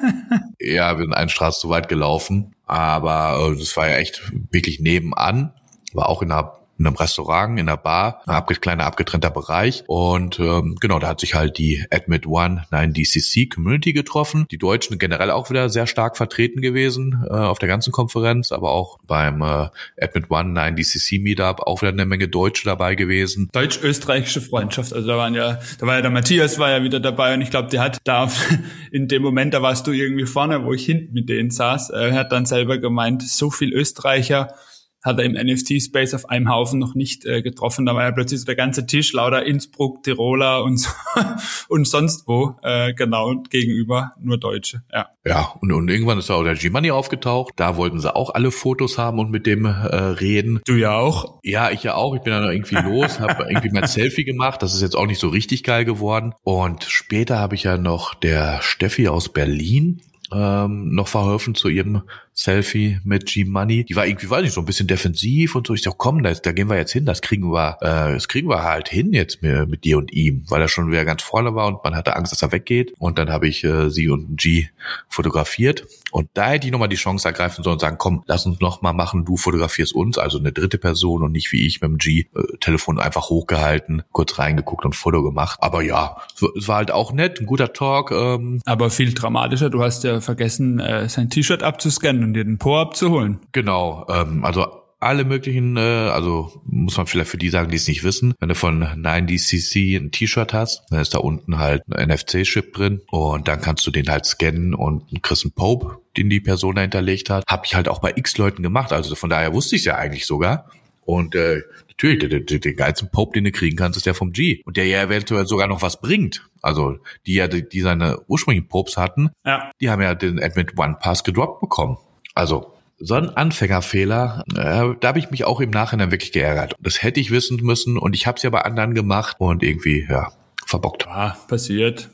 ja, 0.60 0.96
wir 0.96 1.04
sind 1.04 1.14
eine 1.14 1.30
Straße 1.30 1.60
zu 1.60 1.68
weit 1.68 1.88
gelaufen, 1.88 2.54
aber 2.66 3.52
äh, 3.52 3.58
das 3.58 3.76
war 3.76 3.88
ja 3.88 3.96
echt 3.96 4.32
wirklich 4.50 4.80
nebenan. 4.80 5.52
War 5.92 6.08
auch 6.08 6.22
in 6.22 6.30
einer 6.30 6.58
in 6.78 6.86
einem 6.86 6.96
Restaurant, 6.96 7.58
in 7.58 7.68
einer 7.68 7.76
Bar, 7.76 8.22
ein 8.26 8.44
kleiner 8.46 8.84
abgetrennter 8.84 9.30
Bereich. 9.30 9.84
Und 9.86 10.38
ähm, 10.38 10.76
genau, 10.80 10.98
da 10.98 11.08
hat 11.08 11.20
sich 11.20 11.34
halt 11.34 11.58
die 11.58 11.84
Admit 11.90 12.26
One 12.26 12.64
9DCC 12.70 13.52
Community 13.52 13.92
getroffen. 13.92 14.46
Die 14.50 14.58
Deutschen 14.58 14.98
generell 14.98 15.30
auch 15.30 15.50
wieder 15.50 15.68
sehr 15.68 15.86
stark 15.86 16.16
vertreten 16.16 16.60
gewesen 16.60 17.24
äh, 17.28 17.32
auf 17.32 17.58
der 17.58 17.68
ganzen 17.68 17.92
Konferenz, 17.92 18.52
aber 18.52 18.70
auch 18.70 18.98
beim 19.06 19.42
äh, 19.42 19.68
Admit 20.00 20.30
One 20.30 20.58
9DCC 20.58 21.20
Meetup 21.20 21.60
auch 21.60 21.82
wieder 21.82 21.92
eine 21.92 22.06
Menge 22.06 22.28
Deutsche 22.28 22.64
dabei 22.64 22.94
gewesen. 22.94 23.48
Deutsch-österreichische 23.52 24.40
Freundschaft. 24.40 24.92
Also 24.92 25.06
da 25.06 25.16
waren 25.16 25.34
ja, 25.34 25.58
da 25.78 25.86
war 25.86 25.96
ja 25.96 26.02
der 26.02 26.10
Matthias 26.10 26.58
war 26.58 26.70
ja 26.70 26.82
wieder 26.82 27.00
dabei 27.00 27.34
und 27.34 27.40
ich 27.40 27.50
glaube, 27.50 27.68
der 27.70 27.80
hat 27.80 27.98
da 28.04 28.30
in 28.92 29.08
dem 29.08 29.22
Moment, 29.22 29.52
da 29.54 29.62
warst 29.62 29.86
du 29.86 29.92
irgendwie 29.92 30.26
vorne, 30.26 30.64
wo 30.64 30.72
ich 30.72 30.84
hinten 30.84 31.12
mit 31.12 31.28
denen 31.28 31.50
saß, 31.50 31.90
er 31.90 32.14
hat 32.14 32.30
dann 32.30 32.46
selber 32.46 32.78
gemeint, 32.78 33.22
so 33.22 33.50
viel 33.50 33.72
Österreicher 33.72 34.54
hat 35.04 35.18
er 35.18 35.24
im 35.24 35.32
NFT-Space 35.32 36.14
auf 36.14 36.28
einem 36.28 36.50
Haufen 36.50 36.78
noch 36.78 36.94
nicht 36.94 37.24
äh, 37.24 37.42
getroffen. 37.42 37.86
Da 37.86 37.94
war 37.94 38.04
ja 38.04 38.12
plötzlich 38.12 38.40
so 38.40 38.46
der 38.46 38.56
ganze 38.56 38.86
Tisch, 38.86 39.12
lauter 39.12 39.44
Innsbruck, 39.44 40.02
Tiroler 40.02 40.64
und, 40.64 40.78
so, 40.78 40.90
und 41.68 41.86
sonst 41.86 42.26
wo, 42.26 42.56
äh, 42.62 42.92
genau, 42.94 43.42
gegenüber 43.48 44.12
nur 44.20 44.38
Deutsche, 44.38 44.82
ja. 44.92 45.08
Ja, 45.24 45.52
und, 45.60 45.72
und 45.72 45.88
irgendwann 45.90 46.18
ist 46.18 46.30
auch 46.30 46.42
der 46.42 46.54
G-Money 46.54 46.90
aufgetaucht. 46.90 47.52
Da 47.56 47.76
wollten 47.76 48.00
sie 48.00 48.14
auch 48.14 48.30
alle 48.30 48.50
Fotos 48.50 48.96
haben 48.96 49.18
und 49.18 49.30
mit 49.30 49.46
dem 49.46 49.66
äh, 49.66 49.68
reden. 49.70 50.60
Du 50.64 50.74
ja 50.74 50.96
auch? 50.96 51.38
Ja, 51.42 51.70
ich 51.70 51.82
ja 51.82 51.94
auch. 51.96 52.14
Ich 52.14 52.22
bin 52.22 52.32
dann 52.32 52.50
irgendwie 52.50 52.76
los, 52.76 53.20
habe 53.20 53.44
irgendwie 53.48 53.68
mein 53.70 53.86
Selfie 53.86 54.24
gemacht. 54.24 54.62
Das 54.62 54.74
ist 54.74 54.80
jetzt 54.80 54.96
auch 54.96 55.06
nicht 55.06 55.20
so 55.20 55.28
richtig 55.28 55.64
geil 55.64 55.84
geworden. 55.84 56.32
Und 56.42 56.84
später 56.84 57.38
habe 57.38 57.56
ich 57.56 57.64
ja 57.64 57.76
noch 57.76 58.14
der 58.14 58.62
Steffi 58.62 59.08
aus 59.08 59.28
Berlin 59.28 60.00
ähm, 60.32 60.94
noch 60.94 61.08
verholfen 61.08 61.54
zu 61.54 61.68
ihrem 61.68 62.02
Selfie 62.38 63.00
mit 63.02 63.26
G-Money. 63.26 63.84
Die 63.84 63.96
war 63.96 64.06
irgendwie, 64.06 64.30
weiß 64.30 64.42
nicht, 64.42 64.52
so 64.52 64.60
ein 64.60 64.64
bisschen 64.64 64.86
defensiv 64.86 65.56
und 65.56 65.66
so. 65.66 65.74
Ich 65.74 65.82
dachte, 65.82 65.96
komm, 65.98 66.22
da, 66.22 66.32
da 66.32 66.52
gehen 66.52 66.70
wir 66.70 66.76
jetzt 66.76 66.92
hin, 66.92 67.04
das 67.04 67.20
kriegen 67.20 67.50
wir, 67.52 67.78
äh, 67.80 68.14
das 68.14 68.28
kriegen 68.28 68.48
wir 68.48 68.62
halt 68.62 68.88
hin 68.88 69.12
jetzt 69.12 69.42
mit, 69.42 69.68
mit 69.68 69.84
dir 69.84 69.98
und 69.98 70.12
ihm, 70.12 70.44
weil 70.48 70.62
er 70.62 70.68
schon 70.68 70.88
wieder 70.88 71.04
ganz 71.04 71.24
vorne 71.24 71.56
war 71.56 71.66
und 71.66 71.82
man 71.82 71.96
hatte 71.96 72.14
Angst, 72.14 72.30
dass 72.30 72.40
er 72.42 72.52
weggeht. 72.52 72.94
Und 72.98 73.18
dann 73.18 73.30
habe 73.30 73.48
ich 73.48 73.64
äh, 73.64 73.90
sie 73.90 74.08
und 74.08 74.36
G 74.36 74.68
fotografiert. 75.08 75.84
Und 76.12 76.30
da 76.34 76.50
hätte 76.50 76.68
ich 76.68 76.72
nochmal 76.72 76.88
die 76.88 76.96
Chance 76.96 77.26
ergreifen 77.26 77.64
sollen 77.64 77.74
und 77.74 77.80
sagen, 77.80 77.98
komm, 77.98 78.22
lass 78.26 78.46
uns 78.46 78.60
noch 78.60 78.82
mal 78.82 78.92
machen, 78.92 79.24
du 79.24 79.36
fotografierst 79.36 79.92
uns, 79.92 80.16
also 80.16 80.38
eine 80.38 80.52
dritte 80.52 80.78
Person 80.78 81.24
und 81.24 81.32
nicht 81.32 81.50
wie 81.52 81.66
ich 81.66 81.80
mit 81.80 81.90
dem 81.90 81.98
G-Telefon 81.98 82.98
äh, 82.98 83.02
einfach 83.02 83.30
hochgehalten, 83.30 84.04
kurz 84.12 84.38
reingeguckt 84.38 84.84
und 84.84 84.94
Foto 84.94 85.24
gemacht. 85.24 85.58
Aber 85.60 85.82
ja, 85.82 86.18
es 86.56 86.68
war 86.68 86.76
halt 86.76 86.92
auch 86.92 87.12
nett, 87.12 87.40
ein 87.40 87.46
guter 87.46 87.72
Talk. 87.72 88.12
Ähm. 88.12 88.60
Aber 88.64 88.90
viel 88.90 89.12
dramatischer, 89.12 89.70
du 89.70 89.82
hast 89.82 90.04
ja 90.04 90.20
vergessen, 90.20 90.78
äh, 90.78 91.08
sein 91.08 91.30
T-Shirt 91.30 91.64
abzuscannen 91.64 92.27
und 92.28 92.34
dir 92.34 92.44
den 92.44 92.58
Po 92.58 92.76
abzuholen. 92.78 93.40
Genau, 93.52 94.06
ähm, 94.08 94.44
also 94.44 94.66
alle 95.00 95.24
möglichen, 95.24 95.76
äh, 95.76 95.80
also 95.80 96.60
muss 96.64 96.96
man 96.96 97.06
vielleicht 97.06 97.30
für 97.30 97.38
die 97.38 97.50
sagen, 97.50 97.70
die 97.70 97.76
es 97.76 97.86
nicht 97.86 98.02
wissen, 98.02 98.34
wenn 98.40 98.48
du 98.48 98.54
von 98.54 98.82
90cc 98.82 99.96
ein 99.96 100.10
T-Shirt 100.10 100.52
hast, 100.52 100.82
dann 100.90 101.00
ist 101.00 101.14
da 101.14 101.18
unten 101.18 101.58
halt 101.58 101.82
ein 101.88 102.08
NFC-Chip 102.10 102.72
drin 102.72 103.02
und 103.10 103.46
dann 103.46 103.60
kannst 103.60 103.86
du 103.86 103.90
den 103.90 104.08
halt 104.08 104.26
scannen 104.26 104.74
und 104.74 105.22
kriegst 105.22 105.44
einen 105.44 105.52
Pope, 105.52 105.98
den 106.16 106.30
die 106.30 106.40
Person 106.40 106.74
da 106.74 106.82
hinterlegt 106.82 107.30
hat. 107.30 107.44
Habe 107.48 107.64
ich 107.66 107.74
halt 107.74 107.88
auch 107.88 108.00
bei 108.00 108.12
x 108.16 108.36
Leuten 108.38 108.62
gemacht, 108.62 108.92
also 108.92 109.14
von 109.14 109.30
daher 109.30 109.54
wusste 109.54 109.76
ich 109.76 109.82
es 109.82 109.86
ja 109.86 109.94
eigentlich 109.96 110.26
sogar. 110.26 110.68
Und 111.04 111.34
äh, 111.34 111.62
natürlich, 111.88 112.18
den, 112.18 112.44
den, 112.44 112.60
den 112.60 112.76
geilsten 112.76 113.10
Pope, 113.10 113.32
den 113.32 113.44
du 113.44 113.50
kriegen 113.50 113.76
kannst, 113.76 113.96
ist 113.96 114.04
der 114.04 114.14
vom 114.14 114.32
G. 114.32 114.60
Und 114.66 114.76
der 114.76 114.84
ja 114.84 115.02
eventuell 115.02 115.46
sogar 115.46 115.66
noch 115.66 115.80
was 115.80 116.00
bringt. 116.00 116.46
Also 116.60 116.98
die 117.24 117.34
ja, 117.34 117.48
die, 117.48 117.66
die 117.66 117.80
seine 117.80 118.18
ursprünglichen 118.26 118.68
Popes 118.68 118.98
hatten, 118.98 119.30
ja. 119.46 119.70
die 119.80 119.88
haben 119.88 120.02
ja 120.02 120.14
den 120.14 120.42
Admit 120.42 120.76
One 120.76 120.98
Pass 121.00 121.24
gedroppt 121.24 121.60
bekommen. 121.60 121.96
Also 122.38 122.72
so 123.00 123.16
ein 123.16 123.30
Anfängerfehler, 123.30 124.44
äh, 124.54 124.94
da 125.00 125.08
habe 125.08 125.18
ich 125.18 125.32
mich 125.32 125.44
auch 125.44 125.60
im 125.60 125.70
Nachhinein 125.70 126.12
wirklich 126.12 126.30
geärgert. 126.30 126.76
Das 126.78 127.02
hätte 127.02 127.18
ich 127.18 127.32
wissen 127.32 127.56
müssen 127.56 127.98
und 127.98 128.14
ich 128.14 128.28
habe 128.28 128.36
es 128.36 128.44
ja 128.44 128.50
bei 128.50 128.62
anderen 128.62 128.94
gemacht 128.94 129.36
und 129.40 129.64
irgendwie, 129.64 130.06
ja, 130.08 130.30
verbockt. 130.64 131.08
Ah, 131.08 131.36
passiert 131.48 132.10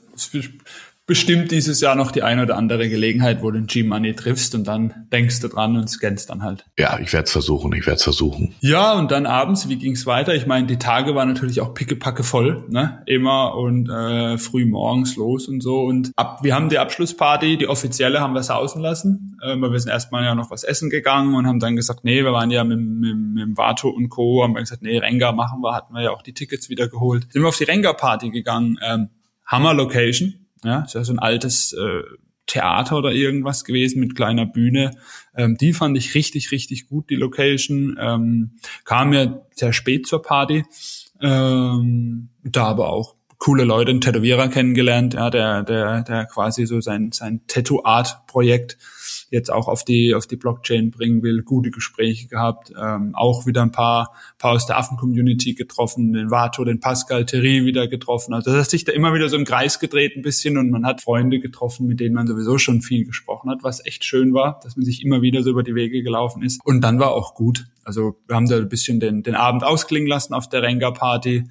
bestimmt 1.06 1.50
dieses 1.50 1.80
Jahr 1.80 1.96
noch 1.96 2.10
die 2.10 2.22
eine 2.22 2.42
oder 2.42 2.56
andere 2.56 2.88
Gelegenheit, 2.88 3.42
wo 3.42 3.50
du 3.50 3.58
den 3.58 3.66
G-Money 3.66 4.14
triffst 4.14 4.54
und 4.54 4.66
dann 4.66 5.06
denkst 5.12 5.40
du 5.40 5.48
dran 5.48 5.76
und 5.76 5.88
scannst 5.88 6.30
dann 6.30 6.42
halt. 6.42 6.64
Ja, 6.78 6.98
ich 6.98 7.12
werde 7.12 7.26
es 7.26 7.32
versuchen, 7.32 7.72
ich 7.74 7.86
werde 7.86 7.96
es 7.96 8.02
versuchen. 8.02 8.54
Ja, 8.60 8.94
und 8.94 9.10
dann 9.10 9.26
abends, 9.26 9.68
wie 9.68 9.76
ging's 9.76 10.06
weiter? 10.06 10.34
Ich 10.34 10.46
meine, 10.46 10.66
die 10.66 10.78
Tage 10.78 11.14
waren 11.14 11.28
natürlich 11.28 11.60
auch 11.60 11.74
pickepacke 11.74 12.22
voll, 12.22 12.64
ne? 12.70 13.02
Immer 13.06 13.54
und 13.56 13.90
äh, 13.90 14.38
früh 14.38 14.64
morgens 14.64 15.16
los 15.16 15.46
und 15.46 15.62
so. 15.62 15.80
Und 15.80 16.12
ab, 16.16 16.38
wir 16.42 16.54
haben 16.54 16.70
die 16.70 16.78
Abschlussparty, 16.78 17.58
die 17.58 17.68
offizielle 17.68 18.20
haben 18.20 18.34
wir 18.34 18.42
sausen 18.42 18.80
lassen, 18.80 19.38
äh, 19.42 19.60
weil 19.60 19.72
wir 19.72 19.80
sind 19.80 19.90
erstmal 19.90 20.24
ja 20.24 20.34
noch 20.34 20.50
was 20.50 20.64
essen 20.64 20.88
gegangen 20.88 21.34
und 21.34 21.46
haben 21.46 21.60
dann 21.60 21.76
gesagt, 21.76 22.04
nee, 22.04 22.24
wir 22.24 22.32
waren 22.32 22.50
ja 22.50 22.64
mit, 22.64 22.80
mit, 22.80 23.16
mit 23.16 23.58
Vato 23.58 23.90
und 23.90 24.08
Co., 24.08 24.42
haben 24.42 24.54
wir 24.54 24.60
gesagt, 24.60 24.82
nee, 24.82 24.96
Renga 24.98 25.32
machen 25.32 25.60
wir, 25.60 25.74
hatten 25.74 25.92
wir 25.92 26.02
ja 26.02 26.10
auch 26.10 26.22
die 26.22 26.32
Tickets 26.32 26.70
wieder 26.70 26.88
geholt. 26.88 27.26
Sind 27.30 27.42
wir 27.42 27.48
auf 27.48 27.58
die 27.58 27.64
Renga-Party 27.64 28.30
gegangen, 28.30 28.78
ähm, 28.82 29.10
Hammer 29.46 29.74
Location, 29.74 30.43
ja, 30.64 30.80
ist 30.80 30.94
ja 30.94 31.04
so 31.04 31.12
ein 31.12 31.18
altes 31.18 31.72
äh, 31.72 32.02
Theater 32.46 32.98
oder 32.98 33.12
irgendwas 33.12 33.64
gewesen 33.64 34.00
mit 34.00 34.14
kleiner 34.14 34.46
Bühne. 34.46 34.92
Ähm, 35.36 35.56
die 35.56 35.72
fand 35.72 35.96
ich 35.96 36.14
richtig, 36.14 36.52
richtig 36.52 36.88
gut, 36.88 37.10
die 37.10 37.16
Location. 37.16 37.96
Ähm, 38.00 38.52
kam 38.84 39.12
ja 39.12 39.40
sehr 39.52 39.72
spät 39.72 40.06
zur 40.06 40.22
Party. 40.22 40.64
Ähm, 41.20 42.28
da 42.42 42.64
aber 42.64 42.90
auch 42.90 43.14
coole 43.38 43.64
Leute, 43.64 43.90
einen 43.90 44.00
Tätowierer 44.00 44.48
kennengelernt, 44.48 45.14
ja, 45.14 45.30
der, 45.30 45.62
der, 45.62 46.02
der 46.02 46.24
quasi 46.26 46.66
so 46.66 46.80
sein, 46.80 47.12
sein 47.12 47.42
Tattoo-Art-Projekt 47.46 48.78
jetzt 49.30 49.50
auch 49.50 49.68
auf 49.68 49.84
die, 49.84 50.14
auf 50.14 50.26
die 50.26 50.36
Blockchain 50.36 50.90
bringen 50.90 51.22
will, 51.22 51.42
gute 51.42 51.70
Gespräche 51.70 52.28
gehabt, 52.28 52.72
ähm, 52.80 53.14
auch 53.14 53.46
wieder 53.46 53.62
ein 53.62 53.72
paar, 53.72 54.14
paar 54.38 54.52
aus 54.52 54.66
der 54.66 54.78
Affen-Community 54.78 55.54
getroffen, 55.54 56.12
den 56.12 56.30
Vato, 56.30 56.64
den 56.64 56.80
Pascal 56.80 57.26
Thierry 57.26 57.64
wieder 57.64 57.88
getroffen. 57.88 58.34
Also 58.34 58.50
das 58.50 58.64
hat 58.64 58.70
sich 58.70 58.84
da 58.84 58.92
immer 58.92 59.14
wieder 59.14 59.28
so 59.28 59.36
im 59.36 59.44
Kreis 59.44 59.78
gedreht 59.78 60.16
ein 60.16 60.22
bisschen 60.22 60.56
und 60.58 60.70
man 60.70 60.86
hat 60.86 61.00
Freunde 61.00 61.40
getroffen, 61.40 61.86
mit 61.86 62.00
denen 62.00 62.14
man 62.14 62.26
sowieso 62.26 62.58
schon 62.58 62.82
viel 62.82 63.04
gesprochen 63.04 63.50
hat, 63.50 63.62
was 63.62 63.84
echt 63.84 64.04
schön 64.04 64.34
war, 64.34 64.60
dass 64.62 64.76
man 64.76 64.84
sich 64.84 65.04
immer 65.04 65.22
wieder 65.22 65.42
so 65.42 65.50
über 65.50 65.62
die 65.62 65.74
Wege 65.74 66.02
gelaufen 66.02 66.42
ist. 66.42 66.60
Und 66.64 66.80
dann 66.82 66.98
war 66.98 67.12
auch 67.12 67.34
gut. 67.34 67.66
Also 67.84 68.16
wir 68.26 68.36
haben 68.36 68.48
da 68.48 68.56
ein 68.56 68.68
bisschen 68.68 69.00
den, 69.00 69.22
den 69.22 69.34
Abend 69.34 69.64
ausklingen 69.64 70.08
lassen 70.08 70.34
auf 70.34 70.48
der 70.48 70.62
Renga-Party 70.62 71.44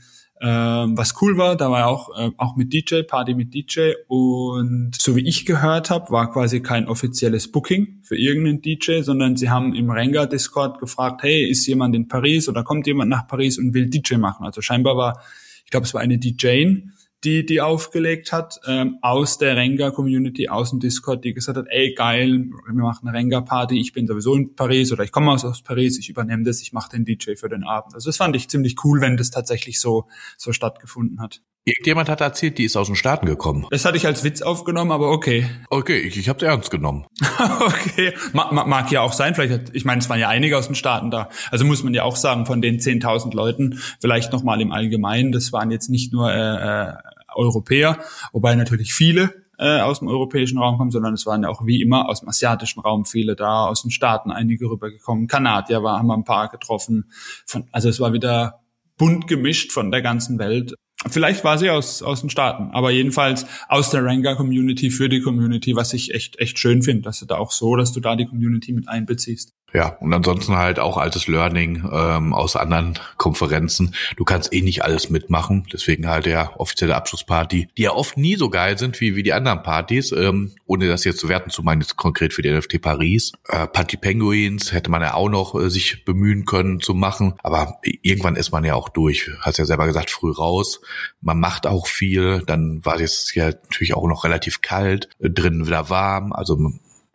ähm, 0.45 0.97
was 0.97 1.21
cool 1.21 1.37
war, 1.37 1.55
da 1.55 1.71
war 1.71 1.87
auch, 1.87 2.09
äh, 2.19 2.29
auch 2.35 2.57
mit 2.57 2.73
DJ, 2.73 3.03
Party 3.03 3.33
mit 3.33 3.53
DJ 3.53 3.93
und 4.07 4.91
so 4.99 5.15
wie 5.15 5.25
ich 5.25 5.45
gehört 5.45 5.89
habe, 5.89 6.11
war 6.11 6.29
quasi 6.33 6.59
kein 6.59 6.89
offizielles 6.89 7.49
Booking 7.49 7.99
für 8.03 8.17
irgendeinen 8.17 8.61
DJ, 8.61 9.03
sondern 9.03 9.37
sie 9.37 9.49
haben 9.49 9.73
im 9.73 9.89
Renga 9.89 10.25
Discord 10.25 10.81
gefragt, 10.81 11.23
hey, 11.23 11.49
ist 11.49 11.65
jemand 11.65 11.95
in 11.95 12.09
Paris 12.09 12.49
oder 12.49 12.63
kommt 12.65 12.87
jemand 12.87 13.09
nach 13.09 13.25
Paris 13.25 13.57
und 13.57 13.73
will 13.73 13.89
DJ 13.89 14.15
machen? 14.15 14.45
Also 14.45 14.59
scheinbar 14.59 14.97
war, 14.97 15.21
ich 15.63 15.71
glaube, 15.71 15.85
es 15.85 15.93
war 15.93 16.01
eine 16.01 16.17
DJ, 16.17 16.81
die 17.23 17.45
die 17.45 17.61
aufgelegt 17.61 18.31
hat, 18.31 18.59
ähm, 18.67 18.97
aus 19.01 19.37
der 19.37 19.55
Renga-Community, 19.55 20.49
aus 20.49 20.71
dem 20.71 20.79
Discord, 20.79 21.23
die 21.23 21.33
gesagt 21.33 21.57
hat, 21.57 21.65
ey 21.69 21.93
geil, 21.93 22.49
wir 22.65 22.83
machen 22.83 23.07
eine 23.07 23.17
Renga-Party, 23.17 23.79
ich 23.79 23.93
bin 23.93 24.07
sowieso 24.07 24.35
in 24.35 24.55
Paris 24.55 24.91
oder 24.91 25.03
ich 25.03 25.11
komme 25.11 25.31
aus, 25.31 25.45
aus 25.45 25.61
Paris, 25.61 25.97
ich 25.99 26.09
übernehme 26.09 26.43
das, 26.43 26.61
ich 26.61 26.73
mache 26.73 26.91
den 26.91 27.05
DJ 27.05 27.35
für 27.35 27.49
den 27.49 27.63
Abend. 27.63 27.95
Also 27.95 28.09
das 28.09 28.17
fand 28.17 28.35
ich 28.35 28.49
ziemlich 28.49 28.75
cool, 28.83 29.01
wenn 29.01 29.17
das 29.17 29.31
tatsächlich 29.31 29.79
so, 29.79 30.07
so 30.37 30.51
stattgefunden 30.51 31.21
hat. 31.21 31.41
Irgendjemand 31.65 32.09
hat 32.09 32.19
erzählt, 32.19 32.57
die 32.57 32.65
ist 32.65 32.75
aus 32.75 32.87
den 32.87 32.97
Staaten 32.97 33.25
gekommen. 33.25 33.65
Das 33.71 33.85
hatte 33.85 33.95
ich 33.95 34.05
als 34.05 34.25
Witz 34.25 34.41
aufgenommen, 34.41 34.91
aber 34.91 35.11
okay. 35.11 35.49
Okay, 35.69 35.97
ich, 35.97 36.17
ich 36.17 36.27
habe 36.27 36.37
es 36.37 36.43
ernst 36.43 36.71
genommen. 36.71 37.05
okay, 37.61 38.13
mag, 38.33 38.51
mag 38.51 38.91
ja 38.91 38.99
auch 38.99 39.13
sein. 39.13 39.33
Vielleicht, 39.33 39.53
hat, 39.53 39.61
ich 39.73 39.85
meine, 39.85 40.01
es 40.01 40.09
waren 40.09 40.19
ja 40.19 40.27
einige 40.27 40.57
aus 40.57 40.67
den 40.67 40.75
Staaten 40.75 41.09
da. 41.09 41.29
Also 41.51 41.63
muss 41.63 41.81
man 41.81 41.93
ja 41.93 42.03
auch 42.03 42.17
sagen, 42.17 42.45
von 42.45 42.61
den 42.61 42.79
10.000 42.79 43.33
Leuten, 43.33 43.79
vielleicht 44.01 44.33
nochmal 44.33 44.59
im 44.59 44.73
Allgemeinen, 44.73 45.31
das 45.31 45.53
waren 45.53 45.71
jetzt 45.71 45.89
nicht 45.89 46.11
nur 46.11 46.31
äh, 46.31 46.89
äh 46.89 46.93
Europäer, 47.35 47.97
wobei 48.31 48.53
natürlich 48.53 48.93
viele 48.93 49.33
äh, 49.57 49.79
aus 49.79 49.99
dem 49.99 50.07
europäischen 50.07 50.59
Raum 50.59 50.77
kommen, 50.77 50.91
sondern 50.91 51.13
es 51.13 51.25
waren 51.25 51.41
ja 51.43 51.49
auch 51.49 51.65
wie 51.65 51.81
immer 51.81 52.09
aus 52.09 52.19
dem 52.19 52.29
asiatischen 52.29 52.81
Raum 52.81 53.05
viele 53.05 53.35
da, 53.35 53.65
aus 53.65 53.81
den 53.81 53.89
Staaten 53.89 54.29
einige 54.29 54.69
rübergekommen. 54.69 55.27
Kanadier 55.27 55.81
war, 55.81 55.97
haben 55.97 56.07
wir 56.07 56.13
ein 56.13 56.25
paar 56.25 56.49
getroffen. 56.49 57.11
Von, 57.45 57.67
also 57.71 57.89
es 57.89 57.99
war 57.99 58.13
wieder 58.13 58.59
bunt 58.97 59.27
gemischt 59.27 59.71
von 59.71 59.89
der 59.89 60.01
ganzen 60.01 60.37
Welt. 60.37 60.75
Vielleicht 61.09 61.43
war 61.43 61.57
sie 61.57 61.69
aus, 61.69 62.01
aus 62.01 62.21
den 62.21 62.29
Staaten, 62.29 62.71
aber 62.71 62.91
jedenfalls 62.91 63.45
aus 63.67 63.89
der 63.89 64.05
Ranga-Community 64.05 64.89
für 64.89 65.09
die 65.09 65.21
Community, 65.21 65.75
was 65.75 65.93
ich 65.93 66.13
echt, 66.13 66.39
echt 66.39 66.59
schön 66.59 66.81
finde, 66.81 67.03
dass 67.03 67.19
du 67.19 67.25
da 67.25 67.37
auch 67.37 67.51
so, 67.51 67.75
dass 67.75 67.91
du 67.91 67.99
da 67.99 68.15
die 68.15 68.25
Community 68.25 68.71
mit 68.71 68.87
einbeziehst. 68.87 69.53
Ja, 69.73 69.97
und 69.99 70.13
ansonsten 70.13 70.55
halt 70.55 70.79
auch 70.79 70.97
altes 70.97 71.27
Learning 71.27 71.83
ähm, 71.91 72.33
aus 72.33 72.55
anderen 72.55 72.99
Konferenzen. 73.17 73.95
Du 74.17 74.23
kannst 74.23 74.53
eh 74.53 74.61
nicht 74.61 74.83
alles 74.83 75.09
mitmachen, 75.09 75.65
deswegen 75.73 76.07
halt 76.07 76.27
der 76.27 76.59
offizielle 76.59 76.95
Abschlussparty, 76.95 77.69
die 77.75 77.81
ja 77.81 77.91
oft 77.91 78.15
nie 78.15 78.35
so 78.35 78.51
geil 78.51 78.77
sind 78.77 79.01
wie, 79.01 79.15
wie 79.15 79.23
die 79.23 79.33
anderen 79.33 79.63
Partys, 79.63 80.11
ähm, 80.11 80.51
ohne 80.67 80.87
das 80.87 81.03
jetzt 81.05 81.19
zu 81.19 81.27
werten 81.27 81.49
zu 81.49 81.63
meinen, 81.63 81.81
jetzt 81.81 81.97
konkret 81.97 82.33
für 82.33 82.43
die 82.43 82.51
NFT 82.51 82.81
Paris. 82.81 83.31
Äh, 83.47 83.65
Party 83.65 83.97
Penguins 83.97 84.71
hätte 84.73 84.91
man 84.91 85.01
ja 85.01 85.15
auch 85.15 85.29
noch 85.29 85.55
äh, 85.55 85.71
sich 85.71 86.05
bemühen 86.05 86.45
können 86.45 86.79
zu 86.79 86.93
machen, 86.93 87.33
aber 87.41 87.79
irgendwann 87.81 88.35
ist 88.35 88.51
man 88.51 88.63
ja 88.63 88.75
auch 88.75 88.89
durch. 88.89 89.31
Hast 89.39 89.57
ja 89.57 89.65
selber 89.65 89.87
gesagt, 89.87 90.11
früh 90.11 90.31
raus. 90.31 90.81
Man 91.19 91.39
macht 91.39 91.65
auch 91.65 91.87
viel, 91.87 92.43
dann 92.45 92.85
war 92.85 92.99
es 92.99 93.33
ja 93.33 93.45
natürlich 93.45 93.95
auch 93.95 94.07
noch 94.07 94.23
relativ 94.23 94.61
kalt, 94.61 95.09
äh, 95.19 95.31
drinnen 95.31 95.65
wieder 95.65 95.89
warm, 95.89 96.31
also 96.31 96.59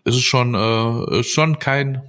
es 0.05 0.17
ist 0.17 0.25
schon, 0.25 0.55
äh, 0.55 1.23
schon 1.23 1.59
kein 1.59 2.03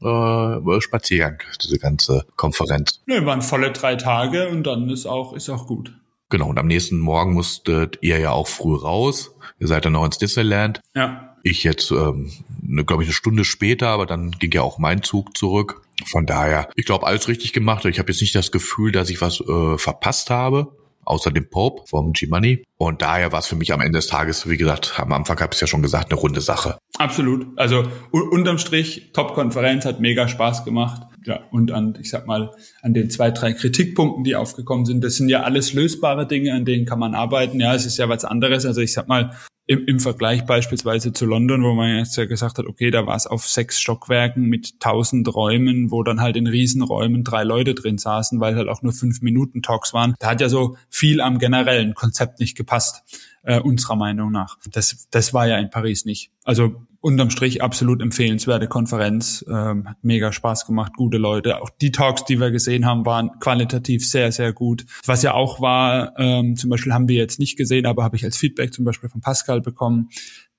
äh, 0.00 0.80
Spaziergang, 0.80 1.42
diese 1.62 1.78
ganze 1.78 2.26
Konferenz. 2.36 3.02
Nö, 3.06 3.24
waren 3.24 3.42
volle 3.42 3.72
drei 3.72 3.96
Tage 3.96 4.48
und 4.48 4.64
dann 4.64 4.88
ist 4.90 5.06
auch, 5.06 5.32
ist 5.32 5.48
auch 5.48 5.66
gut. 5.66 5.92
Genau, 6.28 6.48
und 6.48 6.58
am 6.58 6.66
nächsten 6.66 6.98
Morgen 6.98 7.34
musstet 7.34 7.98
ihr 8.00 8.18
ja 8.18 8.32
auch 8.32 8.48
früh 8.48 8.74
raus. 8.74 9.34
Ihr 9.60 9.68
seid 9.68 9.84
dann 9.84 9.92
noch 9.92 10.04
ins 10.04 10.18
Disneyland. 10.18 10.80
Ja. 10.94 11.36
Ich 11.44 11.62
jetzt, 11.62 11.92
ähm, 11.92 12.32
ne, 12.60 12.84
glaube 12.84 13.04
ich, 13.04 13.08
eine 13.08 13.14
Stunde 13.14 13.44
später, 13.44 13.88
aber 13.88 14.06
dann 14.06 14.32
ging 14.32 14.50
ja 14.50 14.62
auch 14.62 14.78
mein 14.78 15.02
Zug 15.02 15.36
zurück. 15.36 15.82
Von 16.04 16.26
daher, 16.26 16.68
ich 16.74 16.84
glaube, 16.84 17.06
alles 17.06 17.28
richtig 17.28 17.52
gemacht. 17.52 17.84
Ich 17.84 18.00
habe 18.00 18.10
jetzt 18.10 18.20
nicht 18.20 18.34
das 18.34 18.50
Gefühl, 18.50 18.90
dass 18.90 19.08
ich 19.08 19.20
was 19.20 19.40
äh, 19.40 19.78
verpasst 19.78 20.30
habe 20.30 20.72
außer 21.06 21.30
dem 21.30 21.48
Pope 21.48 21.82
vom 21.86 22.12
G-Money. 22.12 22.64
Und 22.78 23.00
daher 23.00 23.32
war 23.32 23.38
es 23.38 23.46
für 23.46 23.56
mich 23.56 23.72
am 23.72 23.80
Ende 23.80 23.98
des 23.98 24.08
Tages, 24.08 24.48
wie 24.48 24.56
gesagt, 24.56 24.94
am 24.98 25.12
Anfang 25.12 25.38
habe 25.40 25.50
ich 25.52 25.56
es 25.56 25.60
ja 25.62 25.66
schon 25.66 25.82
gesagt, 25.82 26.10
eine 26.10 26.20
runde 26.20 26.40
Sache. 26.40 26.78
Absolut. 26.98 27.46
Also 27.56 27.84
unterm 28.10 28.58
Strich, 28.58 29.12
Top-Konferenz, 29.12 29.84
hat 29.84 30.00
mega 30.00 30.28
Spaß 30.28 30.64
gemacht. 30.64 31.02
Ja, 31.24 31.40
und 31.50 31.72
an, 31.72 31.98
ich 32.00 32.10
sag 32.10 32.26
mal, 32.26 32.52
an 32.82 32.94
den 32.94 33.10
zwei, 33.10 33.32
drei 33.32 33.52
Kritikpunkten, 33.52 34.22
die 34.22 34.36
aufgekommen 34.36 34.84
sind, 34.84 35.02
das 35.02 35.16
sind 35.16 35.28
ja 35.28 35.42
alles 35.42 35.72
lösbare 35.72 36.26
Dinge, 36.26 36.54
an 36.54 36.64
denen 36.64 36.86
kann 36.86 37.00
man 37.00 37.14
arbeiten. 37.14 37.58
Ja, 37.58 37.74
es 37.74 37.84
ist 37.84 37.98
ja 37.98 38.08
was 38.08 38.24
anderes. 38.24 38.64
Also 38.64 38.80
ich 38.80 38.92
sag 38.92 39.08
mal, 39.08 39.32
im, 39.66 39.84
im 39.86 40.00
Vergleich 40.00 40.46
beispielsweise 40.46 41.12
zu 41.12 41.26
London, 41.26 41.62
wo 41.64 41.74
man 41.74 41.96
jetzt 41.96 42.16
ja 42.16 42.24
gesagt 42.24 42.58
hat, 42.58 42.66
okay, 42.66 42.90
da 42.90 43.06
war 43.06 43.16
es 43.16 43.26
auf 43.26 43.48
sechs 43.48 43.80
Stockwerken 43.80 44.44
mit 44.44 44.78
tausend 44.78 45.32
Räumen, 45.34 45.90
wo 45.90 46.04
dann 46.04 46.20
halt 46.20 46.36
in 46.36 46.46
Riesenräumen 46.46 47.24
drei 47.24 47.42
Leute 47.42 47.74
drin 47.74 47.98
saßen, 47.98 48.38
weil 48.38 48.54
halt 48.54 48.68
auch 48.68 48.82
nur 48.82 48.92
fünf 48.92 49.22
Minuten 49.22 49.62
Talks 49.62 49.92
waren. 49.92 50.14
Da 50.20 50.30
hat 50.30 50.40
ja 50.40 50.48
so 50.48 50.76
viel 50.88 51.20
am 51.20 51.38
generellen 51.38 51.94
Konzept 51.94 52.38
nicht 52.38 52.56
gepasst, 52.56 53.02
äh, 53.42 53.58
unserer 53.58 53.96
Meinung 53.96 54.30
nach. 54.30 54.56
Das, 54.70 55.08
das 55.10 55.34
war 55.34 55.48
ja 55.48 55.58
in 55.58 55.70
Paris 55.70 56.04
nicht. 56.04 56.30
Also 56.44 56.86
unterm 57.06 57.30
Strich 57.30 57.62
absolut 57.62 58.02
empfehlenswerte 58.02 58.66
Konferenz. 58.66 59.44
Ähm, 59.48 59.88
hat 59.88 59.98
mega 60.02 60.32
Spaß 60.32 60.66
gemacht, 60.66 60.92
gute 60.96 61.18
Leute. 61.18 61.62
Auch 61.62 61.70
die 61.70 61.92
Talks, 61.92 62.24
die 62.24 62.40
wir 62.40 62.50
gesehen 62.50 62.84
haben, 62.84 63.06
waren 63.06 63.30
qualitativ 63.38 64.04
sehr, 64.04 64.32
sehr 64.32 64.52
gut. 64.52 64.84
Was 65.04 65.22
ja 65.22 65.32
auch 65.32 65.60
war, 65.60 66.18
ähm, 66.18 66.56
zum 66.56 66.68
Beispiel 66.68 66.92
haben 66.92 67.08
wir 67.08 67.14
jetzt 67.14 67.38
nicht 67.38 67.56
gesehen, 67.56 67.86
aber 67.86 68.02
habe 68.02 68.16
ich 68.16 68.24
als 68.24 68.36
Feedback 68.36 68.74
zum 68.74 68.84
Beispiel 68.84 69.08
von 69.08 69.20
Pascal 69.20 69.60
bekommen, 69.60 70.08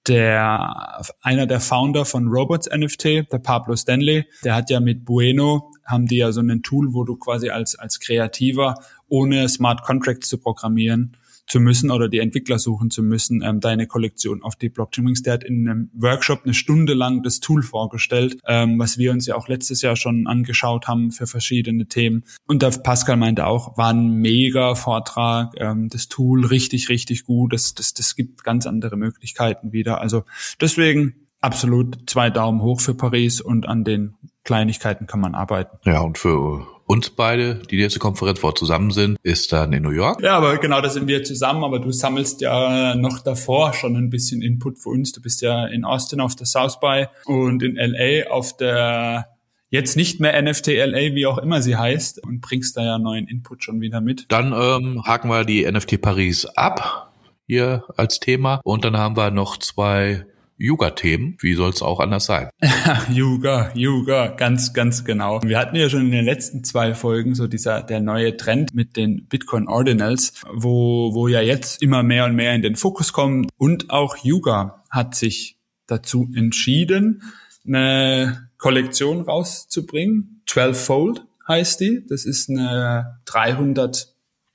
der 0.07 1.01
einer 1.21 1.47
der 1.47 1.59
Founder 1.59 2.05
von 2.05 2.29
Robots 2.29 2.69
NFT, 2.73 3.29
der 3.29 3.39
Pablo 3.39 3.75
Stanley, 3.75 4.23
der 4.45 4.55
hat 4.55 4.69
ja 4.69 4.79
mit 4.79 5.03
Bueno 5.03 5.69
haben 5.83 6.05
die 6.05 6.17
ja 6.17 6.31
so 6.31 6.41
ein 6.41 6.63
Tool, 6.63 6.93
wo 6.93 7.03
du 7.03 7.15
quasi 7.17 7.49
als 7.49 7.75
als 7.75 7.99
Kreativer 7.99 8.75
ohne 9.07 9.47
Smart 9.49 9.83
Contracts 9.83 10.29
zu 10.29 10.37
programmieren 10.37 11.17
zu 11.47 11.59
müssen 11.59 11.91
oder 11.91 12.09
die 12.09 12.19
Entwickler 12.19 12.59
suchen 12.59 12.91
zu 12.91 13.01
müssen, 13.01 13.41
ähm, 13.41 13.59
deine 13.59 13.87
Kollektion 13.87 14.43
auf 14.43 14.55
die 14.55 14.69
Blockchain 14.69 15.05
bringst. 15.05 15.25
Der 15.25 15.33
hat 15.33 15.43
in 15.43 15.67
einem 15.67 15.89
Workshop 15.93 16.41
eine 16.43 16.53
Stunde 16.53 16.93
lang 16.93 17.23
das 17.23 17.39
Tool 17.39 17.63
vorgestellt, 17.63 18.37
ähm, 18.45 18.77
was 18.79 18.97
wir 18.97 19.11
uns 19.11 19.25
ja 19.25 19.35
auch 19.35 19.47
letztes 19.47 19.81
Jahr 19.81 19.95
schon 19.95 20.27
angeschaut 20.27 20.87
haben 20.87 21.11
für 21.11 21.27
verschiedene 21.27 21.87
Themen. 21.87 22.23
Und 22.45 22.61
der 22.61 22.71
Pascal 22.71 23.17
meinte 23.17 23.47
auch, 23.47 23.77
war 23.77 23.93
ein 23.93 24.15
mega 24.15 24.75
Vortrag, 24.75 25.53
ähm, 25.57 25.89
das 25.89 26.07
Tool 26.07 26.45
richtig, 26.45 26.89
richtig 26.89 27.23
gut. 27.23 27.53
Das, 27.53 27.73
das, 27.73 27.93
das 27.93 28.15
gibt 28.15 28.43
ganz 28.43 28.65
andere 28.67 28.97
Möglichkeiten 28.97 29.71
wieder. 29.71 30.01
Also 30.01 30.23
deswegen 30.59 31.26
absolut 31.41 32.09
zwei 32.09 32.29
Daumen 32.29 32.61
hoch 32.61 32.81
für 32.81 32.93
Paris 32.93 33.41
und 33.41 33.67
an 33.67 33.83
den 33.83 34.15
Kleinigkeiten 34.43 35.07
kann 35.07 35.19
man 35.19 35.35
arbeiten. 35.35 35.77
Ja, 35.83 35.99
und 36.01 36.17
für 36.17 36.65
uns 36.85 37.09
beide, 37.09 37.55
die 37.69 37.77
nächste 37.77 37.99
Konferenz, 37.99 38.41
wo 38.41 38.47
wir 38.47 38.55
zusammen 38.55 38.91
sind, 38.91 39.17
ist 39.21 39.51
dann 39.51 39.73
in 39.73 39.83
New 39.83 39.91
York. 39.91 40.21
Ja, 40.21 40.37
aber 40.37 40.57
genau, 40.57 40.79
da 40.79 40.89
sind 40.89 41.07
wir 41.07 41.23
zusammen, 41.23 41.63
aber 41.63 41.79
du 41.79 41.91
sammelst 41.91 42.39
ja 42.41 42.95
noch 42.95 43.19
davor 43.19 43.73
schon 43.73 43.97
ein 43.97 44.09
bisschen 44.09 44.41
Input 44.41 44.79
für 44.79 44.89
uns. 44.89 45.11
Du 45.11 45.21
bist 45.21 45.41
ja 45.41 45.65
in 45.67 45.83
Austin 45.83 46.21
auf 46.21 46.35
der 46.35 46.45
South 46.45 46.79
by 46.79 47.07
und 47.25 47.61
in 47.61 47.75
LA 47.75 48.31
auf 48.31 48.55
der 48.55 49.27
jetzt 49.69 49.97
nicht 49.97 50.21
mehr 50.21 50.41
NFT 50.41 50.67
LA, 50.67 51.13
wie 51.13 51.25
auch 51.25 51.37
immer 51.39 51.61
sie 51.61 51.75
heißt, 51.75 52.23
und 52.23 52.39
bringst 52.39 52.77
da 52.77 52.85
ja 52.85 52.97
neuen 52.97 53.27
Input 53.27 53.65
schon 53.65 53.81
wieder 53.81 53.99
mit. 53.99 54.25
Dann 54.29 54.53
ähm, 54.53 55.03
haken 55.05 55.29
wir 55.29 55.43
die 55.43 55.69
NFT 55.69 56.01
Paris 56.01 56.45
ab 56.45 57.11
hier 57.47 57.83
als 57.97 58.21
Thema 58.21 58.61
und 58.63 58.85
dann 58.85 58.95
haben 58.95 59.17
wir 59.17 59.29
noch 59.31 59.57
zwei 59.57 60.25
Yoga-Themen. 60.57 61.37
Wie 61.39 61.53
soll 61.53 61.69
es 61.69 61.81
auch 61.81 61.99
anders 61.99 62.25
sein? 62.25 62.49
Yoga, 63.11 63.71
Yoga, 63.75 64.27
ganz, 64.27 64.73
ganz 64.73 65.05
genau. 65.05 65.41
Wir 65.43 65.59
hatten 65.59 65.75
ja 65.75 65.89
schon 65.89 66.01
in 66.01 66.11
den 66.11 66.25
letzten 66.25 66.63
zwei 66.63 66.93
Folgen 66.93 67.35
so 67.35 67.47
dieser 67.47 67.83
der 67.83 67.99
neue 67.99 68.37
Trend 68.37 68.73
mit 68.73 68.97
den 68.97 69.27
Bitcoin 69.27 69.67
Ordinals, 69.67 70.33
wo 70.51 71.13
wo 71.13 71.27
ja 71.27 71.41
jetzt 71.41 71.81
immer 71.81 72.03
mehr 72.03 72.25
und 72.25 72.35
mehr 72.35 72.53
in 72.53 72.61
den 72.61 72.75
Fokus 72.75 73.13
kommen 73.13 73.47
und 73.57 73.89
auch 73.91 74.17
Yoga 74.17 74.83
hat 74.89 75.15
sich 75.15 75.57
dazu 75.85 76.29
entschieden, 76.35 77.23
eine 77.65 78.49
Kollektion 78.57 79.21
rauszubringen. 79.21 80.41
12-Fold 80.47 81.25
heißt 81.47 81.79
die. 81.79 82.05
Das 82.07 82.25
ist 82.25 82.49
eine 82.49 83.19
300 83.25 84.13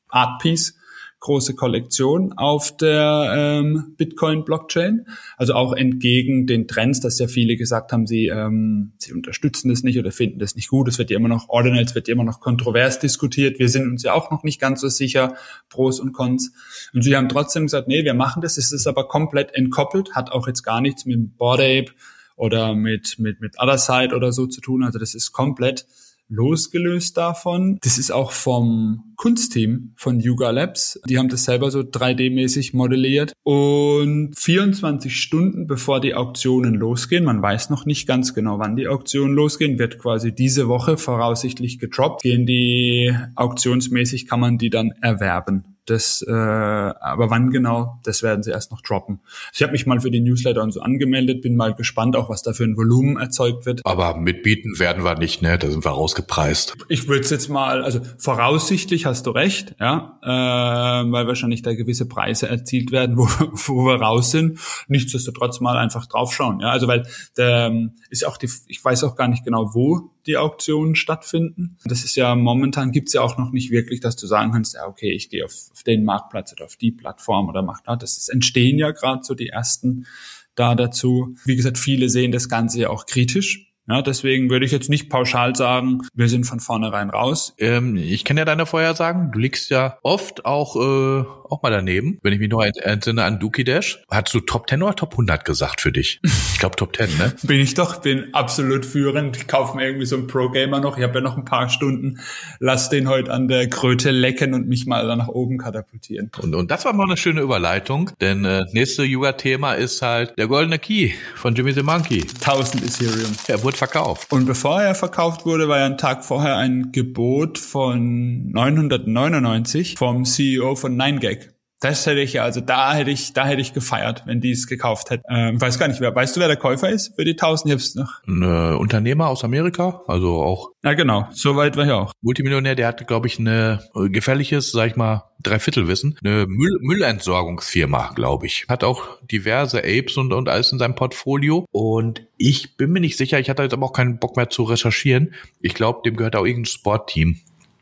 Art 0.08 0.42
Piece 0.42 0.76
große 1.22 1.54
Kollektion 1.54 2.32
auf 2.32 2.76
der 2.76 3.32
ähm, 3.34 3.94
Bitcoin-Blockchain. 3.96 5.06
Also 5.36 5.54
auch 5.54 5.72
entgegen 5.72 6.46
den 6.46 6.66
Trends, 6.66 7.00
dass 7.00 7.18
ja 7.18 7.28
viele 7.28 7.56
gesagt 7.56 7.92
haben, 7.92 8.06
sie, 8.06 8.26
ähm, 8.26 8.92
sie 8.98 9.12
unterstützen 9.12 9.68
das 9.68 9.84
nicht 9.84 9.98
oder 9.98 10.10
finden 10.10 10.40
das 10.40 10.56
nicht 10.56 10.68
gut. 10.68 10.88
Es 10.88 10.98
wird 10.98 11.10
ja 11.10 11.16
immer 11.16 11.28
noch, 11.28 11.48
Ordinals 11.48 11.94
wird 11.94 12.08
ja 12.08 12.12
immer 12.12 12.24
noch 12.24 12.40
kontrovers 12.40 12.98
diskutiert. 12.98 13.60
Wir 13.60 13.68
sind 13.68 13.88
uns 13.88 14.02
ja 14.02 14.14
auch 14.14 14.32
noch 14.32 14.42
nicht 14.42 14.60
ganz 14.60 14.80
so 14.80 14.88
sicher, 14.88 15.34
Pros 15.68 16.00
und 16.00 16.12
Cons. 16.12 16.52
Und 16.92 17.02
sie 17.02 17.16
haben 17.16 17.28
trotzdem 17.28 17.64
gesagt, 17.64 17.86
nee, 17.86 18.04
wir 18.04 18.14
machen 18.14 18.42
das. 18.42 18.58
Es 18.58 18.72
ist 18.72 18.88
aber 18.88 19.06
komplett 19.06 19.54
entkoppelt, 19.54 20.16
hat 20.16 20.32
auch 20.32 20.48
jetzt 20.48 20.62
gar 20.62 20.80
nichts 20.80 21.06
mit 21.06 21.14
dem 21.14 21.34
Ape 21.38 21.92
oder 22.34 22.74
mit, 22.74 23.20
mit, 23.20 23.40
mit 23.40 23.60
Other 23.60 23.78
Side 23.78 24.14
oder 24.14 24.32
so 24.32 24.48
zu 24.48 24.60
tun. 24.60 24.82
Also 24.82 24.98
das 24.98 25.14
ist 25.14 25.30
komplett 25.30 25.86
losgelöst 26.28 27.16
davon. 27.16 27.78
Das 27.82 27.98
ist 27.98 28.10
auch 28.10 28.32
vom 28.32 29.11
Kunstteam 29.22 29.92
von 29.94 30.18
Yuga 30.18 30.50
Labs. 30.50 31.00
Die 31.08 31.16
haben 31.16 31.28
das 31.28 31.44
selber 31.44 31.70
so 31.70 31.78
3D-mäßig 31.78 32.74
modelliert. 32.74 33.34
Und 33.44 34.36
24 34.36 35.16
Stunden 35.16 35.68
bevor 35.68 36.00
die 36.00 36.16
Auktionen 36.16 36.74
losgehen, 36.74 37.22
man 37.22 37.40
weiß 37.40 37.70
noch 37.70 37.86
nicht 37.86 38.08
ganz 38.08 38.34
genau, 38.34 38.58
wann 38.58 38.74
die 38.74 38.88
Auktionen 38.88 39.32
losgehen, 39.32 39.78
wird 39.78 40.00
quasi 40.00 40.34
diese 40.34 40.66
Woche 40.66 40.96
voraussichtlich 40.96 41.78
gedroppt. 41.78 42.22
Gehen 42.22 42.46
die 42.46 43.16
auktionsmäßig, 43.36 44.26
kann 44.26 44.40
man 44.40 44.58
die 44.58 44.70
dann 44.70 44.90
erwerben. 45.00 45.72
Das, 45.86 46.24
äh, 46.26 46.30
aber 46.30 47.30
wann 47.30 47.50
genau, 47.50 47.98
das 48.04 48.22
werden 48.22 48.44
sie 48.44 48.52
erst 48.52 48.70
noch 48.70 48.82
droppen. 48.82 49.18
Ich 49.52 49.62
habe 49.62 49.72
mich 49.72 49.84
mal 49.84 50.00
für 50.00 50.12
die 50.12 50.20
Newsletter 50.20 50.62
und 50.62 50.70
so 50.70 50.80
angemeldet, 50.80 51.42
bin 51.42 51.56
mal 51.56 51.74
gespannt, 51.74 52.14
auch 52.14 52.30
was 52.30 52.42
da 52.42 52.52
für 52.52 52.62
ein 52.62 52.76
Volumen 52.76 53.16
erzeugt 53.16 53.66
wird. 53.66 53.84
Aber 53.84 54.16
mitbieten 54.16 54.78
werden 54.78 55.02
wir 55.02 55.18
nicht, 55.18 55.42
ne? 55.42 55.58
Da 55.58 55.68
sind 55.68 55.84
wir 55.84 55.90
rausgepreist. 55.90 56.76
Ich 56.88 57.08
würde 57.08 57.22
es 57.22 57.30
jetzt 57.30 57.48
mal, 57.48 57.82
also 57.82 58.00
voraussichtlich 58.16 59.06
hast 59.12 59.26
du 59.26 59.30
recht, 59.30 59.76
ja, 59.78 60.18
äh, 60.22 61.12
weil 61.12 61.26
wahrscheinlich 61.26 61.62
da 61.62 61.74
gewisse 61.74 62.08
Preise 62.08 62.48
erzielt 62.48 62.90
werden, 62.90 63.16
wo, 63.18 63.26
wo 63.26 63.86
wir 63.86 64.00
raus 64.00 64.30
sind. 64.30 64.58
Nichtsdestotrotz 64.88 65.60
mal 65.60 65.76
einfach 65.76 66.06
draufschauen, 66.06 66.60
ja. 66.60 66.70
Also 66.70 66.88
weil 66.88 67.06
der 67.36 67.66
ähm, 67.66 67.92
ist 68.10 68.26
auch 68.26 68.36
die, 68.36 68.48
ich 68.66 68.84
weiß 68.84 69.04
auch 69.04 69.14
gar 69.14 69.28
nicht 69.28 69.44
genau, 69.44 69.74
wo 69.74 70.10
die 70.26 70.36
Auktionen 70.36 70.94
stattfinden. 70.94 71.78
Das 71.84 72.04
ist 72.04 72.16
ja 72.16 72.34
momentan 72.34 72.90
gibt's 72.90 73.12
ja 73.12 73.20
auch 73.20 73.38
noch 73.38 73.52
nicht 73.52 73.70
wirklich, 73.70 74.00
dass 74.00 74.16
du 74.16 74.26
sagen 74.26 74.52
kannst, 74.52 74.74
ja 74.74 74.86
okay, 74.86 75.12
ich 75.12 75.30
gehe 75.30 75.44
auf, 75.44 75.54
auf 75.72 75.82
den 75.82 76.04
Marktplatz 76.04 76.52
oder 76.52 76.64
auf 76.64 76.76
die 76.76 76.92
Plattform 76.92 77.48
oder 77.48 77.62
mach 77.62 77.80
da. 77.82 77.96
Das 77.96 78.16
ist, 78.16 78.28
entstehen 78.28 78.78
ja 78.78 78.90
gerade 78.90 79.22
so 79.22 79.34
die 79.34 79.48
ersten 79.48 80.06
da 80.54 80.74
dazu. 80.74 81.36
Wie 81.44 81.56
gesagt, 81.56 81.78
viele 81.78 82.08
sehen 82.08 82.32
das 82.32 82.48
Ganze 82.48 82.80
ja 82.80 82.90
auch 82.90 83.06
kritisch. 83.06 83.71
Ja, 83.88 84.00
deswegen 84.00 84.48
würde 84.48 84.64
ich 84.64 84.70
jetzt 84.70 84.88
nicht 84.88 85.10
pauschal 85.10 85.56
sagen, 85.56 86.02
wir 86.14 86.28
sind 86.28 86.44
von 86.44 86.60
vornherein 86.60 87.10
raus. 87.10 87.54
Ähm, 87.58 87.96
ich 87.96 88.24
kenne 88.24 88.42
ja 88.42 88.44
deine 88.44 88.64
Vorhersagen. 88.64 89.32
Du 89.32 89.40
liegst 89.40 89.70
ja 89.70 89.98
oft 90.02 90.44
auch, 90.46 90.76
äh, 90.76 91.24
auch 91.50 91.62
mal 91.62 91.70
daneben. 91.70 92.18
Wenn 92.22 92.32
ich 92.32 92.38
mich 92.38 92.48
noch 92.48 92.62
entsinne 92.62 93.24
an 93.24 93.40
Dookie 93.40 93.64
Dash. 93.64 94.04
Hast 94.08 94.32
du 94.34 94.40
Top 94.40 94.68
10 94.68 94.82
oder 94.82 94.94
Top 94.94 95.12
100 95.12 95.44
gesagt 95.44 95.80
für 95.80 95.90
dich? 95.90 96.20
Ich 96.22 96.58
glaube 96.60 96.76
Top 96.76 96.96
10, 96.96 97.18
ne? 97.18 97.34
bin 97.42 97.58
ich 97.58 97.74
doch, 97.74 98.00
bin 98.00 98.32
absolut 98.34 98.86
führend. 98.86 99.36
Ich 99.36 99.48
kaufe 99.48 99.76
mir 99.76 99.86
irgendwie 99.86 100.06
so 100.06 100.16
einen 100.16 100.28
Pro-Gamer 100.28 100.78
noch. 100.78 100.96
Ich 100.96 101.02
habe 101.02 101.14
ja 101.14 101.20
noch 101.20 101.36
ein 101.36 101.44
paar 101.44 101.68
Stunden. 101.68 102.20
Lass 102.60 102.88
den 102.88 103.08
heute 103.08 103.32
an 103.32 103.48
der 103.48 103.68
Kröte 103.68 104.12
lecken 104.12 104.54
und 104.54 104.68
mich 104.68 104.86
mal 104.86 105.04
da 105.06 105.16
nach 105.16 105.28
oben 105.28 105.58
katapultieren. 105.58 106.30
Und, 106.40 106.54
und 106.54 106.70
das 106.70 106.84
war 106.84 106.92
mal 106.92 107.04
eine 107.04 107.16
schöne 107.16 107.40
Überleitung, 107.40 108.10
denn 108.20 108.44
äh, 108.44 108.64
nächste 108.72 109.02
Yoga-Thema 109.02 109.74
ist 109.74 110.02
halt 110.02 110.38
der 110.38 110.46
goldene 110.46 110.78
Key 110.78 111.10
von 111.34 111.54
Jimmy 111.54 111.72
the 111.72 111.82
Monkey. 111.82 112.22
1000 112.22 112.84
Ethereum. 112.84 113.32
Er 113.48 113.62
wurde 113.62 113.71
verkauft. 113.76 114.30
Und 114.32 114.46
bevor 114.46 114.82
er 114.82 114.94
verkauft 114.94 115.46
wurde, 115.46 115.68
war 115.68 115.78
ja 115.78 115.86
ein 115.86 115.98
Tag 115.98 116.24
vorher 116.24 116.56
ein 116.56 116.92
Gebot 116.92 117.58
von 117.58 118.50
999 118.50 119.96
vom 119.96 120.24
CEO 120.24 120.74
von 120.74 120.96
9gag. 120.96 121.51
Das 121.82 122.06
hätte 122.06 122.20
ich 122.20 122.34
ja, 122.34 122.44
also 122.44 122.60
da 122.60 122.94
hätte 122.94 123.10
ich, 123.10 123.32
da 123.32 123.44
hätte 123.44 123.60
ich 123.60 123.72
gefeiert, 123.72 124.22
wenn 124.24 124.40
die 124.40 124.52
es 124.52 124.68
gekauft 124.68 125.10
hätten. 125.10 125.24
Ähm, 125.28 125.60
weiß 125.60 125.80
gar 125.80 125.88
nicht, 125.88 126.00
wer, 126.00 126.14
weißt 126.14 126.36
du, 126.36 126.40
wer 126.40 126.46
der 126.46 126.56
Käufer 126.56 126.88
ist 126.88 127.16
für 127.16 127.24
die 127.24 127.32
1000? 127.32 127.66
Ich 127.66 127.72
hab's 127.72 127.94
noch. 127.96 128.22
Ein 128.24 128.42
äh, 128.42 128.76
Unternehmer 128.76 129.26
aus 129.26 129.42
Amerika, 129.42 130.00
also 130.06 130.42
auch. 130.42 130.70
Ja, 130.84 130.92
genau. 130.94 131.26
So 131.32 131.56
weit 131.56 131.76
war 131.76 131.84
ich 131.84 131.90
auch. 131.90 132.12
Multimillionär, 132.20 132.76
der 132.76 132.86
hatte, 132.86 133.04
glaube 133.04 133.26
ich, 133.26 133.40
eine 133.40 133.80
äh, 133.96 134.08
gefährliches, 134.10 134.70
sag 134.70 134.90
ich 134.90 134.96
mal, 134.96 135.24
Dreiviertelwissen, 135.42 136.16
eine 136.22 136.46
Müll 136.46 136.78
Müllentsorgungsfirma, 136.82 138.12
glaube 138.14 138.46
ich. 138.46 138.66
Hat 138.68 138.84
auch 138.84 139.20
diverse 139.22 139.78
Apes 139.78 140.16
und, 140.16 140.32
und 140.32 140.48
alles 140.48 140.70
in 140.70 140.78
seinem 140.78 140.94
Portfolio. 140.94 141.66
Und 141.72 142.24
ich 142.36 142.76
bin 142.76 142.92
mir 142.92 143.00
nicht 143.00 143.16
sicher, 143.16 143.40
ich 143.40 143.50
hatte 143.50 143.64
jetzt 143.64 143.72
aber 143.72 143.86
auch 143.86 143.92
keinen 143.92 144.20
Bock 144.20 144.36
mehr 144.36 144.50
zu 144.50 144.62
recherchieren. 144.62 145.34
Ich 145.60 145.74
glaube, 145.74 146.02
dem 146.04 146.16
gehört 146.16 146.36
auch 146.36 146.46
irgendein 146.46 146.66
Sportteam. 146.66 147.40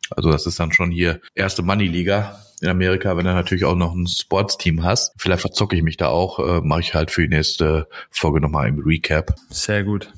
Also 0.08 0.30
das 0.30 0.46
ist 0.46 0.58
dann 0.58 0.72
schon 0.72 0.90
hier 0.90 1.20
erste 1.34 1.62
Money-Liga 1.62 2.40
in 2.60 2.68
Amerika, 2.68 3.16
wenn 3.16 3.24
du 3.24 3.32
natürlich 3.32 3.64
auch 3.64 3.76
noch 3.76 3.94
ein 3.94 4.06
Sportsteam 4.06 4.84
hast. 4.84 5.12
Vielleicht 5.16 5.42
verzocke 5.42 5.76
ich 5.76 5.82
mich 5.82 5.96
da 5.96 6.08
auch, 6.08 6.38
äh, 6.38 6.60
mache 6.60 6.80
ich 6.80 6.94
halt 6.94 7.10
für 7.10 7.22
die 7.22 7.34
nächste 7.34 7.88
Folge 8.10 8.40
nochmal 8.40 8.68
im 8.68 8.78
Recap. 8.78 9.34
Sehr 9.50 9.84
gut. 9.84 10.12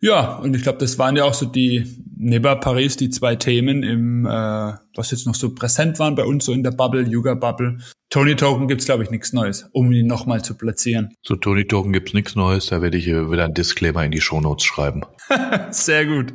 Ja, 0.00 0.36
und 0.36 0.54
ich 0.54 0.62
glaube, 0.62 0.78
das 0.78 0.98
waren 0.98 1.16
ja 1.16 1.24
auch 1.24 1.34
so 1.34 1.46
die, 1.46 1.84
neben 2.16 2.60
Paris, 2.60 2.96
die 2.96 3.08
zwei 3.08 3.34
Themen 3.36 3.82
im, 3.82 4.26
äh, 4.26 4.30
was 4.30 5.10
jetzt 5.10 5.26
noch 5.26 5.34
so 5.34 5.54
präsent 5.54 5.98
waren 5.98 6.14
bei 6.14 6.24
uns 6.24 6.44
so 6.44 6.52
in 6.52 6.62
der 6.62 6.70
Bubble, 6.70 7.02
Yuga-Bubble. 7.02 7.78
Tony 8.10 8.36
Token 8.36 8.68
gibt's 8.68 8.84
glaube 8.84 9.02
ich, 9.02 9.10
nichts 9.10 9.32
Neues, 9.32 9.68
um 9.72 9.90
ihn 9.92 10.06
nochmal 10.06 10.42
zu 10.42 10.54
platzieren. 10.54 11.14
Zu 11.22 11.36
Tony 11.36 11.66
Token 11.66 11.92
gibt's 11.92 12.14
nichts 12.14 12.36
Neues, 12.36 12.66
da 12.66 12.82
werde 12.82 12.98
ich 12.98 13.08
äh, 13.08 13.30
wieder 13.30 13.44
ein 13.44 13.54
Disclaimer 13.54 14.04
in 14.04 14.12
die 14.12 14.20
Shownotes 14.20 14.64
schreiben. 14.64 15.02
Sehr 15.70 16.06
gut. 16.06 16.34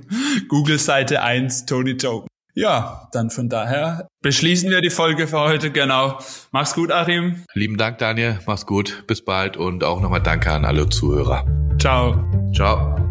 Google 0.50 0.80
Seite 0.80 1.22
1, 1.22 1.66
Tony 1.66 1.98
Token. 1.98 2.31
Ja, 2.54 3.08
dann 3.12 3.30
von 3.30 3.49
daher 3.49 4.08
beschließen 4.22 4.70
wir 4.70 4.82
die 4.82 4.89
Folge 4.89 5.28
für 5.28 5.39
heute. 5.39 5.72
Genau. 5.72 6.20
Mach's 6.52 6.74
gut, 6.74 6.91
Achim. 6.91 7.43
Lieben 7.54 7.78
Dank, 7.78 7.97
Daniel. 7.97 8.39
Mach's 8.45 8.66
gut. 8.66 9.04
Bis 9.08 9.24
bald 9.24 9.58
und 9.58 9.84
auch 9.84 10.02
nochmal 10.02 10.22
Danke 10.22 10.52
an 10.52 10.66
alle 10.66 10.89
Zuhörer. 10.89 11.45
Ciao. 11.80 12.24
Ciao. 12.54 13.11